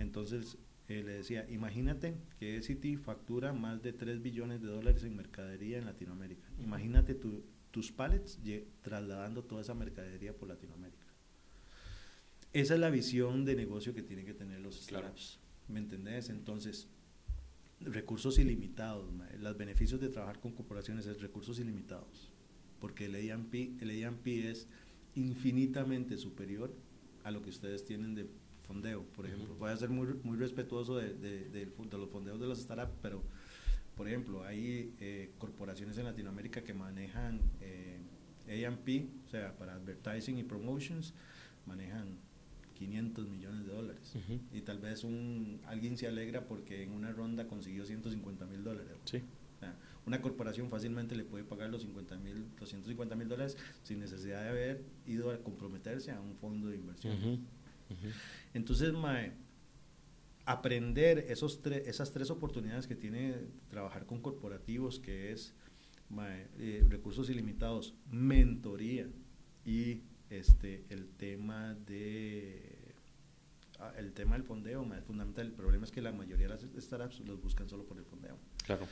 Entonces 0.00 0.58
eh, 0.88 1.02
le 1.02 1.12
decía, 1.12 1.46
imagínate 1.50 2.16
que 2.38 2.62
City 2.62 2.96
factura 2.96 3.52
más 3.52 3.82
de 3.82 3.92
3 3.92 4.22
billones 4.22 4.62
de 4.62 4.68
dólares 4.68 5.04
en 5.04 5.16
mercadería 5.16 5.78
en 5.78 5.84
Latinoamérica. 5.84 6.48
Imagínate 6.58 7.14
tus 7.14 7.92
pallets 7.92 8.38
trasladando 8.80 9.44
toda 9.44 9.60
esa 9.60 9.74
mercadería 9.74 10.34
por 10.34 10.48
Latinoamérica. 10.48 11.06
Esa 12.54 12.74
es 12.74 12.80
la 12.80 12.88
visión 12.88 13.44
de 13.44 13.54
negocio 13.54 13.94
que 13.94 14.02
tienen 14.02 14.24
que 14.24 14.32
tener 14.32 14.60
los 14.60 14.80
startups. 14.82 15.38
¿Me 15.68 15.78
entendés? 15.78 16.30
Entonces, 16.30 16.88
recursos 17.80 18.38
ilimitados. 18.38 19.10
Los 19.38 19.58
beneficios 19.58 20.00
de 20.00 20.08
trabajar 20.08 20.40
con 20.40 20.52
corporaciones 20.52 21.06
es 21.06 21.20
recursos 21.20 21.58
ilimitados, 21.58 22.32
porque 22.80 23.06
el 23.06 23.30
AMP, 23.30 23.54
el 23.82 24.04
AMP 24.04 24.26
es 24.26 24.66
infinitamente 25.14 26.16
superior 26.16 26.74
a 27.24 27.30
lo 27.30 27.42
que 27.42 27.50
ustedes 27.50 27.84
tienen 27.84 28.14
de 28.14 28.26
fondeo, 28.68 29.04
por 29.16 29.26
ejemplo. 29.26 29.56
Voy 29.56 29.70
a 29.70 29.76
ser 29.76 29.88
muy, 29.88 30.06
muy 30.22 30.36
respetuoso 30.36 30.96
de, 30.96 31.14
de, 31.14 31.48
de, 31.48 31.66
los 31.98 32.10
fondeos 32.10 32.38
de 32.38 32.46
los 32.46 32.60
startups, 32.60 32.96
pero, 33.02 33.24
por 33.96 34.06
ejemplo, 34.06 34.44
hay 34.44 34.94
eh, 35.00 35.32
corporaciones 35.38 35.98
en 35.98 36.04
Latinoamérica 36.04 36.62
que 36.62 36.74
manejan 36.74 37.40
eh, 37.60 38.66
AMP, 38.66 38.88
o 39.26 39.30
sea, 39.30 39.56
para 39.56 39.74
advertising 39.74 40.38
y 40.38 40.44
promotions, 40.44 41.14
manejan 41.66 42.18
500 42.74 43.28
millones 43.28 43.66
de 43.66 43.72
dólares. 43.72 44.14
Y 44.52 44.60
tal 44.60 44.78
vez 44.78 45.02
un, 45.02 45.60
alguien 45.66 45.96
se 45.96 46.06
alegra 46.06 46.46
porque 46.46 46.82
en 46.82 46.92
una 46.92 47.10
ronda 47.12 47.48
consiguió 47.48 47.84
150 47.84 48.46
mil 48.46 48.62
dólares. 48.62 48.92
Sí. 49.04 49.22
una 50.06 50.22
corporación 50.22 50.70
fácilmente 50.70 51.16
le 51.16 51.24
puede 51.24 51.44
pagar 51.44 51.70
los 51.70 51.82
50 51.82 52.16
mil, 52.18 52.46
250 52.58 53.16
mil 53.16 53.28
dólares 53.28 53.56
sin 53.82 53.98
necesidad 53.98 54.42
de 54.44 54.48
haber 54.48 54.84
ido 55.06 55.30
a 55.32 55.38
comprometerse 55.38 56.12
a 56.12 56.20
un 56.20 56.36
fondo 56.36 56.68
de 56.68 56.76
inversión. 56.76 57.46
Entonces, 58.54 58.92
mae, 58.92 59.32
aprender 60.44 61.26
esos 61.28 61.60
esas 61.66 62.12
tres 62.12 62.30
oportunidades 62.30 62.86
que 62.86 62.94
tiene 62.94 63.34
trabajar 63.68 64.06
con 64.06 64.20
corporativos, 64.20 64.98
que 64.98 65.32
es 65.32 65.54
eh, 66.58 66.86
recursos 66.88 67.28
ilimitados, 67.28 67.94
mentoría 68.10 69.06
y 69.64 70.02
este, 70.30 70.84
el 70.88 71.08
tema 71.10 71.74
de 71.74 72.94
ah, 73.78 73.92
el 73.98 74.12
tema 74.12 74.36
del 74.36 74.42
fondeo 74.42 74.90
es 74.94 75.04
fundamental. 75.04 75.46
El 75.46 75.52
problema 75.52 75.84
es 75.84 75.90
que 75.90 76.00
la 76.00 76.12
mayoría 76.12 76.48
de 76.48 76.54
las 76.54 76.66
startups 76.82 77.20
los 77.20 77.40
buscan 77.42 77.68
solo 77.68 77.84
por 77.84 77.98
el 77.98 78.04
fondeo. 78.04 78.38
Claro. 78.64 78.86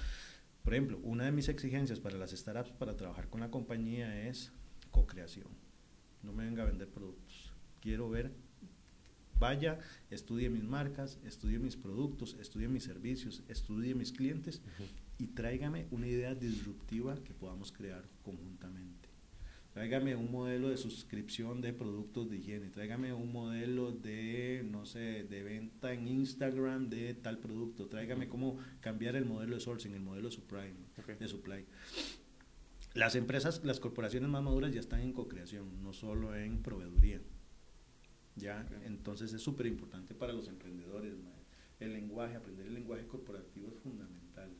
Por 0.63 0.75
ejemplo, 0.75 0.99
una 1.05 1.25
de 1.25 1.33
mis 1.33 1.49
exigencias 1.49 2.01
para 2.01 2.19
las 2.19 2.33
startups 2.33 2.73
para 2.73 2.97
trabajar 2.97 3.29
con 3.29 3.41
la 3.41 3.51
compañía 3.51 4.29
es 4.29 4.53
co-creación. 4.91 5.47
No 6.23 6.33
me 6.33 6.45
venga 6.45 6.65
a 6.65 6.67
vender 6.67 6.89
productos. 6.89 7.53
Quiero 7.81 8.11
ver, 8.11 8.33
vaya, 9.39 9.79
estudie 10.11 10.51
mis 10.51 10.65
marcas, 10.65 11.19
estudie 11.25 11.59
mis 11.59 11.77
productos, 11.77 12.37
estudie 12.41 12.69
mis 12.69 12.85
servicios, 12.85 13.43
estudie 13.49 13.95
mis 13.95 14.13
clientes 14.13 14.63
y 15.19 15.29
tráigame 15.29 15.87
una 15.91 16.07
idea 16.07 16.35
disruptiva 16.35 17.17
que 17.25 17.35
podamos 17.35 17.73
crear 17.73 18.05
conjuntamente 18.23 19.17
tráigame 19.77 20.17
un 20.17 20.33
modelo 20.33 20.71
de 20.71 20.79
suscripción 20.79 21.61
de 21.61 21.75
productos 21.75 22.31
de 22.31 22.39
higiene, 22.39 22.71
tráigame 22.71 23.13
un 23.13 23.31
modelo 23.31 23.93
de, 23.93 24.67
no 24.67 24.87
sé, 24.87 25.25
de 25.25 25.43
venta 25.43 25.93
en 25.93 26.09
Instagram 26.09 26.89
de 26.89 27.13
tal 27.13 27.37
producto, 27.41 27.87
tráigame 27.87 28.27
cómo 28.27 28.57
cambiar 28.81 29.17
el 29.17 29.27
modelo 29.27 29.55
de 29.55 29.61
sourcing, 29.61 29.93
el 29.93 30.01
modelo 30.01 30.31
supply, 30.31 30.73
de 31.19 31.29
supply. 31.29 31.67
Las 32.95 33.17
empresas, 33.17 33.67
las 33.67 33.79
corporaciones 33.79 34.31
más 34.31 34.43
maduras 34.43 34.73
ya 34.73 34.81
están 34.81 35.01
en 35.01 35.13
co-creación, 35.13 35.83
no 35.83 35.93
solo 35.93 36.35
en 36.35 36.63
proveeduría. 36.63 37.21
¿Ya? 38.37 38.67
Entonces 38.85 39.33
es 39.33 39.43
súper 39.43 39.67
importante 39.67 40.15
para 40.15 40.33
los 40.33 40.49
emprendedores. 40.49 41.15
El 41.81 41.93
lenguaje, 41.93 42.37
aprender 42.37 42.67
el 42.67 42.75
lenguaje 42.75 43.07
corporativo 43.07 43.69
es 43.69 43.79
fundamental. 43.79 44.51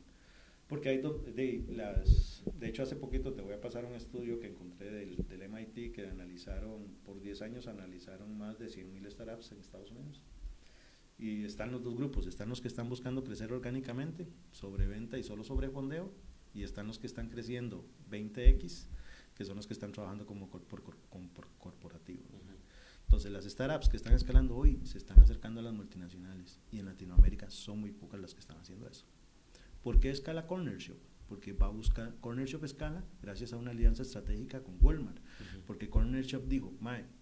Porque 0.67 0.89
hay 0.89 0.97
de, 0.97 1.63
las, 1.69 2.43
de 2.59 2.67
hecho 2.67 2.83
hace 2.83 2.97
poquito 2.97 3.33
te 3.33 3.41
voy 3.41 3.53
a 3.53 3.61
pasar 3.61 3.85
un 3.85 3.95
estudio 3.95 4.39
que 4.39 4.47
encontré 4.47 4.91
del, 4.91 5.25
del 5.27 5.49
MIT 5.49 5.93
que 5.93 6.07
analizaron, 6.07 6.97
por 7.05 7.21
10 7.21 7.41
años 7.41 7.67
analizaron 7.67 8.37
más 8.37 8.59
de 8.59 8.67
100.000 8.67 9.09
startups 9.09 9.51
en 9.53 9.59
Estados 9.59 9.91
Unidos. 9.91 10.21
Y 11.17 11.45
están 11.45 11.71
los 11.71 11.83
dos 11.83 11.95
grupos, 11.95 12.27
están 12.27 12.49
los 12.49 12.61
que 12.61 12.67
están 12.67 12.89
buscando 12.89 13.23
crecer 13.23 13.51
orgánicamente, 13.51 14.27
sobre 14.51 14.87
venta 14.87 15.17
y 15.17 15.23
solo 15.23 15.43
sobre 15.43 15.69
fondeo, 15.69 16.11
y 16.53 16.63
están 16.63 16.85
los 16.85 16.99
que 16.99 17.07
están 17.07 17.29
creciendo 17.29 17.85
20x, 18.11 18.87
que 19.35 19.45
son 19.45 19.55
los 19.55 19.67
que 19.67 19.73
están 19.73 19.91
trabajando 19.93 20.25
como 20.25 20.49
por, 20.49 20.63
por. 20.63 20.83
Entonces 23.17 23.31
las 23.31 23.51
startups 23.51 23.89
que 23.89 23.97
están 23.97 24.13
escalando 24.13 24.55
hoy 24.55 24.79
se 24.83 24.99
están 24.99 25.19
acercando 25.19 25.59
a 25.59 25.63
las 25.63 25.73
multinacionales 25.73 26.59
y 26.71 26.77
en 26.77 26.85
Latinoamérica 26.85 27.49
son 27.49 27.79
muy 27.79 27.91
pocas 27.91 28.19
las 28.19 28.35
que 28.35 28.41
están 28.41 28.59
haciendo 28.59 28.87
eso. 28.87 29.07
¿Por 29.81 29.99
qué 29.99 30.11
escala 30.11 30.45
Corner 30.45 30.77
Shop? 30.77 30.97
Porque 31.27 31.51
va 31.51 31.65
a 31.65 31.69
buscar, 31.69 32.15
Corner 32.19 32.45
Shop 32.45 32.63
escala 32.63 33.03
gracias 33.19 33.53
a 33.53 33.57
una 33.57 33.71
alianza 33.71 34.03
estratégica 34.03 34.61
con 34.61 34.77
Walmart. 34.79 35.17
Porque 35.65 35.89
Corner 35.89 36.23
Shop 36.25 36.45
dijo, 36.47 36.71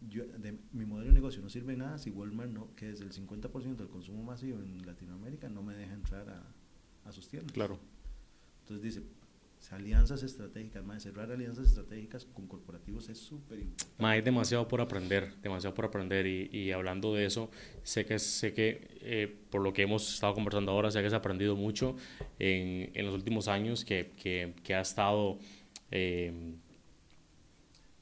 yo, 0.10 0.26
de, 0.28 0.60
mi 0.74 0.86
modelo 0.86 1.08
de 1.08 1.14
negocio 1.14 1.42
no 1.42 1.48
sirve 1.48 1.78
nada 1.78 1.98
si 1.98 2.10
Walmart, 2.10 2.52
no, 2.52 2.76
que 2.76 2.90
es 2.90 3.00
el 3.00 3.14
50% 3.14 3.78
del 3.78 3.88
consumo 3.88 4.22
masivo 4.22 4.60
en 4.60 4.86
Latinoamérica, 4.86 5.48
no 5.48 5.64
me 5.64 5.76
deja 5.76 5.94
entrar 5.94 6.28
a, 6.28 6.44
a 7.08 7.12
sus 7.14 7.30
tiendas. 7.30 7.54
Claro. 7.54 7.80
Entonces 8.64 8.84
dice, 8.84 9.08
alianzas 9.72 10.24
estratégicas, 10.24 10.84
más 10.84 11.04
cerrar 11.04 11.32
alianzas 11.32 11.68
estratégicas 11.68 12.26
con 12.26 12.48
corporativos 12.48 13.10
es 13.10 13.18
súper 13.18 13.60
importante. 13.60 14.06
hay 14.06 14.22
demasiado 14.22 14.68
por 14.68 14.82
aprender, 14.82 15.34
demasiado 15.42 15.74
por 15.74 15.86
aprender 15.86 16.28
y, 16.28 16.50
y 16.52 16.72
hablando 16.72 17.14
de 17.14 17.26
eso, 17.26 17.50
sé 17.84 18.06
que, 18.06 18.20
sé 18.20 18.54
que 18.54 18.88
eh, 19.02 19.36
por 19.50 19.62
lo 19.62 19.74
que 19.74 19.84
hemos 19.84 20.14
estado 20.14 20.34
conversando 20.34 20.72
ahora, 20.72 20.92
sé 20.92 21.02
que 21.02 21.08
has 21.08 21.14
aprendido 21.14 21.56
mucho 21.56 21.96
en, 22.40 22.92
en 22.94 23.06
los 23.06 23.16
últimos 23.16 23.48
años, 23.48 23.86
que, 23.86 24.12
que, 24.18 24.54
que 24.64 24.76
ha 24.76 24.82
estado, 24.82 25.40
eh, 25.92 26.34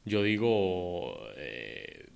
yo 0.06 0.24
digo, 0.24 1.18
eh, 1.38 2.10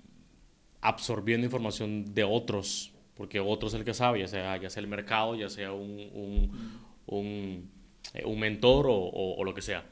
absorbiendo 0.80 1.44
información 1.46 2.14
de 2.14 2.24
otros, 2.24 2.92
porque 3.14 3.40
otro 3.40 3.68
es 3.68 3.74
el 3.74 3.84
que 3.84 3.94
sabe, 3.94 4.20
ya 4.20 4.28
sea, 4.28 4.56
ya 4.58 4.70
sea 4.70 4.80
el 4.80 4.88
mercado, 4.88 5.34
ya 5.34 5.48
sea 5.48 5.72
un, 5.72 6.08
un, 6.12 6.52
un 7.06 7.77
eh, 8.14 8.24
un 8.24 8.40
mentor 8.40 8.86
o, 8.88 8.96
o, 8.96 9.44
lo 9.44 9.54
que 9.54 9.62
sea. 9.62 9.84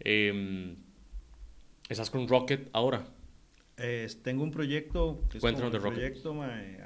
Eh, 0.00 0.76
¿Estás 1.88 2.10
con 2.10 2.28
Rocket 2.28 2.68
ahora? 2.72 3.06
tengo 4.22 4.44
un 4.44 4.52
proyecto, 4.52 5.20
que 5.28 5.38
es 5.38 5.44
un 5.44 5.70
proyecto, 5.70 6.42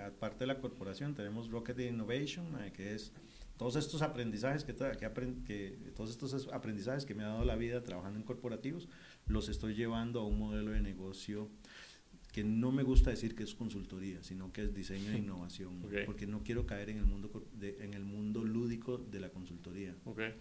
aparte 0.07 0.41
de 0.41 0.47
la 0.47 0.59
corporación, 0.59 1.15
tenemos 1.15 1.51
Rocket 1.51 1.79
Innovation, 1.81 2.47
que 2.75 2.95
es 2.95 3.13
todos 3.59 3.77
estos 3.77 4.01
aprendizajes 4.03 4.65
que, 4.65 4.75
que, 5.45 5.93
todos 5.95 6.11
estos 6.11 6.49
aprendizajes 6.53 7.05
que 7.05 7.15
me 7.15 7.25
ha 7.25 7.29
dado 7.29 7.45
la 7.45 7.57
vida 7.57 7.83
trabajando 7.83 8.19
en 8.19 8.25
corporativos, 8.25 8.89
los 9.27 9.49
estoy 9.49 9.75
llevando 9.75 10.21
a 10.21 10.27
un 10.27 10.39
modelo 10.39 10.71
de 10.71 10.81
negocio 10.81 11.51
que 12.33 12.45
no 12.45 12.71
me 12.71 12.85
gusta 12.85 13.11
decir 13.11 13.35
que 13.35 13.43
es 13.43 13.55
consultoría, 13.55 14.23
sino 14.23 14.53
que 14.53 14.63
es 14.63 14.75
diseño 14.75 15.11
e 15.11 15.19
innovación, 15.19 15.83
porque 16.07 16.27
no 16.27 16.45
quiero 16.45 16.67
caer 16.67 16.91
en 16.91 16.99
el 16.99 17.05
mundo 17.05 17.49
en 17.61 17.95
el 17.95 18.05
mundo 18.05 18.45
lúdico 18.45 18.97
de 18.97 19.21
la 19.21 19.31
consultoría. 19.31 19.97
Okay. 20.05 20.35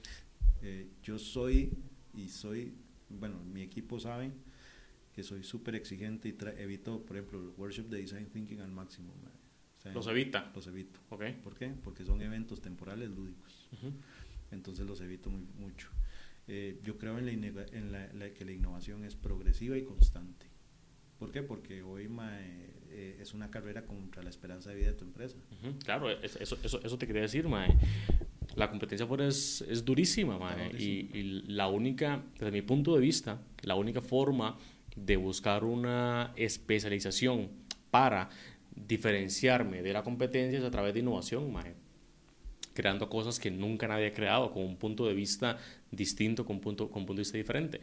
Eh, 0.61 0.89
yo 1.03 1.17
soy, 1.19 1.71
y 2.13 2.29
soy, 2.29 2.73
bueno, 3.09 3.43
mi 3.43 3.61
equipo 3.61 3.99
sabe 3.99 4.31
que 5.13 5.23
soy 5.23 5.43
súper 5.43 5.75
exigente 5.75 6.29
y 6.29 6.37
evito, 6.61 7.03
por 7.03 7.17
ejemplo, 7.17 7.39
el 7.39 7.49
workshop 7.57 7.87
de 7.87 7.97
design 8.01 8.27
thinking 8.27 8.61
al 8.61 8.71
máximo. 8.71 9.13
¿Los 9.93 10.07
evita? 10.07 10.51
Los 10.53 10.67
evito. 10.67 10.99
Okay. 11.09 11.33
¿Por 11.33 11.55
qué? 11.55 11.73
Porque 11.83 12.03
son 12.03 12.21
eventos 12.21 12.61
temporales 12.61 13.09
lúdicos. 13.09 13.69
Entonces 14.51 14.85
los 14.85 14.99
evito 15.01 15.29
muy, 15.29 15.47
mucho. 15.57 15.89
Eh, 16.47 16.79
yo 16.83 16.97
creo 16.97 17.17
en, 17.17 17.25
la, 17.25 17.65
en 17.71 17.91
la, 18.19 18.33
que 18.33 18.45
la 18.45 18.51
innovación 18.51 19.05
es 19.05 19.15
progresiva 19.15 19.77
y 19.77 19.83
constante. 19.83 20.45
¿Por 21.19 21.31
qué? 21.31 21.41
Porque 21.41 21.81
hoy 21.81 22.09
eh, 22.89 23.17
es 23.19 23.33
una 23.33 23.49
carrera 23.49 23.85
contra 23.85 24.21
la 24.21 24.29
esperanza 24.29 24.69
de 24.69 24.75
vida 24.75 24.87
de 24.87 24.93
tu 24.93 25.05
empresa. 25.05 25.37
Claro, 25.83 26.09
eso, 26.09 26.39
eso, 26.39 26.57
eso, 26.83 26.97
te 26.97 27.07
quería 27.07 27.23
decir, 27.23 27.47
Mae 27.47 27.75
la 28.57 28.71
competencia 28.71 29.05
afuera 29.05 29.27
es, 29.27 29.63
es 29.69 29.85
durísima, 29.85 30.39
y, 30.75 31.09
y, 31.13 31.43
la 31.47 31.67
única, 31.67 32.23
desde 32.33 32.51
mi 32.51 32.63
punto 32.63 32.95
de 32.95 33.01
vista, 33.01 33.39
la 33.61 33.75
única 33.75 34.01
forma 34.01 34.57
de 34.95 35.15
buscar 35.15 35.63
una 35.63 36.33
especialización 36.35 37.49
para 37.91 38.29
diferenciarme 38.75 39.83
de 39.83 39.93
la 39.93 40.03
competencia 40.03 40.57
es 40.57 40.65
a 40.65 40.71
través 40.71 40.95
de 40.95 41.01
innovación, 41.01 41.53
creando 42.73 43.07
cosas 43.09 43.39
que 43.39 43.51
nunca 43.51 43.87
nadie 43.87 44.07
ha 44.07 44.13
creado, 44.13 44.51
con 44.51 44.63
un 44.63 44.75
punto 44.75 45.05
de 45.05 45.13
vista 45.13 45.59
distinto, 45.91 46.43
con, 46.43 46.59
punto, 46.59 46.89
con 46.89 47.03
un 47.03 47.05
punto 47.05 47.19
de 47.19 47.25
vista 47.25 47.37
diferente. 47.37 47.79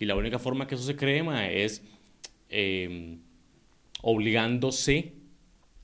Y 0.00 0.04
la 0.04 0.16
única 0.16 0.40
forma 0.40 0.66
que 0.66 0.74
eso 0.74 0.84
se 0.84 0.96
cree 0.96 1.22
es 1.64 1.80
em, 2.48 3.20
obligándose 4.02 5.12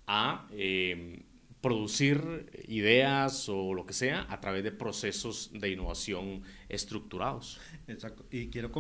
a... 0.08 0.48
Eh, 0.50 1.22
producir 1.64 2.44
ideas 2.68 3.48
o 3.48 3.72
lo 3.72 3.86
que 3.86 3.94
sea 3.94 4.26
a 4.28 4.38
través 4.38 4.62
de 4.62 4.70
procesos 4.70 5.50
de 5.50 5.70
innovación 5.70 6.42
estructurados. 6.68 7.58
Exacto. 7.88 8.26
Y 8.30 8.48
quiero, 8.48 8.70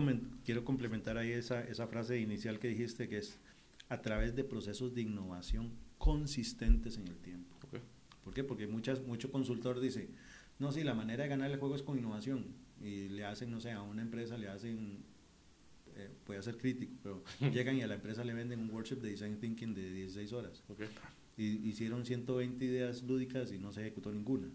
quiero 0.44 0.66
complementar 0.66 1.16
ahí 1.16 1.32
esa, 1.32 1.62
esa 1.62 1.86
frase 1.86 2.20
inicial 2.20 2.58
que 2.58 2.68
dijiste, 2.68 3.08
que 3.08 3.16
es 3.16 3.38
a 3.88 4.02
través 4.02 4.36
de 4.36 4.44
procesos 4.44 4.94
de 4.94 5.00
innovación 5.00 5.72
consistentes 5.96 6.98
en 6.98 7.08
el 7.08 7.16
tiempo. 7.16 7.56
¿Por 8.22 8.34
qué? 8.34 8.44
Porque 8.44 8.66
muchas, 8.66 9.02
mucho 9.02 9.32
consultor 9.32 9.80
dice, 9.80 10.10
no, 10.58 10.70
sí, 10.70 10.84
la 10.84 10.92
manera 10.92 11.22
de 11.22 11.30
ganar 11.30 11.50
el 11.50 11.58
juego 11.58 11.76
es 11.76 11.82
con 11.82 11.96
innovación. 11.96 12.54
Y 12.82 13.08
le 13.08 13.24
hacen, 13.24 13.50
no 13.50 13.60
sé, 13.60 13.70
a 13.72 13.80
una 13.80 14.02
empresa 14.02 14.36
le 14.36 14.48
hacen, 14.48 15.04
eh, 15.96 16.10
puede 16.24 16.42
ser 16.42 16.58
crítico, 16.58 16.92
pero 17.02 17.24
llegan 17.50 17.78
y 17.78 17.82
a 17.82 17.86
la 17.86 17.94
empresa 17.94 18.24
le 18.24 18.34
venden 18.34 18.60
un 18.60 18.68
workshop 18.68 19.00
de 19.00 19.08
design 19.08 19.38
thinking 19.40 19.72
de 19.72 19.90
16 19.90 20.32
horas. 20.34 20.62
Okay 20.68 20.88
y, 21.36 21.68
hicieron 21.68 22.04
120 22.04 22.64
ideas 22.64 23.02
lúdicas 23.02 23.52
y 23.52 23.58
no 23.58 23.72
se 23.72 23.82
ejecutó 23.82 24.12
ninguna. 24.12 24.48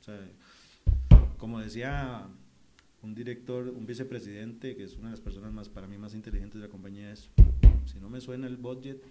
o 0.00 0.04
sea, 0.04 0.18
como 1.38 1.60
decía 1.60 2.26
un 3.02 3.14
director, 3.14 3.68
un 3.68 3.86
vicepresidente, 3.86 4.76
que 4.76 4.84
es 4.84 4.96
una 4.96 5.08
de 5.08 5.12
las 5.12 5.20
personas 5.20 5.52
más 5.52 5.68
para 5.68 5.86
mí 5.86 5.98
más 5.98 6.14
inteligentes 6.14 6.60
de 6.60 6.66
la 6.66 6.70
compañía, 6.70 7.12
es, 7.12 7.30
si 7.84 8.00
no 8.00 8.08
me 8.08 8.20
suena 8.20 8.46
el 8.46 8.56
budget, 8.56 9.02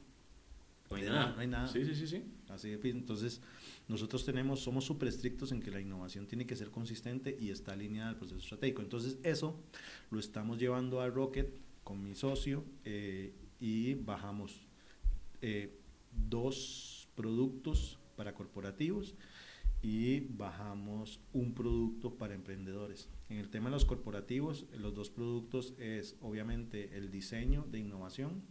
no 0.89 0.97
hay 0.97 1.03
nada. 1.03 1.33
No 1.33 1.41
hay 1.41 1.47
nada. 1.47 1.67
Sí, 1.67 1.83
sí, 1.83 1.95
sí, 1.95 2.07
sí. 2.07 2.23
Así 2.49 2.77
entonces, 2.83 3.41
nosotros 3.87 4.23
tenemos, 4.23 4.59
somos 4.59 4.85
súper 4.85 5.07
estrictos 5.09 5.51
en 5.51 5.61
que 5.61 5.71
la 5.71 5.81
innovación 5.81 6.27
tiene 6.27 6.45
que 6.45 6.55
ser 6.55 6.69
consistente 6.69 7.35
y 7.39 7.49
está 7.49 7.73
alineada 7.73 8.09
al 8.09 8.17
proceso 8.17 8.39
estratégico. 8.39 8.81
Entonces, 8.81 9.17
eso 9.23 9.59
lo 10.11 10.19
estamos 10.19 10.59
llevando 10.59 11.01
a 11.01 11.09
Rocket 11.09 11.59
con 11.83 12.03
mi 12.03 12.13
socio 12.13 12.63
eh, 12.83 13.33
y 13.59 13.95
bajamos 13.95 14.67
eh, 15.41 15.79
dos 16.11 16.94
productos 17.15 17.99
para 18.15 18.33
corporativos 18.33 19.15
y 19.81 20.21
bajamos 20.21 21.19
un 21.33 21.53
producto 21.53 22.15
para 22.15 22.33
emprendedores. 22.33 23.09
En 23.29 23.37
el 23.37 23.49
tema 23.49 23.65
de 23.65 23.75
los 23.75 23.85
corporativos, 23.85 24.65
los 24.77 24.93
dos 24.93 25.09
productos 25.09 25.73
es 25.77 26.17
obviamente 26.21 26.97
el 26.97 27.11
diseño 27.11 27.65
de 27.69 27.79
innovación 27.79 28.43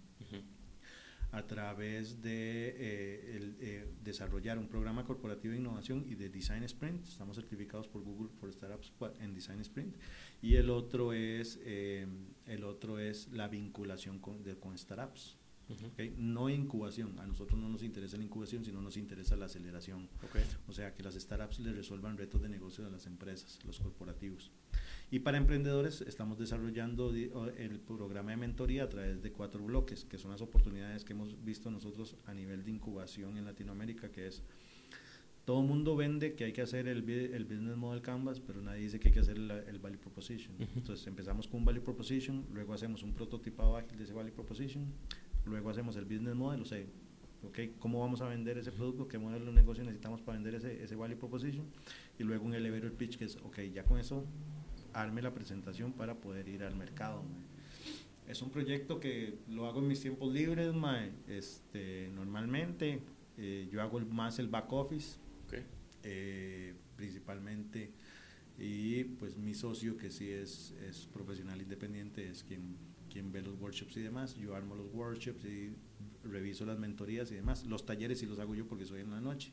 a 1.34 1.44
través 1.48 2.22
de 2.22 2.68
eh, 2.68 3.54
eh, 3.60 3.86
desarrollar 4.04 4.56
un 4.56 4.68
programa 4.68 5.04
corporativo 5.04 5.52
de 5.52 5.58
innovación 5.58 6.06
y 6.08 6.14
de 6.14 6.28
Design 6.28 6.62
Sprint. 6.62 7.04
Estamos 7.08 7.36
certificados 7.36 7.88
por 7.88 8.02
Google 8.02 8.28
for 8.38 8.52
Startups 8.52 8.92
en 9.20 9.34
Design 9.34 9.60
Sprint. 9.60 9.96
Y 10.40 10.54
el 10.54 10.70
otro 10.70 11.12
es, 11.12 11.58
eh, 11.64 12.06
el 12.46 12.62
otro 12.62 13.00
es 13.00 13.32
la 13.32 13.48
vinculación 13.48 14.20
con, 14.20 14.44
de, 14.44 14.56
con 14.56 14.78
startups. 14.78 15.36
No 16.16 16.48
incubación, 16.50 17.18
a 17.18 17.26
nosotros 17.26 17.58
no 17.58 17.68
nos 17.68 17.82
interesa 17.82 18.16
la 18.16 18.24
incubación, 18.24 18.64
sino 18.64 18.80
nos 18.82 18.96
interesa 18.96 19.36
la 19.36 19.46
aceleración. 19.46 20.08
O 20.68 20.72
sea, 20.72 20.94
que 20.94 21.02
las 21.02 21.14
startups 21.14 21.60
le 21.60 21.72
resuelvan 21.72 22.18
retos 22.18 22.42
de 22.42 22.48
negocio 22.48 22.86
a 22.86 22.90
las 22.90 23.06
empresas, 23.06 23.58
los 23.64 23.80
corporativos. 23.80 24.50
Y 25.10 25.20
para 25.20 25.38
emprendedores 25.38 26.00
estamos 26.02 26.38
desarrollando 26.38 27.14
el 27.14 27.80
programa 27.80 28.32
de 28.32 28.36
mentoría 28.36 28.84
a 28.84 28.88
través 28.88 29.22
de 29.22 29.32
cuatro 29.32 29.62
bloques, 29.64 30.04
que 30.04 30.18
son 30.18 30.30
las 30.32 30.40
oportunidades 30.40 31.04
que 31.04 31.12
hemos 31.12 31.42
visto 31.44 31.70
nosotros 31.70 32.16
a 32.26 32.34
nivel 32.34 32.64
de 32.64 32.70
incubación 32.70 33.36
en 33.36 33.44
Latinoamérica, 33.44 34.10
que 34.10 34.26
es 34.26 34.42
todo 35.44 35.60
el 35.60 35.66
mundo 35.66 35.94
vende 35.94 36.34
que 36.34 36.44
hay 36.44 36.52
que 36.52 36.62
hacer 36.62 36.88
el, 36.88 37.08
el, 37.08 37.44
business 37.44 37.76
model 37.76 38.00
canvas, 38.00 38.40
pero 38.40 38.62
nadie 38.62 38.80
dice 38.80 38.98
que 38.98 39.08
hay 39.08 39.14
que 39.14 39.20
hacer 39.20 39.36
el, 39.36 39.50
el 39.50 39.78
value 39.78 39.98
proposition. 39.98 40.54
Entonces 40.74 41.06
empezamos 41.06 41.48
con 41.48 41.60
un 41.60 41.66
value 41.66 41.82
proposition, 41.82 42.46
luego 42.52 42.72
hacemos 42.72 43.02
un 43.02 43.12
prototipado 43.12 43.76
ágil 43.76 43.98
de 43.98 44.04
ese 44.04 44.14
value 44.14 44.32
proposition, 44.32 44.86
luego 45.46 45.70
hacemos 45.70 45.96
el 45.96 46.04
business 46.04 46.34
model, 46.34 46.62
o 46.62 46.64
sea, 46.64 46.84
okay, 47.42 47.74
cómo 47.78 48.00
vamos 48.00 48.20
a 48.20 48.28
vender 48.28 48.58
ese 48.58 48.72
producto, 48.72 49.08
qué 49.08 49.18
modelo 49.18 49.46
de 49.46 49.52
negocio 49.52 49.84
necesitamos 49.84 50.20
para 50.22 50.38
vender 50.38 50.54
ese, 50.54 50.82
ese 50.82 50.96
value 50.96 51.16
proposition, 51.16 51.66
y 52.18 52.24
luego 52.24 52.44
un 52.44 52.54
elevator 52.54 52.92
pitch 52.92 53.18
que 53.18 53.24
es, 53.24 53.36
ok, 53.36 53.60
ya 53.72 53.84
con 53.84 53.98
eso 53.98 54.24
arme 54.92 55.22
la 55.22 55.34
presentación 55.34 55.92
para 55.92 56.14
poder 56.14 56.48
ir 56.48 56.62
al 56.62 56.76
mercado. 56.76 57.22
Es 58.28 58.40
un 58.40 58.50
proyecto 58.50 59.00
que 59.00 59.38
lo 59.48 59.66
hago 59.66 59.80
en 59.80 59.88
mis 59.88 60.00
tiempos 60.00 60.32
libres, 60.32 60.72
este, 61.28 62.10
normalmente 62.14 63.00
eh, 63.36 63.68
yo 63.70 63.82
hago 63.82 64.00
más 64.00 64.38
el 64.38 64.48
back 64.48 64.72
office, 64.72 65.18
eh, 66.06 66.74
principalmente, 66.96 67.90
y 68.58 69.04
pues 69.04 69.36
mi 69.36 69.54
socio 69.54 69.96
que 69.96 70.10
sí 70.10 70.30
es, 70.30 70.74
es 70.86 71.06
profesional 71.06 71.60
independiente 71.60 72.28
es 72.28 72.44
quien 72.44 72.76
quien 73.14 73.30
ve 73.30 73.40
los 73.42 73.54
workshops 73.60 73.96
y 73.96 74.02
demás. 74.02 74.34
Yo 74.34 74.56
armo 74.56 74.74
los 74.74 74.92
workshops 74.92 75.44
y 75.44 75.72
reviso 76.24 76.66
las 76.66 76.78
mentorías 76.78 77.30
y 77.30 77.36
demás. 77.36 77.64
Los 77.64 77.86
talleres 77.86 78.18
sí 78.18 78.26
los 78.26 78.40
hago 78.40 78.56
yo 78.56 78.66
porque 78.66 78.84
soy 78.84 79.00
en 79.02 79.10
la 79.12 79.20
noche. 79.20 79.52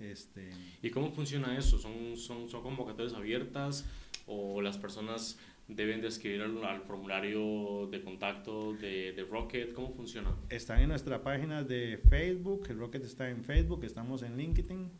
Este, 0.00 0.50
¿Y 0.82 0.90
cómo 0.90 1.12
funciona 1.12 1.56
eso? 1.56 1.78
¿Son, 1.78 2.16
son, 2.16 2.50
son 2.50 2.62
convocatorias 2.62 3.14
abiertas 3.14 3.86
o 4.26 4.60
las 4.60 4.76
personas 4.76 5.38
deben 5.68 6.00
de 6.00 6.08
escribir 6.08 6.42
al, 6.42 6.80
formulario 6.82 7.86
de 7.92 8.02
contacto 8.02 8.74
de, 8.74 9.12
de, 9.12 9.22
Rocket? 9.22 9.72
¿Cómo 9.72 9.94
funciona? 9.94 10.34
Están 10.50 10.80
en 10.80 10.88
nuestra 10.88 11.22
página 11.22 11.62
de 11.62 11.98
Facebook, 12.10 12.66
el 12.70 12.78
Rocket 12.78 13.04
está 13.04 13.30
en 13.30 13.44
Facebook, 13.44 13.84
estamos 13.84 14.24
en 14.24 14.36
LinkedIn. 14.36 14.90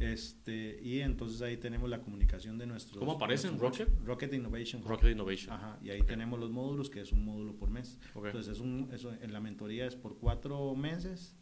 Este, 0.00 0.78
y 0.82 1.00
entonces 1.00 1.42
ahí 1.42 1.56
tenemos 1.56 1.88
la 1.88 2.00
comunicación 2.00 2.58
de 2.58 2.66
nuestros... 2.66 2.98
¿Cómo 2.98 3.12
aparece 3.12 3.48
en 3.48 3.58
Rocket? 3.58 3.88
Rocket 4.04 4.32
Innovation. 4.32 4.82
Rocket 4.82 5.10
Innovation. 5.10 5.52
Ajá, 5.52 5.78
y 5.82 5.90
ahí 5.90 6.02
tenemos 6.02 6.38
los 6.38 6.50
módulos, 6.50 6.90
que 6.90 7.00
es 7.00 7.12
un 7.12 7.24
módulo 7.24 7.54
por 7.54 7.70
mes. 7.70 7.98
Entonces, 8.14 8.48
es 8.48 8.60
un, 8.60 8.88
eso, 8.92 9.12
en 9.12 9.32
la 9.32 9.40
mentoría 9.40 9.86
es 9.86 9.96
por 9.96 10.18
cuatro 10.18 10.74
meses, 10.74 11.36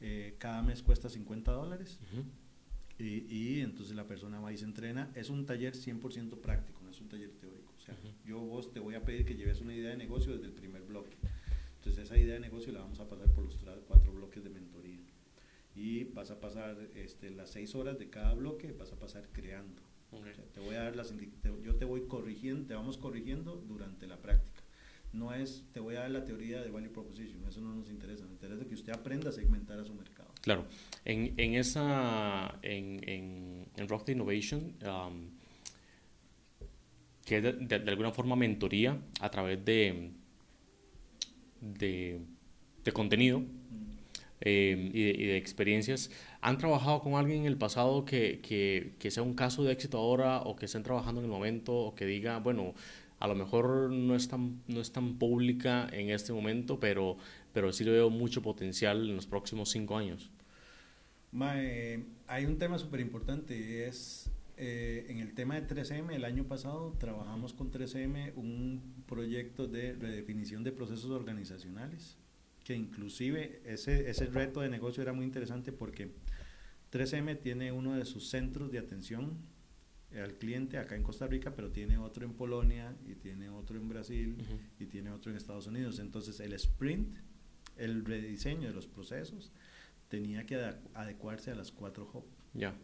eh, 0.00 0.36
cada 0.38 0.62
mes 0.62 0.82
cuesta 0.82 1.08
50 1.08 1.52
dólares. 1.52 1.98
y, 2.98 3.24
y, 3.34 3.60
entonces 3.60 3.96
la 3.96 4.06
persona 4.06 4.40
va 4.40 4.52
y 4.52 4.58
se 4.58 4.64
entrena. 4.64 5.10
Es 5.14 5.30
un 5.30 5.46
taller 5.46 5.74
100% 5.74 6.40
práctico, 6.40 6.80
no 6.82 6.90
es 6.90 7.00
un 7.00 7.08
taller 7.08 7.30
teórico. 7.32 7.72
O 7.76 7.80
sea, 7.80 7.96
yo 8.24 8.38
vos 8.40 8.72
te 8.72 8.80
voy 8.80 8.94
a 8.94 9.04
pedir 9.04 9.24
que 9.24 9.34
lleves 9.34 9.60
una 9.60 9.74
idea 9.74 9.90
de 9.90 9.96
negocio 9.96 10.32
desde 10.32 10.46
el 10.46 10.52
primer 10.52 10.82
bloque. 10.82 11.16
Entonces 11.76 12.04
esa 12.04 12.16
idea 12.16 12.34
de 12.34 12.40
negocio 12.40 12.72
la 12.72 12.80
vamos 12.80 12.98
a 12.98 13.06
pasar 13.06 13.28
por 13.32 13.44
los 13.44 13.58
cuatro 13.86 14.12
bloques 14.12 14.42
de 14.42 14.48
mentoría. 14.48 14.73
Y 15.74 16.04
vas 16.04 16.30
a 16.30 16.40
pasar 16.40 16.76
este, 16.94 17.30
las 17.30 17.50
seis 17.50 17.74
horas 17.74 17.98
de 17.98 18.08
cada 18.08 18.34
bloque, 18.34 18.72
vas 18.72 18.92
a 18.92 18.96
pasar 18.96 19.28
creando. 19.32 19.82
te 20.52 20.60
voy 20.60 20.76
a 20.76 20.84
dar 20.84 20.96
las 20.96 21.12
yo 21.62 21.74
te 21.76 21.84
voy 21.84 22.06
corrigiendo, 22.06 22.66
te 22.66 22.74
vamos 22.74 22.96
corrigiendo 22.98 23.56
durante 23.56 24.06
la 24.06 24.18
práctica. 24.18 24.62
No 25.12 25.32
es, 25.32 25.64
te 25.72 25.78
voy 25.78 25.94
a 25.94 26.00
dar 26.00 26.10
la 26.10 26.24
teoría 26.24 26.60
de 26.60 26.70
value 26.70 26.90
proposition, 26.90 27.44
eso 27.48 27.60
no 27.60 27.72
nos 27.72 27.88
interesa, 27.88 28.24
nos 28.24 28.32
interesa 28.32 28.64
que 28.64 28.74
usted 28.74 28.92
aprenda 28.92 29.30
a 29.30 29.32
segmentar 29.32 29.78
a 29.78 29.84
su 29.84 29.94
mercado. 29.94 30.28
Claro, 30.40 30.66
en, 31.04 31.34
en 31.36 31.54
esa, 31.54 32.58
en, 32.62 33.08
en, 33.08 33.66
en 33.76 33.88
Rock 33.88 34.08
Innovation, 34.08 34.74
um, 34.82 35.30
que 37.24 37.38
es 37.38 37.68
de, 37.68 37.76
alguna 37.76 38.12
forma 38.12 38.36
mentoría 38.36 38.98
a 39.20 39.30
través 39.30 39.64
de, 39.64 40.10
de, 41.60 42.20
contenido 42.92 43.42
eh, 44.44 44.90
y, 44.92 45.26
de, 45.26 45.36
experiencias. 45.36 46.10
¿Han 46.40 46.58
trabajado 46.58 47.00
con 47.00 47.14
alguien 47.14 47.40
en 47.40 47.46
el 47.46 47.56
pasado 47.56 48.04
que, 48.04 48.40
que, 48.42 49.10
sea 49.10 49.22
un 49.22 49.34
caso 49.34 49.64
de 49.64 49.72
éxito 49.72 49.98
ahora 49.98 50.42
o 50.42 50.54
que 50.54 50.66
estén 50.66 50.82
trabajando 50.82 51.20
en 51.20 51.26
el 51.26 51.30
momento 51.30 51.74
o 51.74 51.94
que 51.94 52.04
diga, 52.04 52.38
bueno, 52.38 52.74
a 53.20 53.26
lo 53.26 53.34
mejor 53.34 53.90
no 53.90 54.14
es 54.14 54.28
tan, 54.28 54.60
no 54.68 54.80
es 54.80 54.92
tan 54.92 55.18
pública 55.18 55.88
en 55.92 56.10
este 56.10 56.32
momento, 56.32 56.78
pero, 56.78 57.16
pero 57.52 57.72
sí 57.72 57.84
le 57.84 57.92
veo 57.92 58.10
mucho 58.10 58.42
potencial 58.42 59.08
en 59.08 59.16
los 59.16 59.26
próximos 59.26 59.70
cinco 59.70 59.96
años? 59.96 60.30
hay 62.28 62.44
un 62.46 62.58
tema 62.58 62.78
súper 62.78 63.00
importante, 63.00 63.86
es 63.88 64.30
eh, 64.56 65.06
en 65.08 65.18
el 65.18 65.34
tema 65.34 65.60
de 65.60 65.66
3M, 65.66 66.12
el 66.12 66.24
año 66.24 66.44
pasado 66.44 66.94
trabajamos 66.98 67.54
con 67.54 67.72
3M 67.72 68.34
un 68.36 69.02
proyecto 69.06 69.66
de 69.66 69.94
redefinición 69.94 70.62
de 70.62 70.70
procesos 70.70 71.10
organizacionales, 71.10 72.18
que 72.64 72.74
inclusive 72.74 73.60
ese, 73.64 74.10
ese 74.10 74.26
reto 74.26 74.60
de 74.60 74.68
negocio 74.68 75.02
era 75.02 75.12
muy 75.12 75.24
interesante 75.24 75.70
porque 75.70 76.10
3M 76.92 77.40
tiene 77.40 77.70
uno 77.72 77.94
de 77.94 78.04
sus 78.04 78.28
centros 78.28 78.72
de 78.72 78.78
atención 78.78 79.38
al 80.22 80.34
cliente 80.34 80.78
acá 80.78 80.94
en 80.94 81.02
Costa 81.02 81.26
Rica, 81.26 81.54
pero 81.54 81.70
tiene 81.70 81.98
otro 81.98 82.24
en 82.24 82.34
Polonia 82.34 82.94
y 83.06 83.14
tiene 83.16 83.50
otro 83.50 83.76
en 83.76 83.88
Brasil 83.88 84.36
y 84.78 84.86
tiene 84.86 85.10
otro 85.10 85.30
en 85.30 85.36
Estados 85.36 85.66
Unidos. 85.66 85.98
Entonces 85.98 86.40
el 86.40 86.52
sprint, 86.54 87.16
el 87.76 88.04
rediseño 88.04 88.68
de 88.68 88.74
los 88.74 88.86
procesos, 88.86 89.50
tenía 90.08 90.46
que 90.46 90.56
adecuarse 90.94 91.50
a 91.50 91.54
las 91.54 91.72
cuatro. 91.72 92.24
Ya. 92.52 92.76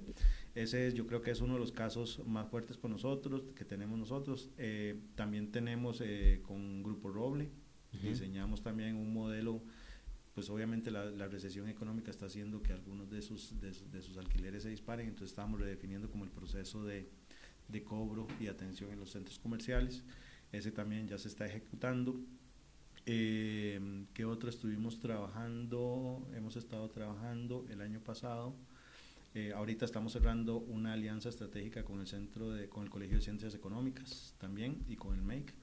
Ese 0.56 0.88
es, 0.88 0.94
yo 0.94 1.06
creo 1.06 1.22
que 1.22 1.30
es 1.30 1.40
uno 1.40 1.54
de 1.54 1.60
los 1.60 1.70
casos 1.70 2.20
más 2.26 2.48
fuertes 2.48 2.76
con 2.76 2.90
nosotros, 2.90 3.44
que 3.54 3.64
tenemos 3.64 3.96
nosotros. 3.96 4.50
Eh, 4.58 5.00
también 5.14 5.52
tenemos 5.52 6.00
eh, 6.00 6.40
con 6.42 6.82
Grupo 6.82 7.10
Roble, 7.10 7.48
diseñamos 7.92 8.62
también 8.62 8.96
un 8.96 9.12
modelo, 9.12 9.62
pues 10.34 10.48
obviamente 10.50 10.90
la, 10.90 11.28
recesión 11.28 11.68
económica 11.68 12.10
está 12.10 12.26
haciendo 12.26 12.62
que 12.62 12.72
algunos 12.72 13.10
de 13.10 13.22
sus, 13.22 13.60
de, 13.60 14.02
sus 14.02 14.16
alquileres 14.16 14.62
se 14.62 14.70
disparen, 14.70 15.08
entonces 15.08 15.30
estamos 15.30 15.60
redefiniendo 15.60 16.10
como 16.10 16.24
el 16.24 16.30
proceso 16.30 16.84
de, 16.84 17.08
de 17.68 17.82
cobro 17.82 18.26
y 18.40 18.46
atención 18.46 18.90
en 18.92 19.00
los 19.00 19.10
centros 19.10 19.38
comerciales. 19.38 20.02
Ese 20.52 20.72
también 20.72 21.06
ya 21.06 21.18
se 21.18 21.28
está 21.28 21.46
ejecutando. 21.46 22.20
Eh, 23.06 24.04
¿Qué 24.12 24.24
otro 24.24 24.50
estuvimos 24.50 25.00
trabajando? 25.00 26.26
Hemos 26.34 26.56
estado 26.56 26.88
trabajando 26.90 27.66
el 27.70 27.80
año 27.80 28.00
pasado 28.00 28.54
eh, 29.32 29.52
ahorita 29.54 29.84
estamos 29.84 30.12
cerrando 30.12 30.58
una 30.58 30.92
alianza 30.92 31.28
estratégica 31.28 31.84
con 31.84 32.00
el 32.00 32.08
centro 32.08 32.50
de, 32.50 32.68
con 32.68 32.82
el 32.82 32.90
Colegio 32.90 33.16
de 33.16 33.22
Ciencias 33.22 33.54
Económicas 33.54 34.34
también 34.38 34.84
y 34.88 34.96
con 34.96 35.14
el 35.14 35.22
MEIC 35.22 35.54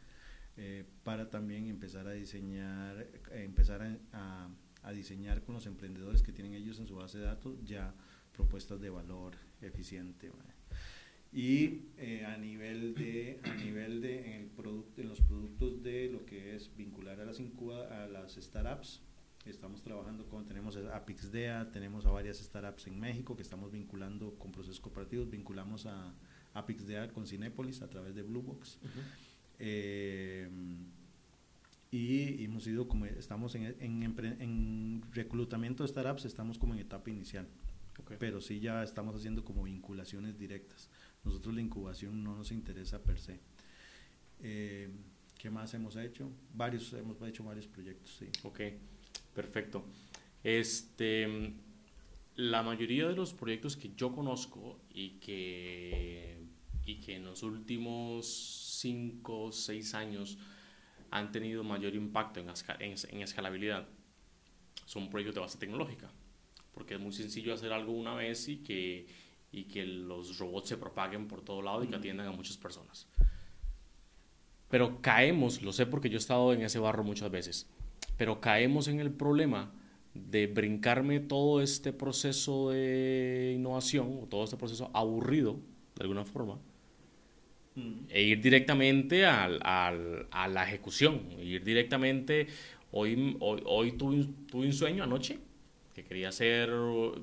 eh, 0.58 0.86
para 1.04 1.30
también 1.30 1.68
empezar 1.68 2.08
a 2.08 2.12
diseñar, 2.12 3.00
eh, 3.32 3.44
empezar 3.44 4.00
a, 4.14 4.50
diseñar 4.94 5.44
con 5.44 5.56
los 5.56 5.66
emprendedores 5.66 6.24
que 6.24 6.32
tienen 6.32 6.54
ellos 6.54 6.80
en 6.80 6.88
su 6.88 6.96
base 6.96 7.18
de 7.18 7.26
datos 7.26 7.58
ya 7.66 7.94
propuestas 8.32 8.80
de 8.80 8.90
valor 8.90 9.34
eficiente. 9.62 10.32
Y 11.34 11.82
a 12.26 12.38
nivel 12.38 12.96
de, 12.96 13.42
a 13.44 13.54
nivel 13.56 14.02
de 14.02 14.34
en, 14.34 14.42
el 14.44 14.48
producto, 14.48 15.02
en 15.02 15.10
los 15.10 15.20
productos 15.20 15.84
de 15.84 16.10
lo 16.10 16.26
que 16.26 16.56
es 16.56 16.72
vincular 16.78 17.20
a 17.20 17.26
las, 17.26 17.42
a 17.42 18.08
las 18.08 18.36
startups, 18.36 19.02
Estamos 19.50 19.82
trabajando 19.82 20.26
con, 20.28 20.46
tenemos 20.46 20.76
a 20.76 21.06
Pixdea, 21.06 21.72
tenemos 21.72 22.06
a 22.06 22.12
varias 22.12 22.38
startups 22.38 22.88
en 22.88 23.00
México 23.00 23.36
que 23.36 23.44
estamos 23.44 23.72
vinculando 23.72 24.36
con 24.38 24.52
procesos 24.52 24.82
cooperativos, 24.82 25.30
vinculamos 25.30 25.86
a, 25.86 26.14
a 26.54 26.66
Pixdea 26.66 27.14
con 27.14 27.26
Cinépolis 27.26 27.82
a 27.82 27.90
través 27.90 28.14
de 28.14 28.24
Bluebox. 28.24 28.78
Eh, 29.60 30.50
y 31.90 32.44
hemos 32.44 32.68
ido 32.68 32.88
como, 32.88 33.06
estamos 33.06 33.56
en, 33.56 33.76
en, 33.80 34.04
en, 34.40 35.04
reclutamiento 35.14 35.84
de 35.84 35.90
startups, 35.90 36.26
estamos 36.26 36.58
como 36.58 36.74
en 36.74 36.82
etapa 36.82 37.10
inicial. 37.10 37.48
Pero 38.20 38.42
sí 38.42 38.60
ya 38.60 38.84
estamos 38.84 39.16
haciendo 39.16 39.44
como 39.44 39.64
vinculaciones 39.64 40.38
directas. 40.38 40.90
Nosotros 41.24 41.56
la 41.56 41.62
incubación 41.62 42.24
no 42.24 42.36
nos 42.36 42.52
interesa 42.52 43.02
per 43.02 43.20
se. 43.20 43.40
Eh, 44.42 44.90
¿Qué 45.38 45.50
más 45.50 45.74
hemos 45.74 45.96
hecho? 45.96 46.30
Varios, 46.54 46.94
hemos 46.94 47.22
hecho 47.22 47.44
varios 47.44 47.68
proyectos, 47.68 48.16
sí. 48.18 48.28
Ok. 48.44 48.60
Perfecto. 49.34 49.86
Este, 50.44 51.54
la 52.38 52.64
mayoría 52.64 53.08
de 53.08 53.16
los 53.16 53.34
proyectos 53.34 53.78
que 53.78 53.92
yo 53.96 54.12
conozco 54.14 54.80
y 54.92 55.20
que, 55.20 56.38
y 56.86 56.96
que 56.96 57.16
en 57.16 57.26
los 57.26 57.44
últimos 57.44 58.67
5 58.82 59.44
o 59.44 59.52
6 59.52 59.94
años 59.94 60.38
han 61.10 61.32
tenido 61.32 61.64
mayor 61.64 61.96
impacto 61.96 62.40
en, 62.40 62.50
en, 62.80 63.22
escalabilidad 63.22 63.88
son 64.86 65.10
proyectos 65.10 65.36
de 65.36 65.42
base 65.42 65.58
tecnológica, 65.58 66.10
porque 66.74 66.96
es 66.96 67.00
muy 67.00 67.12
sencillo 67.12 67.54
hacer 67.54 67.74
algo 67.74 67.92
una 67.92 68.14
vez 68.14 68.48
y 68.48 68.58
que, 68.58 69.08
y 69.52 69.66
que 69.66 69.86
los 69.86 70.38
robots 70.38 70.70
se 70.70 70.78
propaguen 70.78 71.28
por 71.28 71.42
todo 71.42 71.62
lado 71.62 71.84
y 71.84 71.88
que 71.88 71.96
atiendan 71.96 72.28
a 72.28 72.32
muchas 72.32 72.58
personas. 72.58 73.08
Pero 74.70 75.02
caemos, 75.02 75.62
lo 75.62 75.74
sé 75.74 75.86
porque 75.86 76.10
yo 76.10 76.16
he 76.16 76.20
estado 76.20 76.54
en 76.54 76.62
ese 76.62 76.80
barro 76.80 77.04
muchas 77.04 77.32
veces, 77.32 77.70
pero 78.18 78.40
caemos 78.40 78.88
en 78.88 79.00
el 79.00 79.12
problema 79.12 79.72
de 80.14 80.48
brincarme 80.48 81.20
todo 81.20 81.62
este 81.62 81.94
proceso 81.94 82.72
de 82.72 83.54
innovación, 83.56 84.20
o 84.22 84.28
todo 84.28 84.44
este 84.44 84.58
proceso 84.58 84.90
aburrido, 84.94 85.60
de 85.96 86.04
alguna 86.04 86.26
forma, 86.26 86.60
e 88.10 88.24
ir 88.24 88.42
directamente 88.42 89.26
al, 89.26 89.60
al, 89.64 90.28
a 90.32 90.48
la 90.48 90.64
ejecución, 90.68 91.22
ir 91.42 91.64
directamente, 91.64 92.48
hoy, 92.92 93.36
hoy, 93.40 93.62
hoy 93.66 93.92
tuve, 93.94 94.26
tuve, 94.50 94.66
un 94.66 94.74
sueño 94.74 95.04
anoche, 95.04 95.40
que 95.94 96.04
quería 96.04 96.30
hacer, 96.30 96.72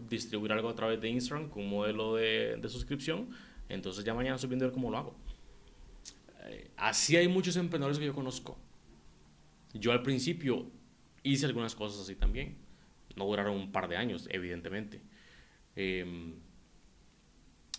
distribuir 0.09 0.53
algo 0.53 0.69
a 0.69 0.75
través 0.75 1.01
de 1.01 1.09
Instagram 1.09 1.49
con 1.49 1.65
un 1.65 1.71
modelo 1.71 2.17
de, 2.17 2.57
de 2.57 2.69
suscripción, 2.69 3.29
entonces 3.69 4.05
ya 4.05 4.15
mañana 4.15 4.37
estoy 4.37 4.49
viendo 4.49 4.71
cómo 4.73 4.91
lo 4.91 4.99
hago. 4.99 5.17
Eh, 6.47 6.71
así 6.77 7.17
hay 7.17 7.29
muchos 7.29 7.57
emprendedores 7.57 7.99
que 7.99 8.07
yo 8.07 8.15
conozco. 8.15 8.59
Yo 9.73 9.93
al 9.93 10.03
principio 10.03 10.71
hice 11.23 11.47
algunas 11.47 11.75
cosas 11.75 12.01
así 12.01 12.15
también. 12.15 12.57
No 13.17 13.27
duraron 13.27 13.57
un 13.57 13.73
par 13.73 13.89
de 13.89 13.97
años, 13.97 14.29
evidentemente. 14.31 15.01
Eh, 15.77 16.35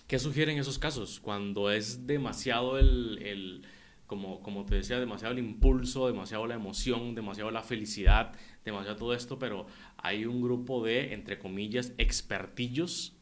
¿Qué 0.07 0.19
sugieren 0.19 0.59
esos 0.59 0.77
casos? 0.77 1.19
Cuando 1.19 1.71
es 1.71 2.05
demasiado 2.05 2.77
el, 2.77 3.19
el, 3.23 3.63
como, 4.05 4.39
como 4.41 4.63
te 4.65 4.75
decía, 4.75 4.99
demasiado 4.99 5.33
el 5.33 5.39
impulso, 5.39 6.05
demasiado 6.05 6.45
la 6.45 6.53
emoción, 6.53 7.15
demasiado 7.15 7.49
la 7.49 7.63
felicidad, 7.63 8.33
demasiado 8.63 8.97
todo 8.97 9.13
esto, 9.15 9.39
pero 9.39 9.65
hay 9.97 10.25
un 10.25 10.43
grupo 10.43 10.83
de, 10.83 11.13
entre 11.13 11.39
comillas, 11.39 11.93
expertillos 11.97 13.13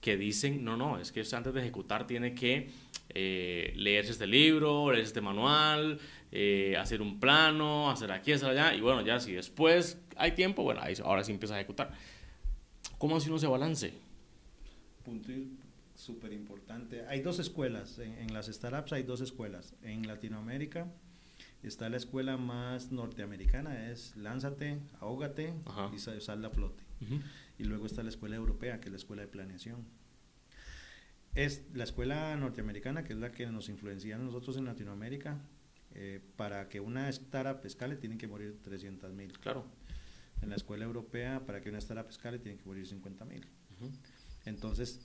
que 0.00 0.16
dicen, 0.16 0.64
no, 0.64 0.78
no, 0.78 0.98
es 0.98 1.12
que 1.12 1.22
antes 1.32 1.52
de 1.52 1.60
ejecutar 1.60 2.06
tiene 2.06 2.34
que 2.34 2.70
eh, 3.10 3.74
leerse 3.76 4.12
este 4.12 4.26
libro, 4.26 4.90
leerse 4.90 5.08
este 5.08 5.20
manual, 5.20 5.98
eh, 6.32 6.76
hacer 6.78 7.02
un 7.02 7.20
plano, 7.20 7.90
hacer 7.90 8.10
aquí, 8.10 8.32
hacer 8.32 8.50
allá, 8.50 8.74
y 8.74 8.80
bueno, 8.80 9.02
ya 9.02 9.20
si 9.20 9.32
después 9.32 10.00
hay 10.16 10.32
tiempo, 10.32 10.62
bueno, 10.62 10.80
ahora 11.04 11.24
sí 11.24 11.32
empieza 11.32 11.56
a 11.56 11.58
ejecutar. 11.58 11.92
¿Cómo 12.96 13.16
hace 13.16 13.28
uno 13.28 13.36
ese 13.36 13.48
balance? 13.48 13.92
Súper 16.06 16.32
importante. 16.32 17.04
Hay 17.06 17.20
dos 17.20 17.38
escuelas, 17.40 17.98
en, 17.98 18.12
en, 18.14 18.32
las 18.32 18.46
startups 18.46 18.92
hay 18.92 19.02
dos 19.02 19.20
escuelas. 19.20 19.74
En 19.82 20.06
Latinoamérica 20.06 20.86
está 21.62 21.88
la 21.88 21.96
escuela 21.96 22.36
más 22.36 22.92
norteamericana, 22.92 23.90
es 23.90 24.16
lánzate, 24.16 24.78
ahógate 25.00 25.52
y 25.92 25.98
sal 25.98 26.44
a 26.44 26.50
flote. 26.50 26.84
Y 27.58 27.64
luego 27.64 27.86
está 27.86 28.02
la 28.02 28.08
escuela 28.10 28.36
europea, 28.36 28.80
que 28.80 28.86
es 28.86 28.92
la 28.92 28.98
escuela 28.98 29.22
de 29.22 29.28
planeación. 29.28 29.84
Es 31.34 31.64
la 31.74 31.84
escuela 31.84 32.34
norteamericana, 32.36 33.04
que 33.04 33.12
es 33.12 33.18
la 33.18 33.32
que 33.32 33.46
nos 33.46 33.68
influencia 33.68 34.14
a 34.14 34.18
nosotros 34.18 34.56
en 34.56 34.64
Latinoamérica, 34.64 35.38
eh, 35.94 36.20
para 36.36 36.68
que 36.68 36.80
una 36.80 37.08
startup 37.08 37.64
escale 37.66 37.96
tienen 37.96 38.16
que 38.16 38.28
morir 38.28 38.60
300 38.62 39.12
mil. 39.12 39.36
Claro. 39.40 39.66
En 40.40 40.50
la 40.50 40.56
escuela 40.56 40.84
europea, 40.84 41.44
para 41.44 41.60
que 41.60 41.68
una 41.68 41.78
startup 41.78 42.08
escale 42.08 42.38
tienen 42.38 42.58
que 42.58 42.66
morir 42.66 42.86
50 42.86 43.24
mil. 43.24 43.46
Entonces, 44.44 45.00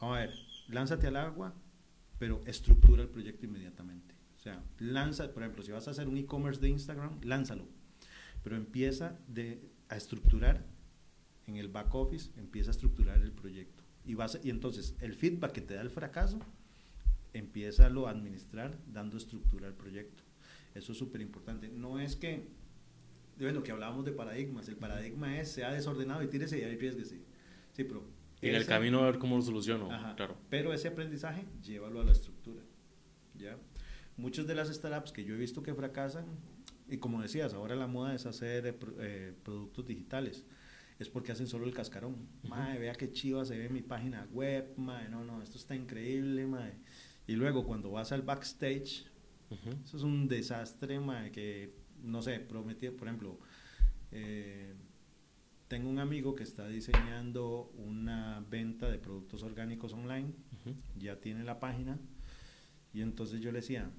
vamos 0.00 0.16
a 0.16 0.20
ver, 0.20 0.34
lánzate 0.68 1.06
al 1.06 1.16
agua, 1.16 1.54
pero 2.18 2.42
estructura 2.46 3.02
el 3.02 3.08
proyecto 3.08 3.46
inmediatamente. 3.46 4.14
O 4.36 4.40
sea, 4.40 4.62
lanza, 4.78 5.32
por 5.32 5.42
ejemplo, 5.42 5.62
si 5.62 5.72
vas 5.72 5.88
a 5.88 5.90
hacer 5.90 6.08
un 6.08 6.16
e-commerce 6.16 6.60
de 6.60 6.68
Instagram, 6.68 7.20
lánzalo, 7.22 7.66
pero 8.42 8.56
empieza 8.56 9.18
a 9.88 9.96
estructurar 9.96 10.64
en 11.46 11.56
el 11.56 11.68
back 11.68 11.94
office, 11.94 12.30
empieza 12.36 12.70
a 12.70 12.72
estructurar 12.72 13.20
el 13.20 13.32
proyecto. 13.32 13.82
Y, 14.04 14.14
vas, 14.14 14.38
y 14.42 14.50
entonces 14.50 14.94
el 15.00 15.14
feedback 15.14 15.52
que 15.52 15.60
te 15.60 15.74
da 15.74 15.82
el 15.82 15.90
fracaso, 15.90 16.38
empieza 17.32 17.86
a 17.86 18.10
administrar 18.10 18.78
dando 18.86 19.16
estructura 19.16 19.66
al 19.66 19.74
proyecto. 19.74 20.22
Eso 20.74 20.92
es 20.92 20.98
súper 20.98 21.20
importante. 21.20 21.68
No 21.68 21.98
es 21.98 22.16
que, 22.16 22.48
bueno, 23.38 23.62
que 23.62 23.72
hablábamos 23.72 24.04
de 24.04 24.12
paradigmas, 24.12 24.68
el 24.68 24.76
paradigma 24.76 25.38
es 25.38 25.50
sea 25.50 25.72
desordenado 25.72 26.22
y 26.22 26.28
tírese 26.28 26.58
y 26.58 26.64
arriesguese. 26.64 27.20
Sí, 27.72 27.84
pero... 27.84 28.17
En 28.40 28.54
el 28.54 28.66
camino 28.66 29.00
a 29.00 29.06
ver 29.06 29.18
cómo 29.18 29.36
lo 29.36 29.42
soluciono, 29.42 29.88
claro. 30.16 30.36
Pero 30.48 30.72
ese 30.72 30.88
aprendizaje, 30.88 31.44
llévalo 31.62 32.00
a 32.00 32.04
la 32.04 32.12
estructura, 32.12 32.62
¿ya? 33.34 33.56
Muchas 34.16 34.46
de 34.46 34.54
las 34.54 34.68
startups 34.68 35.12
que 35.12 35.24
yo 35.24 35.34
he 35.34 35.38
visto 35.38 35.62
que 35.62 35.74
fracasan, 35.74 36.26
y 36.88 36.98
como 36.98 37.20
decías, 37.20 37.54
ahora 37.54 37.76
la 37.76 37.86
moda 37.86 38.14
es 38.14 38.26
hacer 38.26 38.66
eh, 38.66 38.78
eh, 39.00 39.34
productos 39.44 39.86
digitales, 39.86 40.44
es 40.98 41.08
porque 41.08 41.32
hacen 41.32 41.46
solo 41.46 41.66
el 41.66 41.74
cascarón. 41.74 42.16
Madre, 42.42 42.78
vea 42.78 42.94
qué 42.94 43.10
chiva 43.10 43.44
se 43.44 43.56
ve 43.56 43.68
mi 43.68 43.82
página 43.82 44.26
web, 44.32 44.74
madre, 44.76 45.08
no, 45.08 45.24
no, 45.24 45.42
esto 45.42 45.58
está 45.58 45.74
increíble, 45.74 46.46
madre. 46.46 46.78
Y 47.26 47.34
luego 47.34 47.64
cuando 47.64 47.90
vas 47.90 48.10
al 48.10 48.22
backstage, 48.22 49.06
eso 49.84 49.96
es 49.96 50.02
un 50.02 50.28
desastre, 50.28 50.98
madre, 50.98 51.30
que, 51.30 51.74
no 52.02 52.22
sé, 52.22 52.40
prometido, 52.40 52.96
por 52.96 53.08
ejemplo, 53.08 53.38
eh, 54.10 54.74
tengo 55.68 55.90
un 55.90 55.98
amigo 55.98 56.34
que 56.34 56.42
está 56.42 56.66
diseñando 56.66 57.70
una 57.76 58.44
venta 58.48 58.90
de 58.90 58.98
productos 58.98 59.42
orgánicos 59.42 59.92
online, 59.92 60.32
ya 60.96 61.20
tiene 61.20 61.44
la 61.44 61.60
página, 61.60 61.98
y 62.92 63.02
entonces 63.02 63.40
yo 63.40 63.52
le 63.52 63.60
decía, 63.60 63.90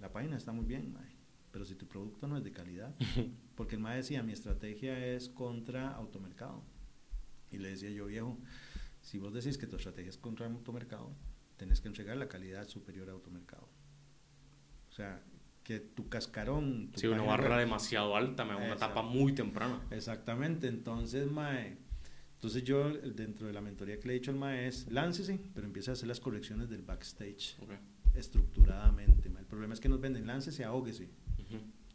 la 0.00 0.12
página 0.12 0.36
está 0.36 0.52
muy 0.52 0.66
bien, 0.66 0.92
mae, 0.92 1.16
pero 1.52 1.64
si 1.64 1.76
tu 1.76 1.86
producto 1.86 2.26
no 2.26 2.36
es 2.36 2.44
de 2.44 2.50
calidad, 2.50 2.94
porque 3.54 3.76
el 3.76 3.80
mae 3.80 3.98
decía, 3.98 4.22
mi 4.22 4.32
estrategia 4.32 5.06
es 5.06 5.28
contra 5.28 5.92
automercado. 5.92 6.62
Y 7.52 7.58
le 7.58 7.68
decía 7.68 7.90
yo, 7.90 8.06
viejo, 8.06 8.38
si 9.00 9.18
vos 9.18 9.32
decís 9.32 9.58
que 9.58 9.66
tu 9.66 9.76
estrategia 9.76 10.08
es 10.10 10.18
contra 10.18 10.46
automercado, 10.46 11.14
tenés 11.56 11.80
que 11.80 11.88
entregar 11.88 12.16
la 12.16 12.28
calidad 12.28 12.66
superior 12.66 13.08
a 13.08 13.12
automercado. 13.12 13.68
O 14.90 14.92
sea, 14.92 15.22
que 15.62 15.80
tu 15.80 16.08
cascarón... 16.08 16.90
Tu 16.92 17.00
sí, 17.00 17.06
una 17.06 17.22
barra 17.22 17.58
demasiado 17.58 18.16
alta, 18.16 18.44
me 18.44 18.56
una 18.56 18.74
etapa 18.74 19.02
muy 19.02 19.32
temprana. 19.32 19.80
Exactamente, 19.90 20.68
entonces, 20.68 21.30
mae, 21.30 21.78
entonces 22.34 22.64
yo 22.64 22.90
dentro 22.90 23.46
de 23.46 23.52
la 23.52 23.60
mentoría 23.60 23.98
que 24.00 24.08
le 24.08 24.14
he 24.14 24.18
dicho 24.18 24.30
al 24.30 24.36
mae 24.36 24.66
es, 24.66 24.90
láncese, 24.90 25.40
pero 25.54 25.66
empieza 25.66 25.92
a 25.92 25.94
hacer 25.94 26.08
las 26.08 26.20
correcciones 26.20 26.68
del 26.68 26.82
backstage. 26.82 27.56
Okay 27.62 27.78
estructuradamente. 28.14 29.28
El 29.28 29.46
problema 29.46 29.74
es 29.74 29.80
que 29.80 29.88
nos 29.88 30.00
venden 30.00 30.26
lances 30.26 30.58
y 30.58 30.62
ahóguese. 30.62 31.08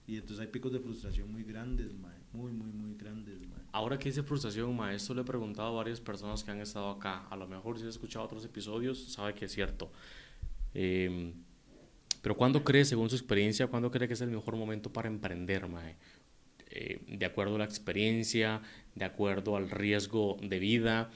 Y 0.05 0.15
entonces 0.15 0.39
hay 0.39 0.47
picos 0.47 0.72
de 0.72 0.80
frustración 0.80 1.30
muy 1.30 1.43
grandes, 1.43 1.93
muy, 2.32 2.53
muy, 2.53 2.72
muy 2.72 2.95
grandes. 2.95 3.39
Ahora 3.74 3.99
que 3.99 4.07
dice 4.07 4.24
frustración, 4.24 4.74
maestro, 4.74 5.13
le 5.15 5.22
he 5.22 5.26
preguntado 5.26 5.68
a 5.68 5.72
varias 5.72 5.99
personas 5.99 6.43
que 6.45 6.51
han 6.51 6.61
estado 6.61 6.89
acá. 6.89 7.28
A 7.28 7.36
lo 7.36 7.45
mejor 7.45 7.78
si 7.78 7.84
has 7.84 7.89
escuchado 7.89 8.24
otros 8.24 8.45
episodios, 8.45 9.11
sabe 9.11 9.34
que 9.34 9.45
es 9.45 9.51
cierto. 9.51 9.91
Em, 10.74 11.34
pero 12.22 12.36
¿cuándo 12.36 12.63
cree, 12.63 12.86
según 12.86 13.09
su 13.09 13.15
experiencia, 13.15 13.68
cuándo 13.68 13.91
cree 13.91 14.07
que 14.07 14.13
es 14.13 14.22
el 14.22 14.32
mejor 14.32 14.55
momento 14.55 14.91
para 14.91 15.07
emprender, 15.07 15.68
mae? 15.68 15.95
Eh, 16.70 16.99
de 17.07 17.26
acuerdo 17.26 17.55
a 17.55 17.59
la 17.59 17.65
experiencia, 17.65 18.61
de 18.93 19.05
acuerdo 19.05 19.55
al 19.55 19.70
riesgo 19.70 20.38
de 20.41 20.59
vida, 20.59 21.09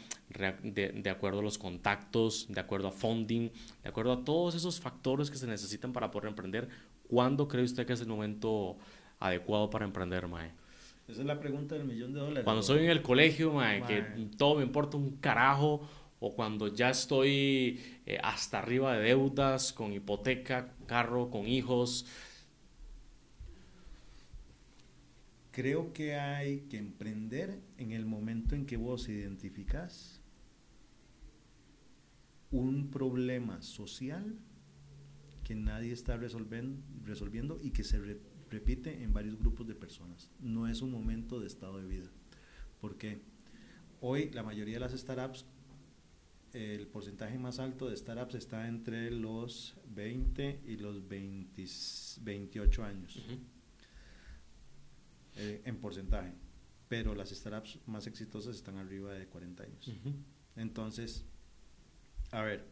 de, 0.64 1.10
acuerdo 1.10 1.40
a 1.40 1.44
los 1.44 1.58
contactos, 1.58 2.48
de 2.50 2.60
acuerdo 2.62 2.88
a 2.88 2.92
funding, 2.92 3.50
de 3.84 3.90
acuerdo 3.90 4.14
a 4.14 4.24
todos 4.24 4.56
esos 4.56 4.80
factores 4.80 5.30
que 5.30 5.38
se 5.38 5.48
necesitan 5.48 5.92
para 5.92 6.10
poder 6.10 6.30
emprender. 6.30 6.70
¿Cuándo 7.10 7.48
cree 7.48 7.66
usted 7.66 7.86
que 7.86 7.94
es 7.94 8.02
el 8.02 8.08
momento 8.08 8.78
adecuado 9.20 9.70
para 9.70 9.84
emprender, 9.84 10.28
Mae? 10.28 10.52
Esa 11.08 11.22
es 11.22 11.28
la 11.28 11.40
pregunta 11.40 11.76
del 11.76 11.84
millón 11.84 12.14
de 12.14 12.22
dólares. 12.22 12.44
Cuando 12.46 12.62
estoy 12.62 12.86
en 12.86 12.90
el 12.90 13.02
colegio, 13.02 13.52
mae, 13.52 13.84
que 13.84 14.02
todo 14.38 14.56
me 14.56 14.64
importa 14.64 14.96
un 14.96 15.18
carajo, 15.18 15.82
o 16.24 16.36
cuando 16.36 16.68
ya 16.68 16.92
estoy 16.92 17.82
eh, 18.06 18.20
hasta 18.24 18.60
arriba 18.60 18.96
de 18.96 19.06
deudas, 19.06 19.74
con 19.74 19.92
hipoteca, 19.92 20.72
carro, 20.86 21.32
con 21.32 21.48
hijos, 21.48 22.06
creo 25.52 25.92
que 25.94 26.16
hay 26.16 26.62
que 26.70 26.78
emprender 26.78 27.60
en 27.80 27.92
el 27.92 28.06
momento 28.06 28.54
en 28.54 28.68
que 28.68 28.78
vos 28.78 29.10
identificas 29.10 30.22
un 32.52 32.92
problema 32.92 33.64
social 33.64 34.38
que 35.44 35.56
nadie 35.56 35.94
está 35.94 36.18
resolviendo 36.18 37.60
y 37.64 37.72
que 37.72 37.84
se 37.84 38.00
repite 38.52 39.02
en 39.02 39.12
varios 39.12 39.40
grupos 39.40 39.68
de 39.68 39.74
personas. 39.74 40.30
No 40.40 40.68
es 40.68 40.84
un 40.84 40.92
momento 40.92 41.40
de 41.40 41.48
estado 41.48 41.80
de 41.80 41.88
vida. 41.88 42.12
Porque 42.80 43.22
hoy 44.02 44.30
la 44.32 44.44
mayoría 44.44 44.76
de 44.76 44.82
las 44.82 44.94
startups, 44.94 45.46
el 46.54 46.88
porcentaje 46.88 47.38
más 47.38 47.60
alto 47.60 47.90
de 47.90 47.96
startups 47.96 48.36
está 48.36 48.68
entre 48.68 49.12
los 49.12 49.78
20 49.88 50.62
y 50.66 50.78
los 50.78 51.08
28 51.08 52.84
años. 52.84 53.20
Eh, 55.38 55.62
en 55.64 55.78
porcentaje, 55.78 56.34
pero 56.90 57.16
las 57.16 57.30
startups 57.30 57.80
más 57.88 58.06
exitosas 58.06 58.56
están 58.56 58.78
arriba 58.78 59.14
de 59.14 59.28
40 59.28 59.64
años. 59.64 59.92
Entonces, 60.58 61.26
a 62.32 62.42
ver, 62.42 62.68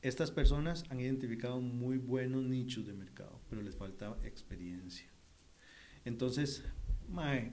estas 0.00 0.30
personas 0.30 0.84
han 0.88 1.00
identificado 1.00 1.60
muy 1.60 1.98
buenos 1.98 2.44
nichos 2.44 2.86
de 2.86 2.94
mercado, 2.94 3.40
pero 3.50 3.60
les 3.60 3.76
falta 3.76 4.16
experiencia. 4.22 5.06
Entonces, 6.06 6.64
mae, 7.08 7.52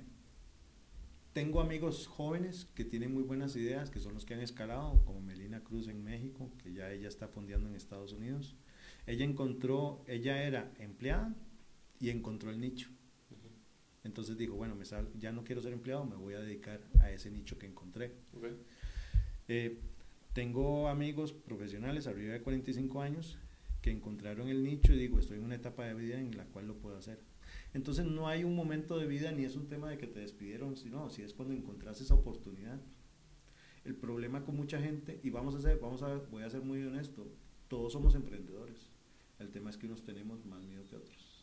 tengo 1.34 1.61
amigos 1.61 2.07
jóvenes 2.07 2.67
que 2.75 2.86
tienen 2.86 3.13
muy 3.13 3.23
buenas 3.23 3.55
ideas, 3.55 3.89
que 3.89 3.99
son 3.99 4.13
los 4.13 4.23
que 4.23 4.36
han 4.36 4.39
escalado, 4.39 5.03
como 5.05 5.19
Melina 5.19 5.61
Cruz 5.61 5.88
en 5.88 6.03
México, 6.03 6.51
que 6.61 6.73
ya 6.73 6.91
ella 6.91 7.07
está 7.07 7.27
fondeando 7.27 7.67
en 7.67 7.75
Estados 7.75 8.13
Unidos. 8.13 8.55
Ella 9.07 9.25
encontró, 9.25 10.03
ella 10.07 10.43
era 10.43 10.71
empleada 10.79 11.36
y 11.99 12.11
encontró 12.11 12.51
el 12.51 12.61
nicho. 12.61 12.89
Entonces 14.03 14.38
dijo, 14.38 14.55
bueno, 14.55 14.75
me 14.75 14.86
ya 15.17 15.31
no 15.31 15.43
quiero 15.43 15.61
ser 15.61 15.73
empleado, 15.73 16.05
me 16.05 16.15
voy 16.15 16.36
a 16.36 16.39
dedicar 16.39 16.81
a 16.99 17.09
ese 17.09 17.31
nicho 17.31 17.57
que 17.57 17.65
encontré. 17.65 18.11
Eh, 19.47 19.79
tengo 20.34 20.88
amigos 20.88 21.34
profesionales 21.34 22.05
arriba 22.05 22.34
de 22.34 22.41
45 22.41 23.01
años 23.01 23.38
que 23.81 23.91
encontraron 23.91 24.49
el 24.49 24.63
nicho 24.63 24.93
y 24.93 24.97
digo, 24.97 25.19
estoy 25.19 25.38
en 25.38 25.45
una 25.45 25.55
etapa 25.55 25.86
de 25.86 25.93
vida 25.93 26.19
en 26.19 26.38
la 26.38 26.45
cual 26.45 26.67
lo 26.67 26.75
puedo 26.75 26.97
hacer. 26.97 27.19
Entonces 27.74 28.05
no 28.05 28.28
hay 28.28 28.43
un 28.43 28.55
momento 28.55 28.97
de 28.97 29.07
vida 29.07 29.32
ni 29.32 29.45
es 29.45 29.55
un 29.55 29.67
tema 29.67 29.89
de 29.89 29.97
que 29.97 30.07
te 30.07 30.19
despidieron, 30.19 30.76
sino 30.76 31.09
si 31.09 31.24
es 31.24 31.34
cuando 31.34 31.53
encontrás 31.53 32.01
esa 32.01 32.13
oportunidad. 32.13 32.80
El 33.84 33.95
problema 33.95 34.45
con 34.45 34.55
mucha 34.55 34.82
gente, 34.82 35.19
y 35.24 35.30
vamos 35.30 35.55
a 35.55 35.57
hacer, 35.57 35.80
vamos 35.80 36.03
a, 36.03 36.15
voy 36.32 36.43
a 36.43 36.49
ser 36.49 36.61
muy 36.61 36.84
honesto, 36.84 37.28
todos 37.67 37.93
somos 37.93 38.15
emprendedores. 38.15 38.91
El 39.39 39.49
tema 39.49 39.69
es 39.69 39.78
que 39.78 39.88
unos 39.88 40.03
tenemos 40.03 40.45
más 40.45 40.63
miedo 40.63 40.86
que 40.88 40.95
otros 40.95 41.34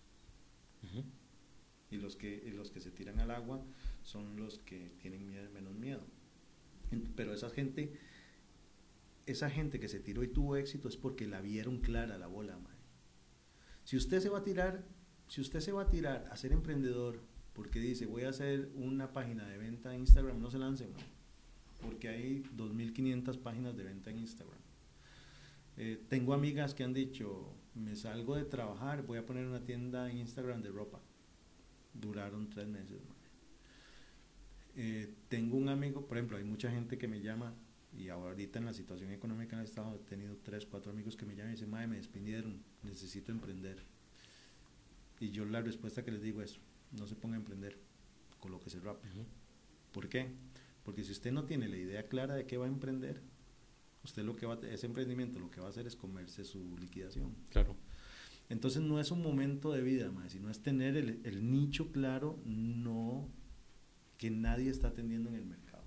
y 1.90 1.96
los 1.96 2.16
que, 2.16 2.50
los 2.54 2.70
que 2.70 2.80
se 2.80 2.90
tiran 2.90 3.18
al 3.20 3.30
agua 3.30 3.64
son 4.02 4.36
los 4.36 4.58
que 4.58 4.92
tienen 4.98 5.26
menos 5.52 5.74
miedo. 5.74 6.02
Pero 7.16 7.34
esa 7.34 7.50
gente, 7.50 7.92
esa 9.26 9.50
gente 9.50 9.80
que 9.80 9.88
se 9.88 10.00
tiró 10.00 10.22
y 10.22 10.28
tuvo 10.28 10.56
éxito 10.56 10.88
es 10.88 10.96
porque 10.96 11.26
la 11.26 11.40
vieron 11.40 11.80
clara 11.80 12.18
la 12.18 12.26
bola, 12.26 12.58
Si 13.84 13.96
usted 13.96 14.20
se 14.20 14.28
va 14.28 14.38
a 14.38 14.44
tirar, 14.44 14.84
si 15.30 15.40
usted 15.40 15.60
se 15.60 15.70
va 15.70 15.82
a 15.82 15.88
tirar 15.88 16.28
a 16.30 16.36
ser 16.36 16.52
emprendedor 16.52 17.20
porque 17.54 17.80
dice 17.80 18.04
voy 18.04 18.24
a 18.24 18.30
hacer 18.30 18.70
una 18.74 19.12
página 19.12 19.46
de 19.46 19.58
venta 19.58 19.94
en 19.94 20.00
Instagram, 20.00 20.40
no 20.40 20.50
se 20.50 20.58
lance, 20.58 20.88
porque 21.80 22.08
hay 22.08 22.42
2.500 22.56 23.38
páginas 23.38 23.76
de 23.76 23.84
venta 23.84 24.10
en 24.10 24.18
Instagram. 24.18 24.58
Eh, 25.76 26.04
tengo 26.08 26.34
amigas 26.34 26.74
que 26.74 26.84
han 26.84 26.92
dicho, 26.92 27.54
me 27.74 27.94
salgo 27.96 28.34
de 28.34 28.44
trabajar, 28.44 29.06
voy 29.06 29.18
a 29.18 29.24
poner 29.24 29.46
una 29.46 29.64
tienda 29.64 30.10
en 30.10 30.18
Instagram 30.18 30.60
de 30.62 30.70
ropa 30.70 31.00
duraron 31.94 32.48
tres 32.50 32.66
meses. 32.66 33.00
Eh, 34.76 35.14
tengo 35.28 35.56
un 35.56 35.68
amigo, 35.68 36.06
por 36.06 36.16
ejemplo, 36.16 36.38
hay 36.38 36.44
mucha 36.44 36.70
gente 36.70 36.98
que 36.98 37.08
me 37.08 37.20
llama 37.20 37.54
y 37.96 38.08
ahorita 38.08 38.58
en 38.58 38.66
la 38.66 38.72
situación 38.72 39.10
económica 39.10 39.56
en 39.56 39.60
el 39.60 39.66
Estado 39.66 39.94
he 39.94 40.08
tenido 40.08 40.36
tres, 40.42 40.66
cuatro 40.66 40.92
amigos 40.92 41.16
que 41.16 41.26
me 41.26 41.34
llaman 41.34 41.52
y 41.52 41.54
dicen, 41.54 41.70
madre, 41.70 41.88
me 41.88 41.96
despidieron, 41.96 42.62
necesito 42.82 43.32
emprender. 43.32 43.82
Y 45.20 45.30
yo 45.30 45.44
la 45.44 45.60
respuesta 45.60 46.02
que 46.02 46.10
les 46.10 46.22
digo 46.22 46.42
es, 46.42 46.58
no 46.98 47.06
se 47.06 47.14
ponga 47.14 47.36
a 47.36 47.38
emprender, 47.38 47.78
colóquese 48.40 48.80
rápido. 48.80 49.26
¿Por 49.92 50.08
qué? 50.08 50.32
Porque 50.82 51.04
si 51.04 51.12
usted 51.12 51.30
no 51.30 51.44
tiene 51.44 51.68
la 51.68 51.76
idea 51.76 52.08
clara 52.08 52.34
de 52.34 52.46
qué 52.46 52.56
va 52.56 52.64
a 52.64 52.68
emprender, 52.68 53.20
usted 54.02 54.24
lo 54.24 54.34
que 54.34 54.46
va 54.46 54.54
a, 54.54 54.68
ese 54.68 54.86
emprendimiento 54.86 55.38
lo 55.38 55.50
que 55.50 55.60
va 55.60 55.66
a 55.66 55.70
hacer 55.70 55.86
es 55.86 55.94
comerse 55.94 56.44
su 56.44 56.76
liquidación. 56.78 57.36
Claro. 57.50 57.76
Entonces 58.48 58.82
no 58.82 58.98
es 58.98 59.10
un 59.10 59.22
momento 59.22 59.72
de 59.72 59.82
vida, 59.82 60.10
más, 60.10 60.32
sino 60.32 60.50
es 60.50 60.62
tener 60.62 60.96
el, 60.96 61.20
el 61.24 61.50
nicho 61.50 61.92
claro, 61.92 62.40
no 62.44 63.28
que 64.16 64.30
nadie 64.30 64.70
está 64.70 64.88
atendiendo 64.88 65.28
en 65.28 65.36
el 65.36 65.44
mercado. 65.44 65.84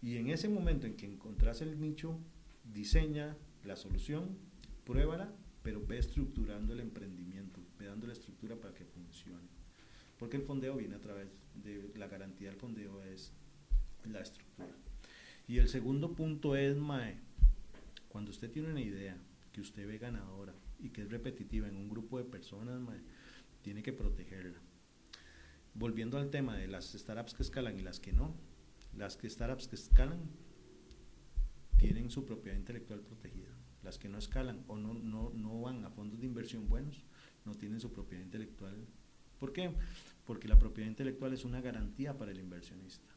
Y 0.00 0.18
en 0.18 0.28
ese 0.28 0.48
momento 0.48 0.86
en 0.86 0.96
que 0.96 1.06
encontrás 1.06 1.62
el 1.62 1.80
nicho, 1.80 2.18
diseña 2.62 3.36
la 3.64 3.76
solución, 3.76 4.36
pruébala, 4.84 5.32
pero 5.62 5.84
ve 5.84 5.98
estructurando 5.98 6.74
el 6.74 6.80
emprendimiento, 6.80 7.53
dando 7.86 8.06
la 8.06 8.12
estructura 8.12 8.56
para 8.56 8.74
que 8.74 8.84
funcione. 8.84 9.48
Porque 10.18 10.36
el 10.36 10.42
fondeo 10.42 10.76
viene 10.76 10.94
a 10.94 11.00
través 11.00 11.28
de 11.54 11.92
la 11.96 12.06
garantía 12.06 12.48
del 12.48 12.58
fondeo 12.58 13.02
es 13.02 13.32
la 14.04 14.20
estructura. 14.20 14.74
Y 15.46 15.58
el 15.58 15.68
segundo 15.68 16.12
punto 16.12 16.56
es, 16.56 16.76
Mae, 16.76 17.18
cuando 18.08 18.30
usted 18.30 18.50
tiene 18.50 18.70
una 18.70 18.80
idea 18.80 19.16
que 19.52 19.60
usted 19.60 19.86
ve 19.86 19.98
ganadora 19.98 20.54
y 20.78 20.90
que 20.90 21.02
es 21.02 21.10
repetitiva 21.10 21.68
en 21.68 21.76
un 21.76 21.88
grupo 21.88 22.18
de 22.18 22.24
personas, 22.24 22.80
Mae, 22.80 23.00
tiene 23.62 23.82
que 23.82 23.92
protegerla. 23.92 24.58
Volviendo 25.74 26.18
al 26.18 26.30
tema 26.30 26.56
de 26.56 26.68
las 26.68 26.92
startups 26.92 27.34
que 27.34 27.42
escalan 27.42 27.78
y 27.78 27.82
las 27.82 27.98
que 28.00 28.12
no, 28.12 28.34
las 28.96 29.16
que 29.16 29.28
startups 29.28 29.68
que 29.68 29.76
escalan 29.76 30.30
tienen 31.76 32.10
su 32.10 32.24
propiedad 32.24 32.56
intelectual 32.56 33.00
protegida. 33.00 33.50
Las 33.82 33.98
que 33.98 34.08
no 34.08 34.18
escalan 34.18 34.64
o 34.68 34.76
no, 34.76 34.94
no, 34.94 35.30
no 35.34 35.60
van 35.60 35.84
a 35.84 35.90
fondos 35.90 36.20
de 36.20 36.26
inversión 36.26 36.68
buenos, 36.68 37.04
no 37.44 37.54
tienen 37.54 37.80
su 37.80 37.92
propiedad 37.92 38.22
intelectual. 38.22 38.74
¿Por 39.38 39.52
qué? 39.52 39.70
Porque 40.24 40.48
la 40.48 40.58
propiedad 40.58 40.88
intelectual 40.88 41.32
es 41.32 41.44
una 41.44 41.60
garantía 41.60 42.16
para 42.16 42.32
el 42.32 42.38
inversionista. 42.38 43.14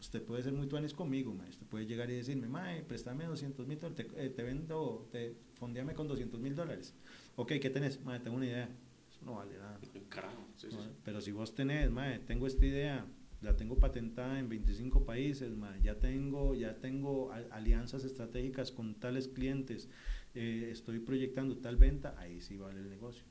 Usted 0.00 0.22
puede 0.24 0.42
ser 0.42 0.52
muy 0.52 0.66
tuanes 0.66 0.92
conmigo, 0.94 1.32
maestro. 1.32 1.64
Puede 1.68 1.86
llegar 1.86 2.10
y 2.10 2.14
decirme, 2.14 2.48
mae, 2.48 2.82
préstame 2.82 3.24
200 3.26 3.68
mil 3.68 3.78
dólares, 3.78 4.08
te, 4.08 4.26
eh, 4.26 4.30
te, 4.30 4.42
vendo, 4.42 5.08
te 5.12 5.36
fondeame 5.54 5.94
con 5.94 6.08
200 6.08 6.40
mil 6.40 6.56
dólares. 6.56 6.92
Ok, 7.36 7.52
¿qué 7.60 7.70
tenés? 7.70 8.04
Mae, 8.04 8.18
tengo 8.18 8.36
una 8.36 8.46
idea. 8.46 8.68
Eso 9.08 9.24
no 9.24 9.34
vale 9.34 9.56
nada. 9.58 9.78
Carajo, 10.08 10.44
sí, 10.56 10.68
sí. 10.70 10.76
Pero 11.04 11.20
si 11.20 11.30
vos 11.30 11.54
tenés, 11.54 11.88
mae, 11.88 12.18
tengo 12.18 12.48
esta 12.48 12.66
idea, 12.66 13.06
la 13.42 13.56
tengo 13.56 13.76
patentada 13.76 14.40
en 14.40 14.48
25 14.48 15.04
países, 15.04 15.56
mae, 15.56 15.80
ya 15.82 15.98
tengo, 16.00 16.54
ya 16.54 16.80
tengo 16.80 17.32
alianzas 17.50 18.04
estratégicas 18.04 18.72
con 18.72 18.96
tales 18.96 19.28
clientes, 19.28 19.88
eh, 20.34 20.68
estoy 20.72 20.98
proyectando 20.98 21.58
tal 21.58 21.76
venta, 21.76 22.16
ahí 22.18 22.40
sí 22.40 22.56
vale 22.56 22.80
el 22.80 22.90
negocio. 22.90 23.24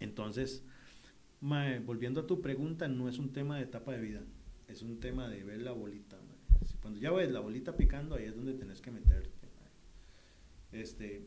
Entonces, 0.00 0.64
mae, 1.40 1.78
volviendo 1.78 2.22
a 2.22 2.26
tu 2.26 2.40
pregunta, 2.40 2.88
no 2.88 3.08
es 3.08 3.18
un 3.18 3.32
tema 3.32 3.56
de 3.56 3.64
etapa 3.64 3.92
de 3.92 4.00
vida 4.00 4.22
es 4.70 4.82
un 4.82 5.00
tema 5.00 5.28
de 5.28 5.42
ver 5.42 5.60
la 5.60 5.72
bolita. 5.72 6.16
Cuando 6.80 7.00
ya 7.00 7.10
ves 7.10 7.30
la 7.30 7.40
bolita 7.40 7.76
picando, 7.76 8.14
ahí 8.14 8.24
es 8.24 8.36
donde 8.36 8.54
tenés 8.54 8.80
que 8.80 8.90
meterte. 8.90 9.30
Este, 10.72 11.26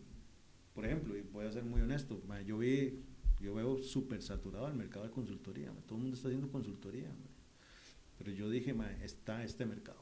por 0.73 0.85
ejemplo, 0.85 1.17
y 1.17 1.21
voy 1.21 1.45
a 1.45 1.51
ser 1.51 1.65
muy 1.65 1.81
honesto, 1.81 2.21
yo 2.45 2.57
vi, 2.57 3.03
yo 3.41 3.53
veo 3.53 3.77
súper 3.77 4.21
saturado 4.21 4.67
el 4.67 4.75
mercado 4.75 5.05
de 5.05 5.11
consultoría. 5.11 5.71
Todo 5.85 5.95
el 5.95 6.01
mundo 6.01 6.15
está 6.15 6.29
haciendo 6.29 6.49
consultoría. 6.49 7.11
Pero 8.17 8.31
yo 8.31 8.49
dije, 8.49 8.73
está 9.01 9.43
este 9.43 9.65
mercado. 9.65 9.99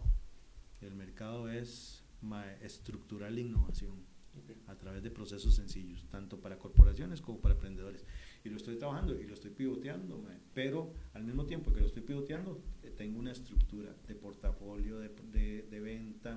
El 0.81 0.95
mercado 0.95 1.49
es 1.49 2.03
estructural 2.61 3.39
innovación 3.39 4.05
a 4.67 4.75
través 4.75 5.01
de 5.01 5.09
procesos 5.09 5.55
sencillos, 5.55 6.05
tanto 6.09 6.39
para 6.39 6.57
corporaciones 6.59 7.21
como 7.21 7.39
para 7.39 7.55
emprendedores. 7.55 8.05
Y 8.43 8.49
lo 8.49 8.57
estoy 8.57 8.77
trabajando 8.77 9.19
y 9.19 9.25
lo 9.25 9.33
estoy 9.35 9.51
pivoteando, 9.51 10.23
pero 10.53 10.93
al 11.13 11.23
mismo 11.23 11.45
tiempo 11.45 11.71
que 11.71 11.81
lo 11.81 11.87
estoy 11.87 12.01
pivoteando, 12.01 12.59
eh, 12.83 12.89
tengo 12.89 13.19
una 13.19 13.31
estructura 13.31 13.95
de 14.07 14.15
portafolio, 14.15 14.97
de, 14.99 15.09
de, 15.69 15.79
venta, 15.79 16.35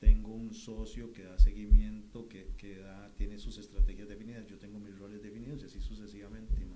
tengo 0.00 0.34
un 0.34 0.52
socio 0.52 1.12
que 1.12 1.24
da 1.24 1.38
seguimiento, 1.38 2.28
que, 2.28 2.48
que 2.56 2.78
da, 2.78 3.12
tiene 3.16 3.38
sus 3.38 3.58
estrategias 3.58 4.08
definidas, 4.08 4.46
yo 4.46 4.58
tengo 4.58 4.80
mis 4.80 4.98
roles 4.98 5.22
definidos 5.22 5.62
y 5.62 5.66
así 5.66 5.80
sucesivamente. 5.80 6.66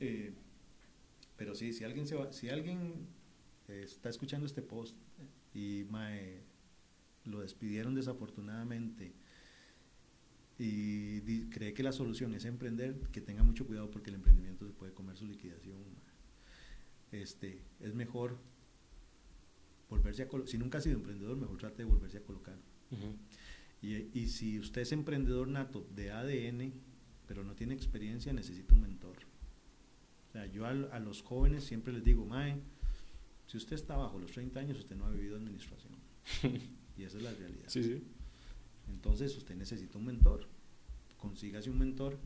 Eh, 0.00 0.32
pero 1.36 1.54
sí, 1.54 1.72
si 1.72 1.84
alguien, 1.84 2.06
se 2.06 2.16
va, 2.16 2.32
si 2.32 2.48
alguien 2.48 3.06
está 3.68 4.08
escuchando 4.08 4.46
este 4.46 4.62
post 4.62 4.96
y 5.54 5.84
mae, 5.90 6.42
lo 7.24 7.40
despidieron 7.40 7.94
desafortunadamente 7.94 9.12
y 10.58 11.48
cree 11.50 11.72
que 11.72 11.82
la 11.82 11.92
solución 11.92 12.34
es 12.34 12.44
emprender, 12.44 12.98
que 13.12 13.20
tenga 13.20 13.42
mucho 13.42 13.66
cuidado 13.66 13.90
porque 13.90 14.10
el 14.10 14.16
emprendimiento 14.16 14.66
se 14.66 14.72
puede 14.72 14.92
comer 14.92 15.16
su 15.16 15.26
liquidación. 15.26 15.78
Este, 17.12 17.62
es 17.80 17.94
mejor 17.94 18.38
volverse 19.88 20.22
a 20.22 20.28
si 20.46 20.58
nunca 20.58 20.78
ha 20.78 20.80
sido 20.80 20.96
emprendedor, 20.96 21.36
mejor 21.36 21.58
trate 21.58 21.84
de 21.84 21.84
volverse 21.84 22.18
a 22.18 22.22
colocar. 22.22 22.58
y, 23.82 24.18
y, 24.18 24.28
si 24.28 24.58
usted 24.58 24.82
es 24.82 24.92
emprendedor 24.92 25.48
nato 25.48 25.86
de 25.94 26.10
ADN, 26.10 26.72
pero 27.26 27.44
no 27.44 27.54
tiene 27.54 27.74
experiencia, 27.74 28.32
necesita 28.32 28.74
un 28.74 28.82
mentor. 28.82 29.16
O 30.28 30.32
sea, 30.32 30.46
yo 30.46 30.66
a, 30.66 30.70
a 30.70 30.98
los 30.98 31.22
jóvenes 31.22 31.64
siempre 31.64 31.92
les 31.92 32.04
digo, 32.04 32.26
Mae, 32.26 32.60
si 33.46 33.56
usted 33.56 33.76
está 33.76 33.96
bajo 33.96 34.18
los 34.18 34.32
30 34.32 34.60
años, 34.60 34.78
usted 34.78 34.96
no 34.96 35.06
ha 35.06 35.10
vivido 35.10 35.36
administración. 35.36 35.94
Y 36.98 37.04
esa 37.04 37.16
es 37.16 37.22
la 37.22 37.32
realidad. 37.32 37.68
Sí, 37.68 37.84
sí. 37.84 38.02
Entonces 38.88 39.36
usted 39.36 39.56
necesita 39.56 39.98
un 39.98 40.06
mentor. 40.06 40.48
Consígase 41.16 41.70
un 41.70 41.78
mentor 41.78 42.18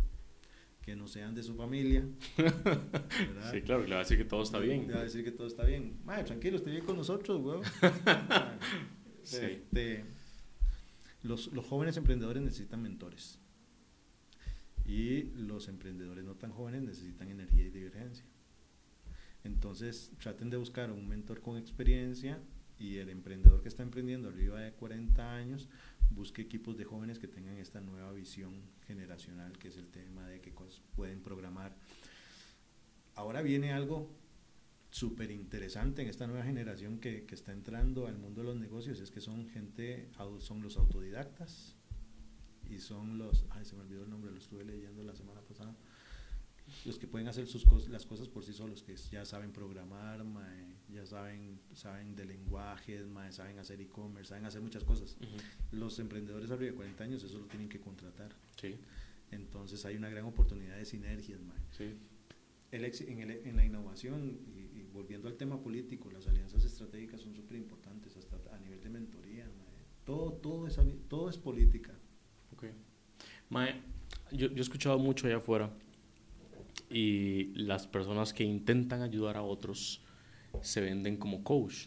que 0.82 0.96
no 0.96 1.06
sean 1.06 1.34
de 1.34 1.42
su 1.42 1.54
familia. 1.54 2.06
Sí, 3.50 3.60
claro, 3.60 3.82
le 3.82 3.90
va 3.90 3.96
a 3.96 4.04
decir 4.04 4.16
que 4.16 4.24
todo 4.24 4.42
está 4.42 4.58
bien. 4.58 4.86
Le 4.86 4.94
va 4.94 5.00
a 5.00 5.04
decir 5.04 5.22
que 5.22 5.30
todo 5.30 5.46
está 5.46 5.64
bien. 5.64 6.00
Madre, 6.04 6.24
tranquilo, 6.24 6.56
estoy 6.56 6.72
bien 6.72 6.84
con 6.84 6.96
nosotros, 6.96 7.42
güey. 7.42 7.60
sí. 9.22 9.36
Este, 9.36 10.04
los, 11.22 11.52
los 11.52 11.66
jóvenes 11.66 11.96
emprendedores 11.98 12.42
necesitan 12.42 12.80
mentores. 12.80 13.38
Y 14.86 15.24
los 15.34 15.68
emprendedores 15.68 16.24
no 16.24 16.34
tan 16.34 16.50
jóvenes 16.50 16.82
necesitan 16.82 17.28
energía 17.28 17.64
y 17.64 17.70
divergencia. 17.70 18.24
Entonces, 19.44 20.12
traten 20.18 20.48
de 20.48 20.56
buscar 20.56 20.90
un 20.90 21.06
mentor 21.06 21.42
con 21.42 21.58
experiencia 21.58 22.40
y 22.82 22.98
el 22.98 23.10
emprendedor 23.10 23.62
que 23.62 23.68
está 23.68 23.84
emprendiendo 23.84 24.28
arriba 24.28 24.60
de 24.60 24.72
40 24.72 25.34
años 25.34 25.68
busque 26.10 26.42
equipos 26.42 26.76
de 26.76 26.84
jóvenes 26.84 27.20
que 27.20 27.28
tengan 27.28 27.56
esta 27.58 27.80
nueva 27.80 28.10
visión 28.12 28.52
generacional, 28.88 29.56
que 29.56 29.68
es 29.68 29.76
el 29.76 29.86
tema 29.86 30.26
de 30.26 30.40
que 30.40 30.52
pueden 30.96 31.22
programar. 31.22 31.76
Ahora 33.14 33.40
viene 33.40 33.72
algo 33.72 34.10
súper 34.90 35.30
interesante 35.30 36.02
en 36.02 36.08
esta 36.08 36.26
nueva 36.26 36.44
generación 36.44 36.98
que, 36.98 37.24
que, 37.24 37.36
está 37.36 37.52
entrando 37.52 38.08
al 38.08 38.18
mundo 38.18 38.40
de 38.40 38.48
los 38.48 38.56
negocios, 38.56 39.00
es 39.00 39.12
que 39.12 39.20
son 39.20 39.48
gente, 39.48 40.10
son 40.40 40.60
los 40.60 40.76
autodidactas 40.76 41.76
y 42.68 42.80
son 42.80 43.16
los, 43.16 43.46
ay, 43.50 43.64
se 43.64 43.76
me 43.76 43.82
olvidó 43.82 44.02
el 44.02 44.10
nombre, 44.10 44.32
lo 44.32 44.38
estuve 44.38 44.64
leyendo 44.64 45.04
la 45.04 45.14
semana 45.14 45.40
pasada, 45.42 45.76
los 46.84 46.98
que 46.98 47.06
pueden 47.06 47.28
hacer 47.28 47.46
sus 47.46 47.66
las 47.88 48.06
cosas 48.06 48.28
por 48.28 48.44
sí 48.44 48.52
solos, 48.52 48.82
que 48.82 48.96
ya 48.96 49.24
saben 49.24 49.52
programar, 49.52 50.24
ya 50.88 51.06
saben, 51.06 51.60
saben 51.74 52.14
de 52.16 52.24
lenguajes, 52.24 53.06
saben 53.30 53.58
hacer 53.58 53.80
e-commerce, 53.80 54.30
saben 54.30 54.44
hacer 54.44 54.60
muchas 54.60 54.84
cosas. 54.84 55.16
Los 55.70 55.98
emprendedores 55.98 56.50
arriba 56.50 56.72
de 56.72 56.76
40 56.76 57.04
años 57.04 57.24
eso 57.24 57.38
lo 57.38 57.46
tienen 57.46 57.68
que 57.68 57.80
contratar. 57.80 58.34
Sí. 58.56 58.76
Entonces 59.30 59.84
hay 59.86 59.96
una 59.96 60.08
gran 60.08 60.24
oportunidad 60.24 60.76
de 60.76 60.84
sinergias. 60.84 61.40
Sí. 61.70 61.94
El, 62.70 62.84
en, 62.84 63.18
el, 63.20 63.30
en, 63.46 63.56
la 63.56 63.64
innovación, 63.64 64.40
y, 64.54 64.82
volviendo 64.92 65.28
al 65.28 65.36
tema 65.36 65.60
político, 65.60 66.10
las 66.10 66.26
alianzas 66.26 66.64
estratégicas 66.64 67.20
son 67.20 67.34
súper 67.34 67.58
importantes, 67.58 68.16
hasta 68.16 68.36
a 68.54 68.58
nivel 68.58 68.82
de 68.82 68.88
mentoría. 68.88 69.46
Todo, 70.04 70.32
todo, 70.32 70.66
es, 70.66 70.78
todo 71.08 71.30
es 71.30 71.38
política. 71.38 71.92
Okay. 72.54 72.72
Mae, 73.50 73.82
yo, 74.32 74.48
yo 74.48 74.56
he 74.56 74.60
escuchado 74.60 74.98
mucho 74.98 75.26
allá 75.26 75.36
afuera 75.36 75.70
y 76.90 77.46
las 77.54 77.86
personas 77.86 78.32
que 78.32 78.44
intentan 78.44 79.02
ayudar 79.02 79.36
a 79.36 79.42
otros 79.42 80.02
se 80.60 80.80
venden 80.80 81.16
como 81.16 81.42
coach. 81.42 81.86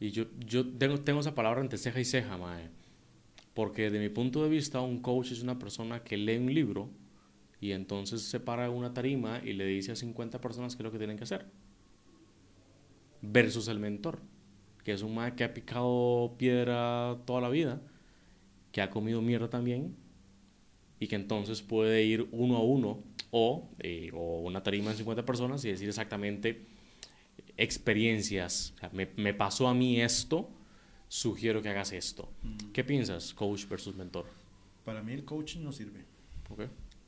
Y 0.00 0.10
yo, 0.10 0.26
yo 0.38 0.66
tengo, 0.66 1.00
tengo 1.00 1.20
esa 1.20 1.34
palabra 1.34 1.60
entre 1.60 1.78
ceja 1.78 2.00
y 2.00 2.04
ceja, 2.04 2.36
mae. 2.36 2.68
Porque 3.54 3.90
de 3.90 4.00
mi 4.00 4.08
punto 4.08 4.42
de 4.42 4.48
vista, 4.48 4.80
un 4.80 5.00
coach 5.00 5.30
es 5.30 5.42
una 5.42 5.58
persona 5.58 6.02
que 6.02 6.16
lee 6.16 6.36
un 6.36 6.52
libro 6.52 6.90
y 7.60 7.72
entonces 7.72 8.22
se 8.22 8.40
para 8.40 8.68
una 8.70 8.92
tarima 8.92 9.40
y 9.42 9.52
le 9.52 9.64
dice 9.64 9.92
a 9.92 9.96
50 9.96 10.40
personas 10.40 10.74
qué 10.74 10.82
es 10.82 10.84
lo 10.84 10.90
que 10.90 10.98
tienen 10.98 11.16
que 11.16 11.24
hacer. 11.24 11.46
Versus 13.22 13.68
el 13.68 13.78
mentor, 13.78 14.20
que 14.82 14.92
es 14.92 15.02
un 15.02 15.14
mae 15.14 15.34
que 15.34 15.44
ha 15.44 15.54
picado 15.54 16.34
piedra 16.36 17.16
toda 17.24 17.40
la 17.40 17.48
vida, 17.48 17.80
que 18.72 18.82
ha 18.82 18.90
comido 18.90 19.22
mierda 19.22 19.48
también 19.48 19.96
y 21.00 21.06
que 21.06 21.16
entonces 21.16 21.62
puede 21.62 22.04
ir 22.04 22.28
uno 22.30 22.56
a 22.56 22.62
uno 22.62 23.02
o, 23.30 23.68
eh, 23.80 24.10
o 24.14 24.40
una 24.40 24.62
tarima 24.62 24.90
de 24.90 24.96
50 24.96 25.24
personas 25.24 25.64
y 25.64 25.68
decir 25.68 25.88
exactamente 25.88 26.66
experiencias. 27.56 28.74
me, 28.92 29.34
pasó 29.34 29.68
a 29.68 29.74
mí 29.74 30.00
esto, 30.00 30.48
sugiero 31.08 31.62
que 31.62 31.68
hagas 31.68 31.92
esto. 31.92 32.32
Mm. 32.42 32.72
¿Qué 32.72 32.84
piensas, 32.84 33.34
coach 33.34 33.66
versus 33.68 33.94
mentor? 33.96 34.26
Para 34.84 35.02
mí 35.02 35.12
el 35.12 35.24
coach 35.24 35.56
no 35.56 35.72
sirve. 35.72 36.04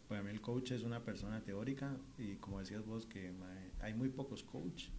Para 0.08 0.22
mí 0.22 0.30
el 0.30 0.40
coach 0.40 0.72
es 0.72 0.82
una 0.82 1.04
persona 1.04 1.42
teórica 1.42 1.96
y 2.18 2.36
como 2.36 2.60
decías 2.60 2.84
vos 2.86 3.06
que 3.06 3.32
hay 3.80 3.94
muy 3.94 4.08
pocos 4.08 4.42
coaches 4.42 4.90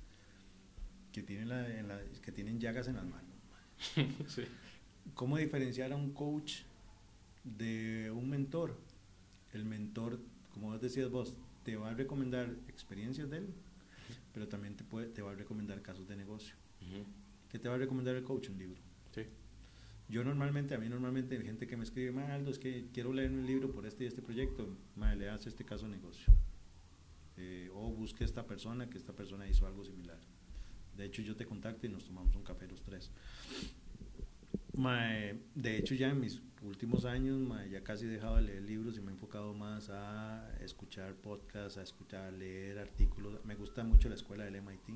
que 1.11 1.23
tienen, 1.23 1.49
que 2.21 2.31
tienen 2.31 2.59
llagas 2.59 2.87
en 2.87 2.95
las 2.95 3.05
manos. 3.05 3.35
¿Cómo 5.13 5.37
diferenciar 5.37 5.91
a 5.93 5.95
un 5.95 6.11
coach 6.11 6.61
de 7.43 8.11
un 8.11 8.29
mentor? 8.29 8.77
El 9.53 9.65
mentor, 9.65 10.19
como 10.53 10.71
vos 10.71 10.81
decías 10.81 11.09
vos, 11.09 11.35
te 11.63 11.75
va 11.75 11.89
a 11.89 11.93
recomendar 11.93 12.55
experiencias 12.67 13.29
de 13.29 13.37
él, 13.37 13.47
pero 14.33 14.47
también 14.47 14.75
te, 14.75 14.83
puede, 14.83 15.07
te 15.07 15.21
va 15.21 15.31
a 15.31 15.35
recomendar 15.35 15.81
casos 15.81 16.07
de 16.07 16.15
negocio. 16.15 16.55
¿Qué 17.49 17.59
te 17.59 17.69
va 17.69 17.75
a 17.75 17.77
recomendar 17.77 18.15
el 18.15 18.23
coach? 18.23 18.49
Un 18.49 18.57
libro. 18.57 18.79
Sí. 19.13 19.23
Yo 20.09 20.23
normalmente, 20.23 20.75
a 20.75 20.77
mí 20.77 20.87
normalmente 20.87 21.35
hay 21.35 21.43
gente 21.43 21.67
que 21.67 21.75
me 21.75 21.83
escribe, 21.83 22.11
Maldo, 22.11 22.51
es 22.51 22.59
que 22.59 22.87
quiero 22.93 23.11
leer 23.11 23.31
un 23.31 23.45
libro 23.45 23.71
por 23.71 23.85
este 23.85 24.05
y 24.05 24.07
este 24.07 24.21
proyecto, 24.21 24.67
Madre, 24.95 25.17
le 25.17 25.29
hace 25.29 25.49
este 25.49 25.65
caso 25.65 25.85
de 25.85 25.91
negocio. 25.91 26.31
Eh, 27.35 27.69
o 27.73 27.89
busque 27.91 28.23
esta 28.23 28.45
persona, 28.45 28.89
que 28.89 28.97
esta 28.97 29.13
persona 29.13 29.47
hizo 29.47 29.67
algo 29.67 29.83
similar. 29.83 30.19
De 30.95 31.05
hecho, 31.05 31.21
yo 31.21 31.35
te 31.35 31.45
contacto 31.45 31.85
y 31.85 31.89
nos 31.89 32.05
tomamos 32.05 32.35
un 32.35 32.43
café 32.43 32.67
los 32.67 32.81
tres. 32.81 33.11
de 35.53 35.77
hecho, 35.77 35.93
ya 35.95 36.09
en 36.09 36.19
mis 36.19 36.41
últimos 36.67 37.05
años, 37.05 37.41
ya 37.71 37.83
casi 37.83 38.05
he 38.05 38.09
dejado 38.09 38.35
de 38.35 38.43
leer 38.43 38.63
libros 38.63 38.97
y 38.97 39.01
me 39.01 39.11
he 39.11 39.13
enfocado 39.13 39.53
más 39.53 39.89
a 39.89 40.55
escuchar 40.59 41.15
podcasts, 41.15 41.77
a 41.77 41.81
escuchar, 41.81 42.33
leer 42.33 42.79
artículos. 42.79 43.43
Me 43.45 43.55
gusta 43.55 43.83
mucho 43.83 44.09
la 44.09 44.15
escuela 44.15 44.43
del 44.45 44.61
MIT, 44.61 44.89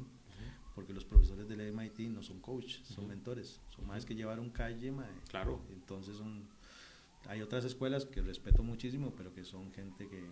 porque 0.76 0.94
los 0.94 1.06
profesores 1.06 1.48
del 1.48 1.74
MIT 1.74 2.00
no 2.10 2.22
son 2.22 2.40
coaches, 2.40 2.82
son 2.86 3.08
mentores. 3.08 3.60
Son 3.70 3.88
más 3.88 4.06
que 4.06 4.16
llevar 4.16 4.40
un 4.40 4.50
calle, 4.50 4.94
Claro. 5.30 5.62
Entonces, 5.72 6.18
hay 7.28 7.42
otras 7.42 7.66
escuelas 7.66 8.06
que 8.06 8.22
respeto 8.22 8.64
muchísimo, 8.64 9.14
pero 9.16 9.34
que 9.34 9.44
son 9.44 9.72
gente 9.72 10.08
que 10.08 10.24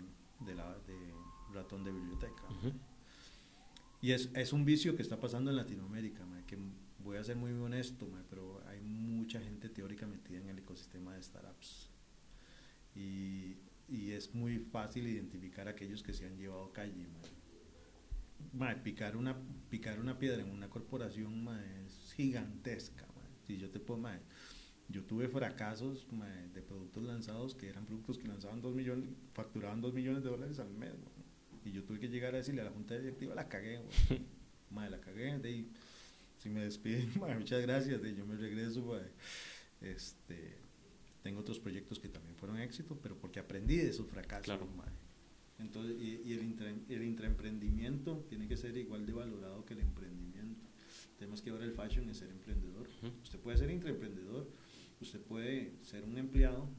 de, 0.46 0.56
la, 0.56 0.78
de 0.88 1.14
ratón 1.54 1.84
de 1.84 1.92
biblioteca. 1.92 2.44
Y 4.02 4.12
es, 4.12 4.30
es, 4.34 4.54
un 4.54 4.64
vicio 4.64 4.96
que 4.96 5.02
está 5.02 5.20
pasando 5.20 5.52
en 5.52 5.58
Latinoamérica, 5.58 6.24
que 6.48 6.58
voy 7.04 7.18
a 7.18 7.24
ser 7.24 7.36
muy 7.36 7.52
honesto, 7.52 8.08
pero 8.30 8.62
hay 8.68 8.82
mucha 8.82 9.40
gente 9.42 9.70
teórica 9.70 10.08
metida 10.08 10.40
en 10.40 10.50
el 10.50 10.60
ecosistema 10.60 11.14
de 11.16 11.24
startups. 11.24 11.90
Y, 12.96 13.58
y 13.90 14.12
es 14.12 14.34
muy 14.36 14.60
fácil 14.60 15.08
identificar 15.08 15.68
a 15.68 15.72
aquellos 15.72 16.04
que 16.04 16.14
se 16.14 16.26
han 16.26 16.38
llevado 16.38 16.72
calle. 16.72 17.08
picar, 18.84 19.18
una, 19.18 19.36
picar 19.70 20.00
una 20.00 20.20
piedra 20.20 20.42
en 20.42 20.52
una 20.52 20.70
corporación 20.70 21.48
es 21.86 22.14
gigantesca. 22.14 23.06
Si 23.48 23.58
yo 23.58 23.70
te 23.72 23.80
puedo, 23.80 24.08
yo 24.90 25.04
tuve 25.06 25.28
fracasos 25.28 26.06
de 26.54 26.62
productos 26.62 27.04
lanzados 27.04 27.56
que 27.56 27.68
eran 27.68 27.86
productos 27.86 28.20
que 28.20 28.28
lanzaban 28.28 28.62
2 28.62 28.76
millones, 28.76 29.10
facturaban 29.34 29.82
2 29.82 29.94
millones 29.94 30.24
de 30.24 30.30
dólares 30.30 30.60
al 30.60 30.70
mes. 30.70 30.94
Y 31.66 31.72
yo 31.72 31.84
tuve 31.84 32.00
que 32.00 32.10
llegar 32.10 32.36
a 32.36 32.38
decirle 32.38 32.62
a 32.62 32.66
la 32.66 32.72
junta 32.72 32.96
directiva, 32.98 33.34
la 33.34 33.50
cagué, 33.50 33.82
madre, 34.70 34.92
la 34.92 35.02
cagué. 35.02 35.38
De 35.40 35.66
si 36.40 36.50
me 36.50 36.62
despiden, 36.62 37.10
muchas 37.38 37.62
gracias, 37.62 38.02
de 38.02 38.16
yo 38.16 38.26
me 38.26 38.36
regreso, 38.36 39.00
Este, 39.82 40.58
tengo 41.22 41.42
otros 41.42 41.60
proyectos 41.60 42.00
que 42.00 42.10
también 42.10 42.36
fueron 42.36 42.58
éxitos, 42.60 42.98
pero 43.02 43.16
porque 43.18 43.40
aprendí 43.40 43.78
de 43.78 43.90
esos 43.90 44.08
fracasos, 44.08 44.46
claro. 44.46 44.68
Entonces, 45.60 45.98
y, 46.00 46.34
el, 46.34 46.86
el 46.90 47.04
intraemprendimiento 47.04 48.26
tiene 48.30 48.48
que 48.48 48.56
ser 48.58 48.78
igual 48.78 49.06
de 49.06 49.14
valorado 49.14 49.66
que 49.66 49.74
el 49.74 49.82
emprendimiento. 49.82 50.66
Tenemos 51.18 51.42
que 51.42 51.50
ahora 51.50 51.66
el 51.66 51.74
fashion 51.74 52.10
es 52.10 52.18
ser 52.18 52.30
emprendedor. 52.30 52.88
Usted 53.22 53.40
puede 53.40 53.58
ser 53.58 53.70
intraemprendedor, 53.70 54.50
usted 55.02 55.20
puede 55.20 55.74
ser 55.84 56.06
un 56.06 56.18
empleado, 56.18 56.70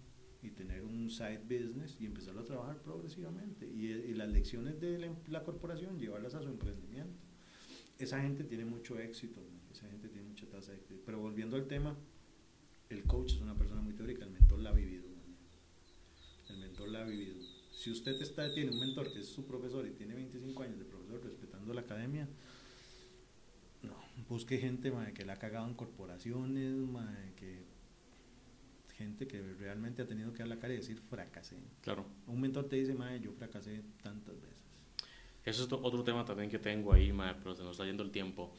y 0.42 0.50
tener 0.50 0.82
un 0.82 1.11
side 1.11 1.42
business 1.44 1.96
y 2.00 2.06
empezarlo 2.06 2.40
a 2.40 2.44
trabajar 2.44 2.80
progresivamente. 2.82 3.66
Y, 3.66 4.14
las 4.14 4.30
lecciones 4.30 4.80
de 4.80 5.14
la, 5.28 5.44
corporación, 5.44 5.98
llevarlas 5.98 6.34
a 6.34 6.42
su 6.42 6.48
emprendimiento. 6.48 7.18
Esa 8.01 8.20
gente 8.22 8.44
tiene 8.44 8.64
mucho 8.64 8.98
éxito, 8.98 9.40
esa 9.70 9.86
gente 9.86 10.09
tiene 10.09 10.26
mucha 10.26 10.46
tasa 10.46 10.72
de 10.72 10.78
éxito. 10.78 11.03
Pero 11.05 11.20
volviendo 11.20 11.57
al 11.57 11.68
tema, 11.68 11.94
el 12.88 13.05
coach 13.05 13.34
es 13.34 13.40
una 13.40 13.57
persona 13.57 13.82
muy 13.82 13.92
teórica, 13.92 14.24
el 14.24 14.30
mentor 14.30 14.59
la 14.61 14.70
ha 14.70 14.72
vivido. 14.72 15.05
El 16.48 16.59
mentor 16.59 16.88
la 16.88 17.03
ha 17.03 17.05
vivido. 17.05 17.36
Si 17.72 17.90
usted 17.90 18.20
está, 18.20 18.53
tiene 18.53 18.70
un 18.70 18.80
mentor 18.80 19.12
que 19.12 19.20
es 19.20 19.26
su 19.26 19.46
profesor 19.46 19.86
y 19.86 19.90
tiene 19.90 20.14
25 20.14 20.62
años 20.62 20.78
de 20.78 20.84
profesor 20.86 21.22
respetando 21.22 21.72
la 21.74 21.82
academia, 21.82 22.26
no, 23.82 23.94
busque 24.28 24.59
gente 24.59 24.92
que 25.14 25.24
la 25.24 25.34
ha 25.34 25.38
cagado 25.38 25.68
en 25.68 25.74
corporaciones, 25.74 26.74
que 27.36 27.64
gente 28.96 29.26
que 29.26 29.40
realmente 29.59 30.03
ha 30.03 30.07
tenido 30.07 30.32
que 30.32 30.40
dar 30.40 30.48
la 30.48 30.59
cara 30.59 30.74
y 30.74 30.76
decir 30.76 31.01
fracasé. 31.01 31.57
Claro. 31.80 32.05
Un 32.26 32.40
mentor 32.40 32.68
te 32.68 32.76
dice, 32.76 32.94
mae, 32.94 33.18
yo 33.20 33.32
fracasé 33.32 33.82
tantas 34.03 34.38
veces. 34.40 34.59
Eso 35.45 35.64
es 35.64 35.72
otro 35.72 36.05
tema 36.05 36.24
también 36.24 36.51
que 36.51 36.59
tengo 36.59 36.93
ahí, 36.93 37.12
mae, 37.12 37.34
pero 37.34 37.55
se 37.55 37.62
nos 37.62 37.72
está 37.72 37.84
yendo 37.84 38.03
el 38.03 38.11
tiempo. 38.11 38.53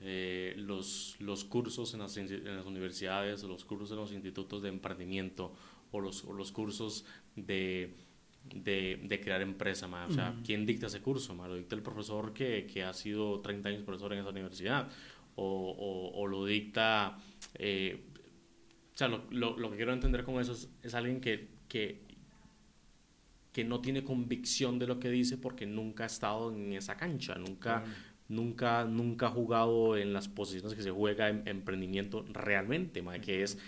Eh, 0.00 0.54
los, 0.56 1.16
los 1.20 1.44
cursos 1.44 1.94
en 1.94 2.00
las, 2.00 2.16
en 2.16 2.56
las 2.56 2.66
universidades, 2.66 3.42
los 3.44 3.64
cursos 3.64 3.90
en 3.92 3.96
los 3.96 4.12
institutos 4.12 4.62
de 4.62 4.68
emprendimiento 4.68 5.54
o 5.92 6.00
los, 6.00 6.24
o 6.24 6.32
los 6.32 6.50
cursos 6.50 7.04
de, 7.36 7.94
de, 8.44 9.00
de, 9.04 9.20
crear 9.20 9.42
empresa, 9.42 9.86
mae. 9.86 10.08
o 10.08 10.12
sea, 10.12 10.34
¿quién 10.44 10.66
dicta 10.66 10.88
ese 10.88 11.00
curso? 11.00 11.34
Mae? 11.34 11.48
¿Lo 11.48 11.54
dicta 11.54 11.76
el 11.76 11.82
profesor 11.82 12.32
que, 12.32 12.66
que, 12.66 12.82
ha 12.82 12.92
sido 12.92 13.40
30 13.40 13.68
años 13.68 13.82
profesor 13.82 14.12
en 14.12 14.20
esa 14.20 14.30
universidad? 14.30 14.90
¿O, 15.36 15.44
o, 15.44 16.20
o 16.20 16.26
lo 16.26 16.44
dicta 16.44 17.16
eh, 17.54 18.04
o 18.94 18.98
sea, 18.98 19.08
lo, 19.08 19.24
lo, 19.30 19.70
que 19.70 19.76
quiero 19.76 19.92
entender 19.92 20.22
con 20.22 20.38
eso 20.40 20.52
es, 20.82 20.94
alguien 20.94 21.20
que, 21.20 21.48
que, 21.68 22.02
que, 23.52 23.64
no 23.64 23.80
tiene 23.80 24.04
convicción 24.04 24.78
de 24.78 24.86
lo 24.86 24.98
que 24.98 25.10
dice 25.10 25.36
porque 25.36 25.66
nunca 25.66 26.04
ha 26.04 26.06
estado 26.06 26.52
en 26.52 26.72
esa 26.72 26.96
cancha, 26.96 27.34
nunca, 27.36 27.84
nunca, 28.28 28.84
nunca 28.84 29.26
ha 29.26 29.30
jugado 29.30 29.96
en 29.96 30.12
las 30.12 30.28
posiciones 30.28 30.74
que 30.74 30.82
se 30.82 30.90
juega 30.90 31.28
en 31.28 31.46
emprendimiento 31.46 32.24
realmente, 32.32 33.02
que, 33.20 33.42
es, 33.42 33.58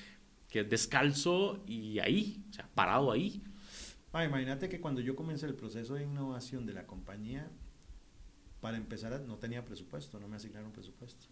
que 0.49 0.61
es 0.61 0.71
descalzo 0.71 1.63
y 1.67 1.99
ahí, 1.99 2.45
o 2.51 2.53
sea, 2.53 2.69
parado 2.75 3.13
ahí. 3.13 3.43
imagínate 4.13 4.69
que 4.69 4.81
cuando 4.81 5.01
yo 5.01 5.15
comencé 5.15 5.47
el 5.47 5.55
proceso 5.55 5.95
de 5.95 6.05
innovación 6.05 6.67
de 6.67 6.73
la 6.73 6.87
compañía, 6.87 7.51
para 8.61 8.79
empezar 8.79 9.21
no 9.21 9.37
tenía 9.37 9.63
presupuesto, 9.63 10.19
no 10.19 10.27
me 10.27 10.37
asignaron 10.37 10.73
presupuesto. 10.73 11.27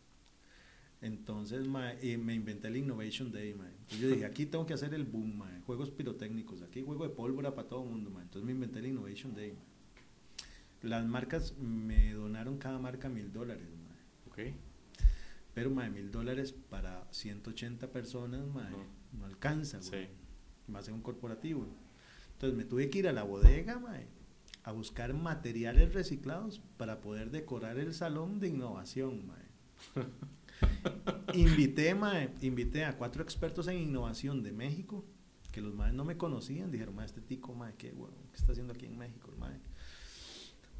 Entonces 1.02 1.66
me 1.66 2.34
inventé 2.34 2.68
el 2.68 2.76
Innovation 2.76 3.32
Day. 3.32 3.56
yo 4.00 4.08
dije, 4.08 4.24
aquí 4.24 4.46
tengo 4.46 4.64
que 4.64 4.74
hacer 4.74 4.94
el 4.94 5.04
boom, 5.04 5.42
juegos 5.66 5.90
pirotécnicos, 5.90 6.62
aquí 6.62 6.80
juego 6.82 7.02
de 7.02 7.10
pólvora 7.10 7.54
para 7.54 7.68
todo 7.68 7.82
el 7.82 7.90
mundo. 7.90 8.10
Entonces 8.20 8.44
me 8.44 8.52
inventé 8.52 8.78
el 8.78 8.86
Innovation 8.86 9.34
Day. 9.34 9.58
Las 10.82 11.04
marcas 11.04 11.56
me 11.58 12.12
donaron 12.12 12.56
cada 12.56 12.78
marca 12.78 13.08
mil 13.08 13.32
dólares. 13.32 13.66
Okay. 14.30 14.54
Pero 15.54 15.70
mil 15.70 16.10
dólares 16.10 16.54
para 16.70 17.06
180 17.10 17.90
personas 17.90 18.40
no. 18.46 19.26
alcanza, 19.26 19.82
sí. 19.82 20.06
más 20.68 20.88
en 20.88 20.94
un 20.94 21.02
corporativo. 21.02 21.66
Entonces 22.34 22.56
me 22.56 22.64
tuve 22.64 22.88
que 22.90 23.00
ir 23.00 23.08
a 23.08 23.12
la 23.12 23.24
bodega 23.24 23.80
a 24.64 24.72
buscar 24.72 25.12
materiales 25.14 25.92
reciclados 25.92 26.60
para 26.76 27.00
poder 27.00 27.30
decorar 27.30 27.78
el 27.78 27.92
salón 27.92 28.38
de 28.38 28.48
innovación. 28.48 29.22
invité, 31.34 31.94
invité 32.40 32.84
a 32.84 32.96
cuatro 32.96 33.22
expertos 33.22 33.68
en 33.68 33.78
innovación 33.78 34.42
de 34.42 34.52
México, 34.52 35.04
que 35.52 35.60
los 35.60 35.74
más 35.74 35.92
no 35.92 36.04
me 36.04 36.16
conocían, 36.16 36.70
dijeron, 36.70 37.00
este 37.00 37.20
tico, 37.20 37.56
¿qué, 37.78 37.94
está 38.34 38.52
haciendo 38.52 38.72
aquí 38.72 38.86
en 38.86 38.98
México? 38.98 39.30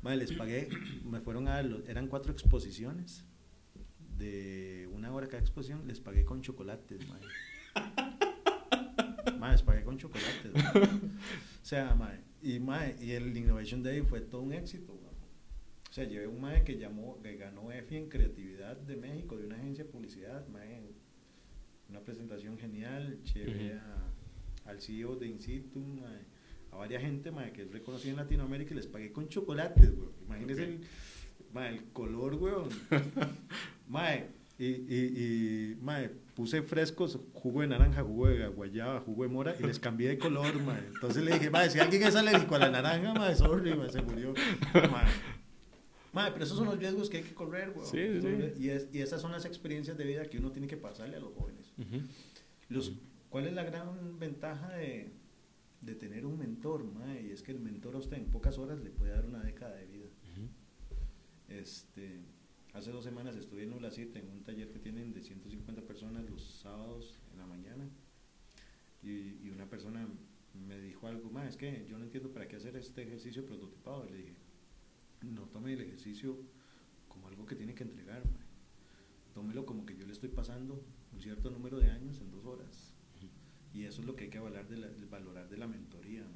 El 0.05 0.19
les 0.19 0.33
pagué, 0.33 0.69
me 1.05 1.21
fueron 1.21 1.47
a 1.49 1.53
dar, 1.53 1.67
eran 1.87 2.09
cuatro 2.09 2.33
exposiciones, 2.33 3.25
de 4.19 4.89
una 4.93 5.13
hora 5.13 5.27
cada 5.27 5.41
exposición, 5.41 5.87
les 5.87 6.01
pagué 6.01 6.25
con 6.25 6.43
chocolates, 6.43 7.01
les 9.51 9.63
pagué 9.63 9.85
con 9.85 9.99
chocolates. 9.99 10.53
O 11.63 11.65
sea, 11.65 11.97
y, 12.43 12.59
y 12.59 13.13
el 13.13 13.37
Innovation 13.37 13.83
Day 13.83 14.03
fue 14.03 14.21
todo 14.21 14.43
un 14.43 14.53
éxito. 14.53 14.99
O 15.93 15.95
sea, 15.95 16.05
llevé 16.05 16.27
un 16.27 16.41
mae 16.41 16.65
que 16.65 16.79
llamó, 16.79 17.21
que 17.23 17.37
ganó 17.37 17.71
EFI 17.71 17.97
en 17.97 18.09
creatividad 18.09 18.79
de 18.79 18.97
México, 18.97 19.37
de 19.37 19.45
una 19.45 19.57
agencia 19.57 19.85
de 19.85 19.91
publicidad, 19.91 20.49
mae, 20.49 20.81
una 21.91 22.01
presentación 22.01 22.57
genial, 22.57 23.23
llevé 23.25 23.79
al 24.65 24.81
CEO 24.81 25.17
de 25.17 25.27
Insitu, 25.27 25.85
a 26.71 26.77
varias 26.77 27.03
gente 27.03 27.31
mae, 27.31 27.53
que 27.53 27.65
es 27.65 27.71
reconocida 27.71 28.13
en 28.13 28.17
Latinoamérica 28.17 28.73
y 28.73 28.77
les 28.79 28.87
pagué 28.87 29.13
con 29.13 29.29
chocolates, 29.29 29.95
güey. 29.95 30.09
Imagínense 30.25 30.65
el, 30.65 30.81
el 31.63 31.85
color, 31.93 32.37
güey. 32.37 32.55
mae, 33.87 34.31
y, 34.59 34.65
y, 34.65 35.75
y 35.75 35.79
mae, 35.83 36.09
puse 36.35 36.63
frescos, 36.63 37.19
jugo 37.35 37.61
de 37.61 37.67
naranja, 37.67 38.03
jugo 38.03 38.29
de 38.29 38.49
guayaba, 38.49 39.01
jugo 39.01 39.25
de 39.25 39.29
mora 39.29 39.55
y 39.61 39.63
les 39.65 39.79
cambié 39.79 40.09
de 40.09 40.19
color, 40.19 40.59
mae. 40.63 40.87
Entonces 40.87 41.23
le 41.23 41.35
dije, 41.35 41.51
mae, 41.51 41.69
si 41.69 41.81
alguien 41.81 42.03
es 42.03 42.17
alérgico 42.17 42.55
a 42.55 42.61
la 42.61 42.71
naranja, 42.71 43.13
mae, 43.13 43.37
sorry, 43.37 43.75
mae, 43.75 43.91
se 43.91 44.01
murió. 44.01 44.33
Mae. 44.73 45.42
Madre, 46.13 46.33
pero 46.33 46.45
esos 46.45 46.59
son 46.59 46.67
los 46.67 46.79
riesgos 46.79 47.09
que 47.09 47.19
hay 47.19 47.23
que 47.23 47.35
correr, 47.35 47.71
güey. 47.71 47.87
Sí, 47.87 48.21
sí. 48.21 48.63
Y, 48.63 48.69
es, 48.69 48.89
y, 48.93 49.01
esas 49.01 49.21
son 49.21 49.33
las 49.33 49.47
experiencias 49.47 49.97
de 49.97 50.05
vida 50.05 50.27
que 50.27 50.39
uno 50.39 50.53
tiene 50.53 50.69
que 50.69 50.77
pasarle 50.77 51.17
a 51.17 51.21
los 51.21 51.33
jóvenes. 51.35 51.73
los, 52.69 52.93
¿Cuál 53.31 53.47
es 53.47 53.55
la 53.55 53.65
gran 53.65 54.19
ventaja 54.19 54.75
de, 54.75 55.11
de 55.81 55.95
tener 55.95 56.27
un 56.27 56.39
mentor, 56.39 56.85
madre? 56.85 57.23
Y 57.23 57.31
es 57.31 57.43
que 57.43 57.53
el 57.53 57.61
mentor 57.61 57.95
a 57.95 57.99
usted 57.99 58.19
en 58.19 58.27
pocas 58.27 58.59
horas 58.59 58.79
le 58.81 58.91
puede 58.91 59.13
dar 59.13 59.25
una 59.25 59.43
década 59.43 59.75
de 59.77 59.87
vida. 59.87 60.07
Este, 61.49 62.21
hace 62.75 62.91
dos 62.91 63.05
semanas 63.05 63.37
estuve 63.37 63.63
en 63.65 63.73
Ulacita 63.73 64.19
en 64.19 64.29
un 64.31 64.43
taller 64.43 64.71
que 64.71 64.79
tienen 64.79 65.13
de 65.13 65.23
150 65.23 65.83
personas 65.83 66.29
los 66.29 66.43
sábados 66.43 67.19
en 67.33 67.39
la 67.39 67.47
mañana. 67.47 67.89
Y, 69.03 69.39
y 69.43 69.51
una 69.51 69.69
persona 69.69 70.07
me 70.55 70.79
dijo 70.79 71.07
algo 71.07 71.31
más, 71.31 71.49
es 71.49 71.57
que 71.57 71.87
yo 71.89 71.99
no 71.99 72.05
entiendo 72.05 72.31
para 72.33 72.47
qué 72.49 72.57
hacer 72.57 72.77
este 72.77 73.03
ejercicio 73.03 73.45
prototipado. 73.47 74.05
le 74.05 74.19
dije, 74.19 74.35
no 75.23 75.43
tome 75.49 75.73
el 75.73 75.81
ejercicio 75.81 76.39
como 77.09 77.29
algo 77.29 77.47
que 77.47 77.55
tiene 77.55 77.75
que 77.75 77.85
entregar, 77.85 78.23
tómelo 79.35 79.67
como 79.67 79.85
que 79.87 79.97
yo 79.97 80.07
le 80.07 80.13
estoy 80.13 80.29
pasando 80.29 80.85
un 81.13 81.21
cierto 81.21 81.51
número 81.51 81.79
de 81.79 81.91
años 81.91 82.21
en 82.21 82.31
dos 82.31 82.45
horas. 82.45 82.95
Y 83.75 83.85
eso 83.85 84.03
es 84.03 84.07
lo 84.07 84.15
que 84.15 84.25
hay 84.25 84.31
que 84.31 84.39
valorar 84.39 84.69
de 84.69 84.77
la, 84.77 84.89
valorar 85.11 85.49
de 85.49 85.57
la 85.57 85.67
mentoría, 85.67 86.27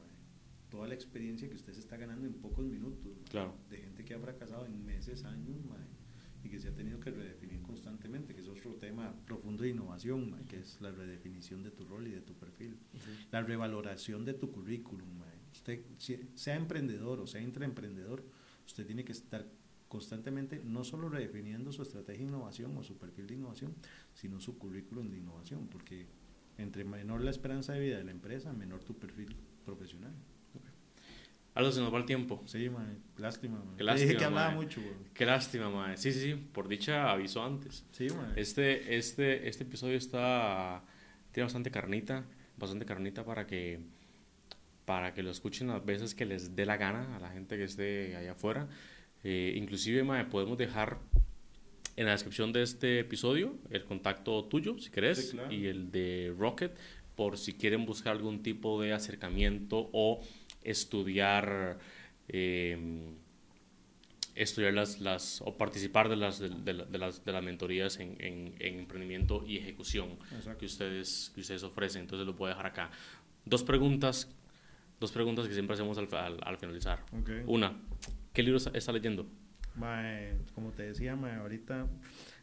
toda 0.70 0.88
la 0.88 0.94
experiencia 0.94 1.48
que 1.48 1.54
usted 1.54 1.74
se 1.74 1.80
está 1.80 1.96
ganando 1.96 2.26
en 2.26 2.34
pocos 2.34 2.64
minutos, 2.64 3.12
claro. 3.30 3.54
de 3.68 3.78
gente 3.78 4.04
que 4.04 4.14
ha 4.14 4.18
fracasado 4.18 4.66
en 4.66 4.84
meses, 4.84 5.24
años, 5.24 5.56
y 6.42 6.48
que 6.48 6.60
se 6.60 6.68
ha 6.68 6.74
tenido 6.74 7.00
que 7.00 7.10
redefinir 7.10 7.60
constantemente, 7.62 8.34
que 8.34 8.40
es 8.40 8.48
otro 8.48 8.74
tema 8.74 9.14
profundo 9.26 9.64
de 9.64 9.70
innovación, 9.70 10.44
que 10.48 10.60
es 10.60 10.80
la 10.80 10.90
redefinición 10.90 11.62
de 11.62 11.70
tu 11.70 11.84
rol 11.84 12.06
y 12.06 12.12
de 12.12 12.20
tu 12.20 12.34
perfil, 12.34 12.78
la 13.30 13.42
revaloración 13.42 14.24
de 14.24 14.34
tu 14.34 14.50
currículum. 14.50 15.22
Usted, 15.52 15.84
sea 16.34 16.54
emprendedor 16.54 17.20
o 17.20 17.26
sea 17.26 17.40
intraemprendedor, 17.40 18.24
usted 18.66 18.86
tiene 18.86 19.04
que 19.04 19.12
estar 19.12 19.46
constantemente 19.88 20.60
no 20.64 20.84
solo 20.84 21.08
redefiniendo 21.08 21.72
su 21.72 21.82
estrategia 21.82 22.24
de 22.24 22.28
innovación 22.28 22.76
o 22.76 22.82
su 22.82 22.98
perfil 22.98 23.26
de 23.26 23.34
innovación, 23.34 23.74
sino 24.14 24.40
su 24.40 24.58
currículum 24.58 25.10
de 25.10 25.18
innovación, 25.18 25.68
porque 25.68 26.06
entre 26.58 26.84
menor 26.84 27.22
la 27.22 27.30
esperanza 27.30 27.72
de 27.72 27.80
vida 27.80 27.98
de 27.98 28.04
la 28.04 28.10
empresa, 28.10 28.52
menor 28.52 28.82
tu 28.82 28.98
perfil 28.98 29.36
profesional. 29.64 30.12
Algo 31.56 31.72
se 31.72 31.80
nos 31.80 31.92
va 31.92 31.96
el 31.96 32.04
tiempo. 32.04 32.42
Sí, 32.44 32.68
man. 32.68 32.98
Lástima, 33.16 33.58
man. 33.58 33.76
Qué 33.78 33.84
lástima, 33.84 34.08
dije 34.08 34.18
que 34.18 34.24
hablaba 34.26 34.50
mucho, 34.50 34.82
Qué 35.14 35.24
lástima, 35.24 35.70
man. 35.70 35.96
Sí, 35.96 36.12
sí, 36.12 36.20
sí. 36.20 36.34
Por 36.34 36.68
dicha 36.68 37.10
avisó 37.10 37.42
antes. 37.42 37.86
Sí, 37.92 38.08
man. 38.10 38.34
Este, 38.36 38.98
este, 38.98 39.48
este 39.48 39.64
episodio 39.64 39.96
está... 39.96 40.84
Tiene 41.32 41.46
bastante 41.46 41.70
carnita. 41.70 42.26
Bastante 42.58 42.84
carnita 42.84 43.24
para 43.24 43.46
que... 43.46 43.80
Para 44.86 45.12
que 45.12 45.22
lo 45.22 45.30
escuchen 45.30 45.68
las 45.68 45.84
veces 45.84 46.14
que 46.14 46.24
les 46.24 46.56
dé 46.56 46.64
la 46.64 46.78
gana 46.78 47.14
a 47.14 47.20
la 47.20 47.30
gente 47.30 47.58
que 47.58 47.64
esté 47.64 48.16
allá 48.16 48.32
afuera. 48.32 48.68
Eh, 49.22 49.52
inclusive, 49.56 50.02
podemos 50.30 50.56
dejar 50.56 50.98
en 51.96 52.06
la 52.06 52.12
descripción 52.12 52.52
de 52.52 52.62
este 52.62 53.00
episodio 53.00 53.56
el 53.70 53.84
contacto 53.84 54.44
tuyo, 54.44 54.78
si 54.78 54.90
querés, 54.90 55.34
y 55.50 55.66
el 55.66 55.90
de 55.90 56.34
Rocket, 56.38 56.72
por 57.16 57.38
si 57.38 57.54
quieren 57.54 57.86
buscar 57.86 58.12
algún 58.12 58.42
tipo 58.42 58.80
de 58.80 58.92
acercamiento 58.92 59.88
o 59.92 60.20
estudiar, 60.62 61.78
em, 62.28 63.14
estudiar 64.34 64.74
las, 64.74 65.00
las, 65.00 65.40
o 65.40 65.56
participar 65.56 66.10
de 66.10 66.16
las, 66.16 66.38
de, 66.38 66.74
las, 66.74 67.24
de 67.24 67.32
las 67.32 67.42
mentorías 67.42 67.98
en, 67.98 68.16
en, 68.20 68.54
emprendimiento 68.60 69.42
y 69.46 69.56
ejecución 69.56 70.18
que 70.58 70.66
ustedes, 70.66 71.32
que 71.34 71.40
ustedes 71.40 71.62
ofrecen. 71.62 72.02
Entonces 72.02 72.26
lo 72.26 72.34
voy 72.34 72.48
a 72.48 72.50
dejar 72.50 72.66
acá. 72.66 72.90
Dos 73.46 73.62
preguntas, 73.62 74.28
dos 75.00 75.12
preguntas 75.12 75.46
que 75.46 75.54
siempre 75.54 75.74
hacemos 75.74 75.98
al, 75.98 76.08
al, 76.42 76.56
finalizar. 76.58 77.04
Una, 77.46 77.76
¿qué 78.32 78.42
libro 78.42 78.58
está 78.58 78.92
leyendo? 78.92 79.26
como 80.54 80.72
te 80.72 80.84
decía, 80.84 81.12
ahorita, 81.12 81.86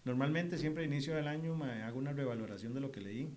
normalmente 0.06 0.58
siempre 0.58 0.84
a 0.84 0.86
inicio 0.86 1.16
del 1.16 1.28
año 1.28 1.58
hago 1.64 1.98
una 1.98 2.14
revaloración 2.14 2.74
de 2.74 2.80
lo 2.80 2.92
que 2.92 3.02
leí. 3.02 3.30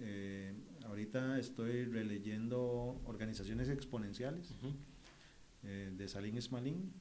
Eh, 0.00 0.52
ahorita 0.86 1.38
estoy 1.38 1.84
releyendo 1.84 3.00
Organizaciones 3.04 3.68
Exponenciales 3.68 4.56
eh, 5.62 5.92
de 5.94 6.08
Salim 6.08 6.38
Ismailin 6.38 6.92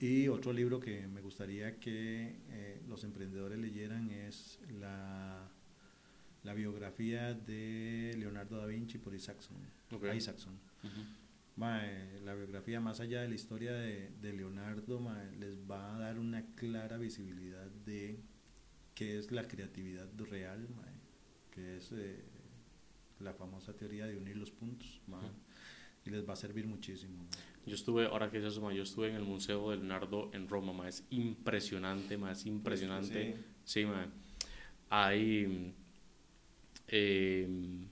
y 0.00 0.28
otro 0.28 0.52
libro 0.52 0.80
que 0.80 1.06
me 1.06 1.20
gustaría 1.20 1.78
que 1.78 2.36
eh, 2.48 2.82
los 2.88 3.04
emprendedores 3.04 3.58
leyeran 3.58 4.10
es 4.10 4.58
la, 4.80 5.48
la, 6.42 6.54
biografía 6.54 7.34
de 7.34 8.14
Leonardo 8.18 8.56
da 8.56 8.66
Vinci 8.66 8.98
por 8.98 9.14
Isaacson. 9.14 9.56
Isaacson. 10.14 10.58
la 12.24 12.34
biografía, 12.34 12.80
más 12.80 13.00
allá 13.00 13.22
de 13.22 13.28
la 13.28 13.34
historia 13.34 13.72
de, 13.72 14.32
Leonardo, 14.32 15.00
les 15.38 15.58
va 15.70 15.94
a 15.94 15.98
dar 15.98 16.18
una 16.18 16.44
clara 16.54 16.96
visibilidad 16.96 17.66
de 17.84 18.20
qué 18.94 19.18
es 19.18 19.30
la 19.30 19.46
creatividad 19.46 20.08
real, 20.18 20.68
que 21.50 21.76
es 21.76 21.92
eh, 21.92 22.24
la 23.18 23.34
famosa 23.34 23.74
teoría 23.74 24.06
de 24.06 24.16
unir 24.16 24.36
los 24.36 24.50
puntos, 24.50 25.00
y 26.04 26.10
les 26.10 26.26
va 26.28 26.32
a 26.32 26.36
servir 26.36 26.66
muchísimo. 26.66 27.26
Yo 27.66 27.74
estuve, 27.74 28.06
ahora 28.06 28.30
que 28.30 28.38
es 28.38 28.44
eso, 28.44 28.70
yo 28.72 28.82
estuve 28.82 29.10
en 29.10 29.16
el 29.16 29.24
Museo 29.24 29.70
de 29.70 29.76
Leonardo 29.76 30.30
en 30.32 30.48
Roma, 30.48 30.88
es 30.88 31.04
impresionante, 31.10 32.16
más 32.16 32.46
impresionante. 32.46 33.36
Sí, 33.64 33.82
sí 33.82 33.88
Ahí 34.88 35.72
em, 36.88 37.86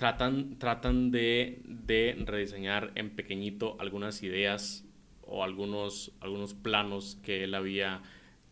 tratan, 0.00 0.56
tratan 0.56 1.10
de, 1.10 1.60
de 1.66 2.16
rediseñar 2.24 2.90
en 2.94 3.10
pequeñito 3.10 3.76
algunas 3.78 4.22
ideas 4.22 4.86
o 5.20 5.44
algunos, 5.44 6.12
algunos 6.20 6.54
planos 6.54 7.18
que 7.22 7.44
él 7.44 7.54
había, 7.54 8.00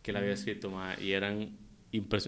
que 0.03 0.11
él 0.11 0.17
había 0.17 0.33
escrito, 0.33 0.71
y 1.01 1.13
eran 1.13 1.57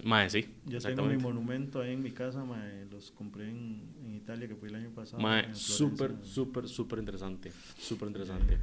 Mae, 0.06 0.28
sí. 0.28 0.56
Yo 0.66 0.80
tengo 0.80 1.06
mi 1.06 1.18
monumento 1.18 1.82
ahí 1.82 1.94
en 1.94 2.02
mi 2.02 2.10
casa, 2.10 2.44
mae, 2.44 2.88
los 2.90 3.12
compré 3.12 3.48
en, 3.48 3.94
en, 4.04 4.16
Italia, 4.16 4.48
que 4.48 4.56
fue 4.56 4.70
el 4.70 4.76
año 4.76 4.90
pasado. 4.90 5.22
Súper, 5.54 6.16
súper, 6.24 6.68
súper 6.68 6.98
interesante, 6.98 7.52
súper 7.78 8.08
interesante. 8.08 8.58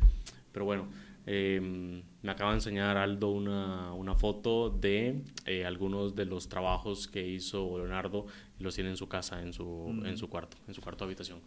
Pero 0.50 0.64
bueno, 0.64 0.88
eh, 1.30 1.60
me 2.22 2.30
acaba 2.30 2.52
de 2.52 2.56
enseñar 2.56 2.96
Aldo 2.96 3.28
una, 3.28 3.92
una 3.92 4.14
foto 4.14 4.70
de 4.70 5.24
eh, 5.44 5.66
algunos 5.66 6.14
de 6.14 6.24
los 6.24 6.48
trabajos 6.48 7.06
que 7.06 7.28
hizo 7.28 7.76
Leonardo 7.76 8.24
y 8.58 8.62
los 8.62 8.74
tiene 8.74 8.88
en 8.88 8.96
su 8.96 9.08
casa, 9.08 9.42
en 9.42 9.52
su, 9.52 10.02
en 10.06 10.16
su 10.16 10.30
cuarto, 10.30 10.56
en 10.66 10.72
su 10.72 10.80
cuarto 10.80 11.04
habitación. 11.04 11.40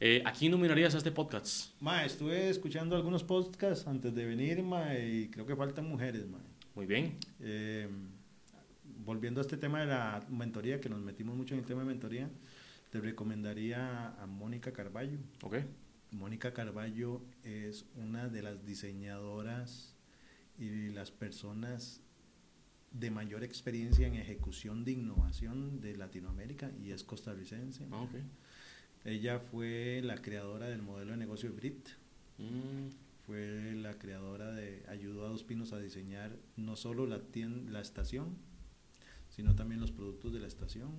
Eh, 0.00 0.22
¿A 0.24 0.32
quién 0.32 0.52
nominarías 0.52 0.94
a 0.94 0.98
este 0.98 1.12
podcast? 1.12 1.78
Ma, 1.82 2.02
estuve 2.06 2.48
escuchando 2.48 2.96
algunos 2.96 3.22
podcasts 3.22 3.86
antes 3.86 4.14
de 4.14 4.24
venir, 4.24 4.62
ma, 4.62 4.94
y 4.94 5.28
creo 5.28 5.44
que 5.44 5.54
faltan 5.54 5.86
mujeres, 5.86 6.26
ma. 6.26 6.38
Muy 6.74 6.86
bien. 6.86 7.18
Eh, 7.40 7.90
volviendo 9.04 9.40
a 9.40 9.42
este 9.42 9.58
tema 9.58 9.80
de 9.80 9.86
la 9.86 10.24
mentoría, 10.30 10.80
que 10.80 10.88
nos 10.88 11.00
metimos 11.00 11.36
mucho 11.36 11.52
en 11.52 11.60
el 11.60 11.66
tema 11.66 11.80
de 11.80 11.88
mentoría, 11.88 12.30
te 12.88 13.00
recomendaría 13.00 14.14
a 14.18 14.26
Mónica 14.26 14.72
Carballo. 14.72 15.18
Ok. 15.42 15.56
Mónica 16.12 16.52
Carballo 16.52 17.22
es 17.44 17.84
una 17.96 18.28
de 18.28 18.42
las 18.42 18.64
diseñadoras 18.64 19.94
y 20.58 20.88
las 20.90 21.10
personas 21.10 22.00
de 22.92 23.10
mayor 23.10 23.44
experiencia 23.44 24.06
en 24.06 24.14
ejecución 24.16 24.84
de 24.84 24.92
innovación 24.92 25.80
de 25.80 25.96
Latinoamérica 25.96 26.70
y 26.82 26.90
es 26.90 27.04
costarricense. 27.04 27.86
Ah, 27.92 28.02
okay. 28.02 28.22
Ella 29.04 29.38
fue 29.38 30.00
la 30.04 30.16
creadora 30.16 30.68
del 30.68 30.82
modelo 30.82 31.12
de 31.12 31.16
negocio 31.16 31.52
BRIT. 31.52 31.88
Mm. 32.38 32.88
Fue 33.26 33.74
la 33.76 33.96
creadora 33.98 34.50
de, 34.52 34.84
ayudó 34.88 35.24
a 35.24 35.28
Dos 35.28 35.44
Pinos 35.44 35.72
a 35.72 35.78
diseñar 35.78 36.36
no 36.56 36.74
solo 36.74 37.06
la, 37.06 37.20
la 37.68 37.80
estación, 37.80 38.36
sino 39.28 39.54
también 39.54 39.80
los 39.80 39.92
productos 39.92 40.32
de 40.32 40.40
la 40.40 40.48
estación. 40.48 40.90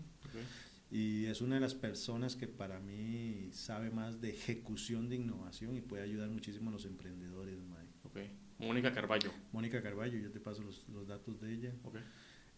Y 0.92 1.26
es 1.28 1.40
una 1.40 1.56
de 1.56 1.62
las 1.62 1.74
personas 1.74 2.36
que 2.36 2.50
para 2.50 2.82
mí 2.82 3.48
sabe 3.54 3.92
más 3.92 4.20
de 4.20 4.32
ejecución 4.32 5.08
de 5.08 5.16
innovación 5.16 5.78
y 5.78 5.82
puede 5.82 6.04
ayudar 6.04 6.30
muchísimo 6.30 6.70
a 6.70 6.74
los 6.74 6.86
emprendedores. 6.86 7.58
Okay. 8.04 8.30
Mónica 8.60 8.92
Carballo. 8.92 9.32
Mónica 9.54 9.82
Carballo, 9.82 10.20
yo 10.20 10.32
te 10.32 10.42
paso 10.42 10.62
los, 10.64 10.86
los 10.90 11.08
datos 11.08 11.40
de 11.40 11.54
ella. 11.54 11.74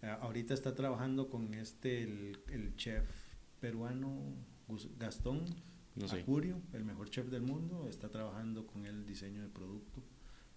Eh, 0.01 0.07
ahorita 0.21 0.55
está 0.55 0.73
trabajando 0.73 1.29
con 1.29 1.53
este, 1.53 2.01
el, 2.01 2.39
el 2.49 2.75
chef 2.75 3.07
peruano 3.59 4.35
Gastón 4.97 5.45
no 5.95 6.07
Acurio, 6.07 6.59
el 6.73 6.83
mejor 6.85 7.11
chef 7.11 7.27
del 7.27 7.43
mundo. 7.43 7.87
Está 7.87 8.09
trabajando 8.09 8.65
con 8.65 8.87
el 8.87 9.05
diseño 9.05 9.43
de 9.43 9.49
producto. 9.49 10.03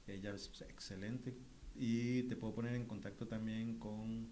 Ella 0.07 0.35
es 0.35 0.62
excelente. 0.62 1.37
Y 1.74 2.22
te 2.22 2.37
puedo 2.37 2.55
poner 2.55 2.74
en 2.74 2.87
contacto 2.87 3.29
también 3.29 3.79
con 3.79 4.31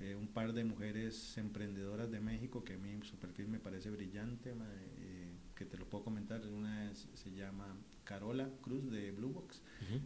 eh, 0.00 0.14
un 0.14 0.28
par 0.28 0.52
de 0.52 0.64
mujeres 0.64 1.36
emprendedoras 1.38 2.10
de 2.10 2.20
México 2.20 2.64
que 2.64 2.74
a 2.74 2.78
mí 2.78 2.98
su 3.02 3.16
perfil 3.16 3.48
me 3.48 3.58
parece 3.58 3.90
brillante, 3.90 4.50
eh, 4.50 5.32
que 5.54 5.64
te 5.64 5.76
lo 5.78 5.88
puedo 5.88 6.04
comentar. 6.04 6.46
Una 6.46 6.94
se 6.94 7.32
llama 7.32 7.76
Carola 8.04 8.50
Cruz 8.60 8.90
de 8.90 9.10
Blue 9.10 9.30
Box. 9.30 9.62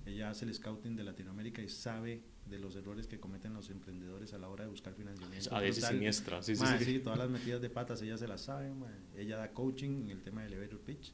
Ella 0.07 0.31
hace 0.31 0.45
el 0.45 0.55
scouting 0.55 0.97
de 0.97 1.05
Latinoamérica 1.05 1.63
y 1.63 1.69
sabe 1.69 2.23
de 2.47 2.59
los 2.59 2.75
errores 2.77 3.07
que 3.07 3.21
cometen 3.21 3.53
los 3.55 3.71
emprendedores 3.71 4.33
a 4.33 4.39
la 4.39 4.49
hora 4.49 4.65
de 4.65 4.71
buscar 4.71 4.95
financiamiento. 4.95 5.51
Ah, 5.53 5.65
es 5.65 5.77
siniestra, 5.77 6.43
sí, 6.43 6.57
sí, 6.57 6.65
sí, 6.81 6.99
todas 7.01 7.19
las 7.19 7.31
metidas 7.31 7.61
de 7.61 7.71
patas 7.71 8.01
ella 8.03 8.17
se 8.17 8.27
las 8.27 8.43
sabe. 8.43 8.73
Ella 9.17 9.37
da 9.37 9.53
coaching 9.53 10.05
en 10.05 10.11
el 10.11 10.23
tema 10.23 10.43
del 10.43 10.55
elevator 10.55 10.81
pitch 10.81 11.13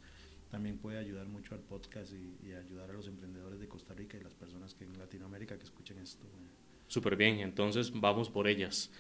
también 0.51 0.79
puede 0.79 0.99
ayudar 0.99 1.27
mucho 1.27 1.55
al 1.55 1.61
podcast 1.61 2.12
y, 2.12 2.53
ayudar 2.53 2.91
a 2.91 2.93
los 2.93 3.09
emprendedores 3.09 3.59
de 3.61 3.68
Costa 3.68 3.95
Rica 3.95 4.16
y 4.16 4.22
las 4.22 4.35
personas 4.35 4.74
que 4.74 4.85
en 4.85 4.99
Latinoamérica 4.99 5.59
que 5.59 5.64
escuchen 5.64 5.99
esto. 5.99 6.27
Súper 6.89 7.16
bien, 7.16 7.41
entonces 7.41 7.93
vamos 7.93 8.30
por 8.30 8.49
ellas. 8.49 8.91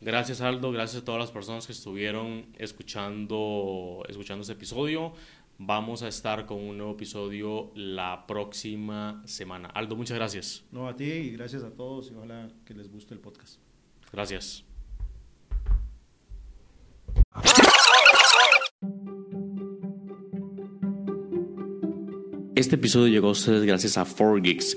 Gracias 0.00 0.40
Aldo, 0.40 0.72
gracias 0.72 1.02
a 1.02 1.04
todas 1.04 1.20
las 1.20 1.30
personas 1.30 1.66
que 1.66 1.72
estuvieron 1.72 2.46
escuchando, 2.58 4.02
escuchando 4.08 4.42
este 4.42 4.54
episodio. 4.54 5.12
Vamos 5.58 6.02
a 6.02 6.08
estar 6.08 6.44
con 6.44 6.58
un 6.58 6.76
nuevo 6.76 6.92
episodio 6.92 7.70
la 7.76 8.26
próxima 8.26 9.22
semana. 9.26 9.68
Aldo, 9.68 9.94
muchas 9.94 10.16
gracias. 10.16 10.64
No, 10.72 10.88
a 10.88 10.96
ti 10.96 11.04
y 11.04 11.30
gracias 11.30 11.62
a 11.62 11.70
todos 11.70 12.10
y 12.10 12.14
ojalá 12.14 12.48
que 12.64 12.74
les 12.74 12.90
guste 12.90 13.14
el 13.14 13.20
podcast. 13.20 13.60
Gracias. 14.12 14.64
Este 22.54 22.74
episodio 22.76 23.08
llegó 23.08 23.28
a 23.28 23.32
ustedes 23.32 23.64
gracias 23.64 23.96
a 23.96 24.04
4Geeks. 24.04 24.76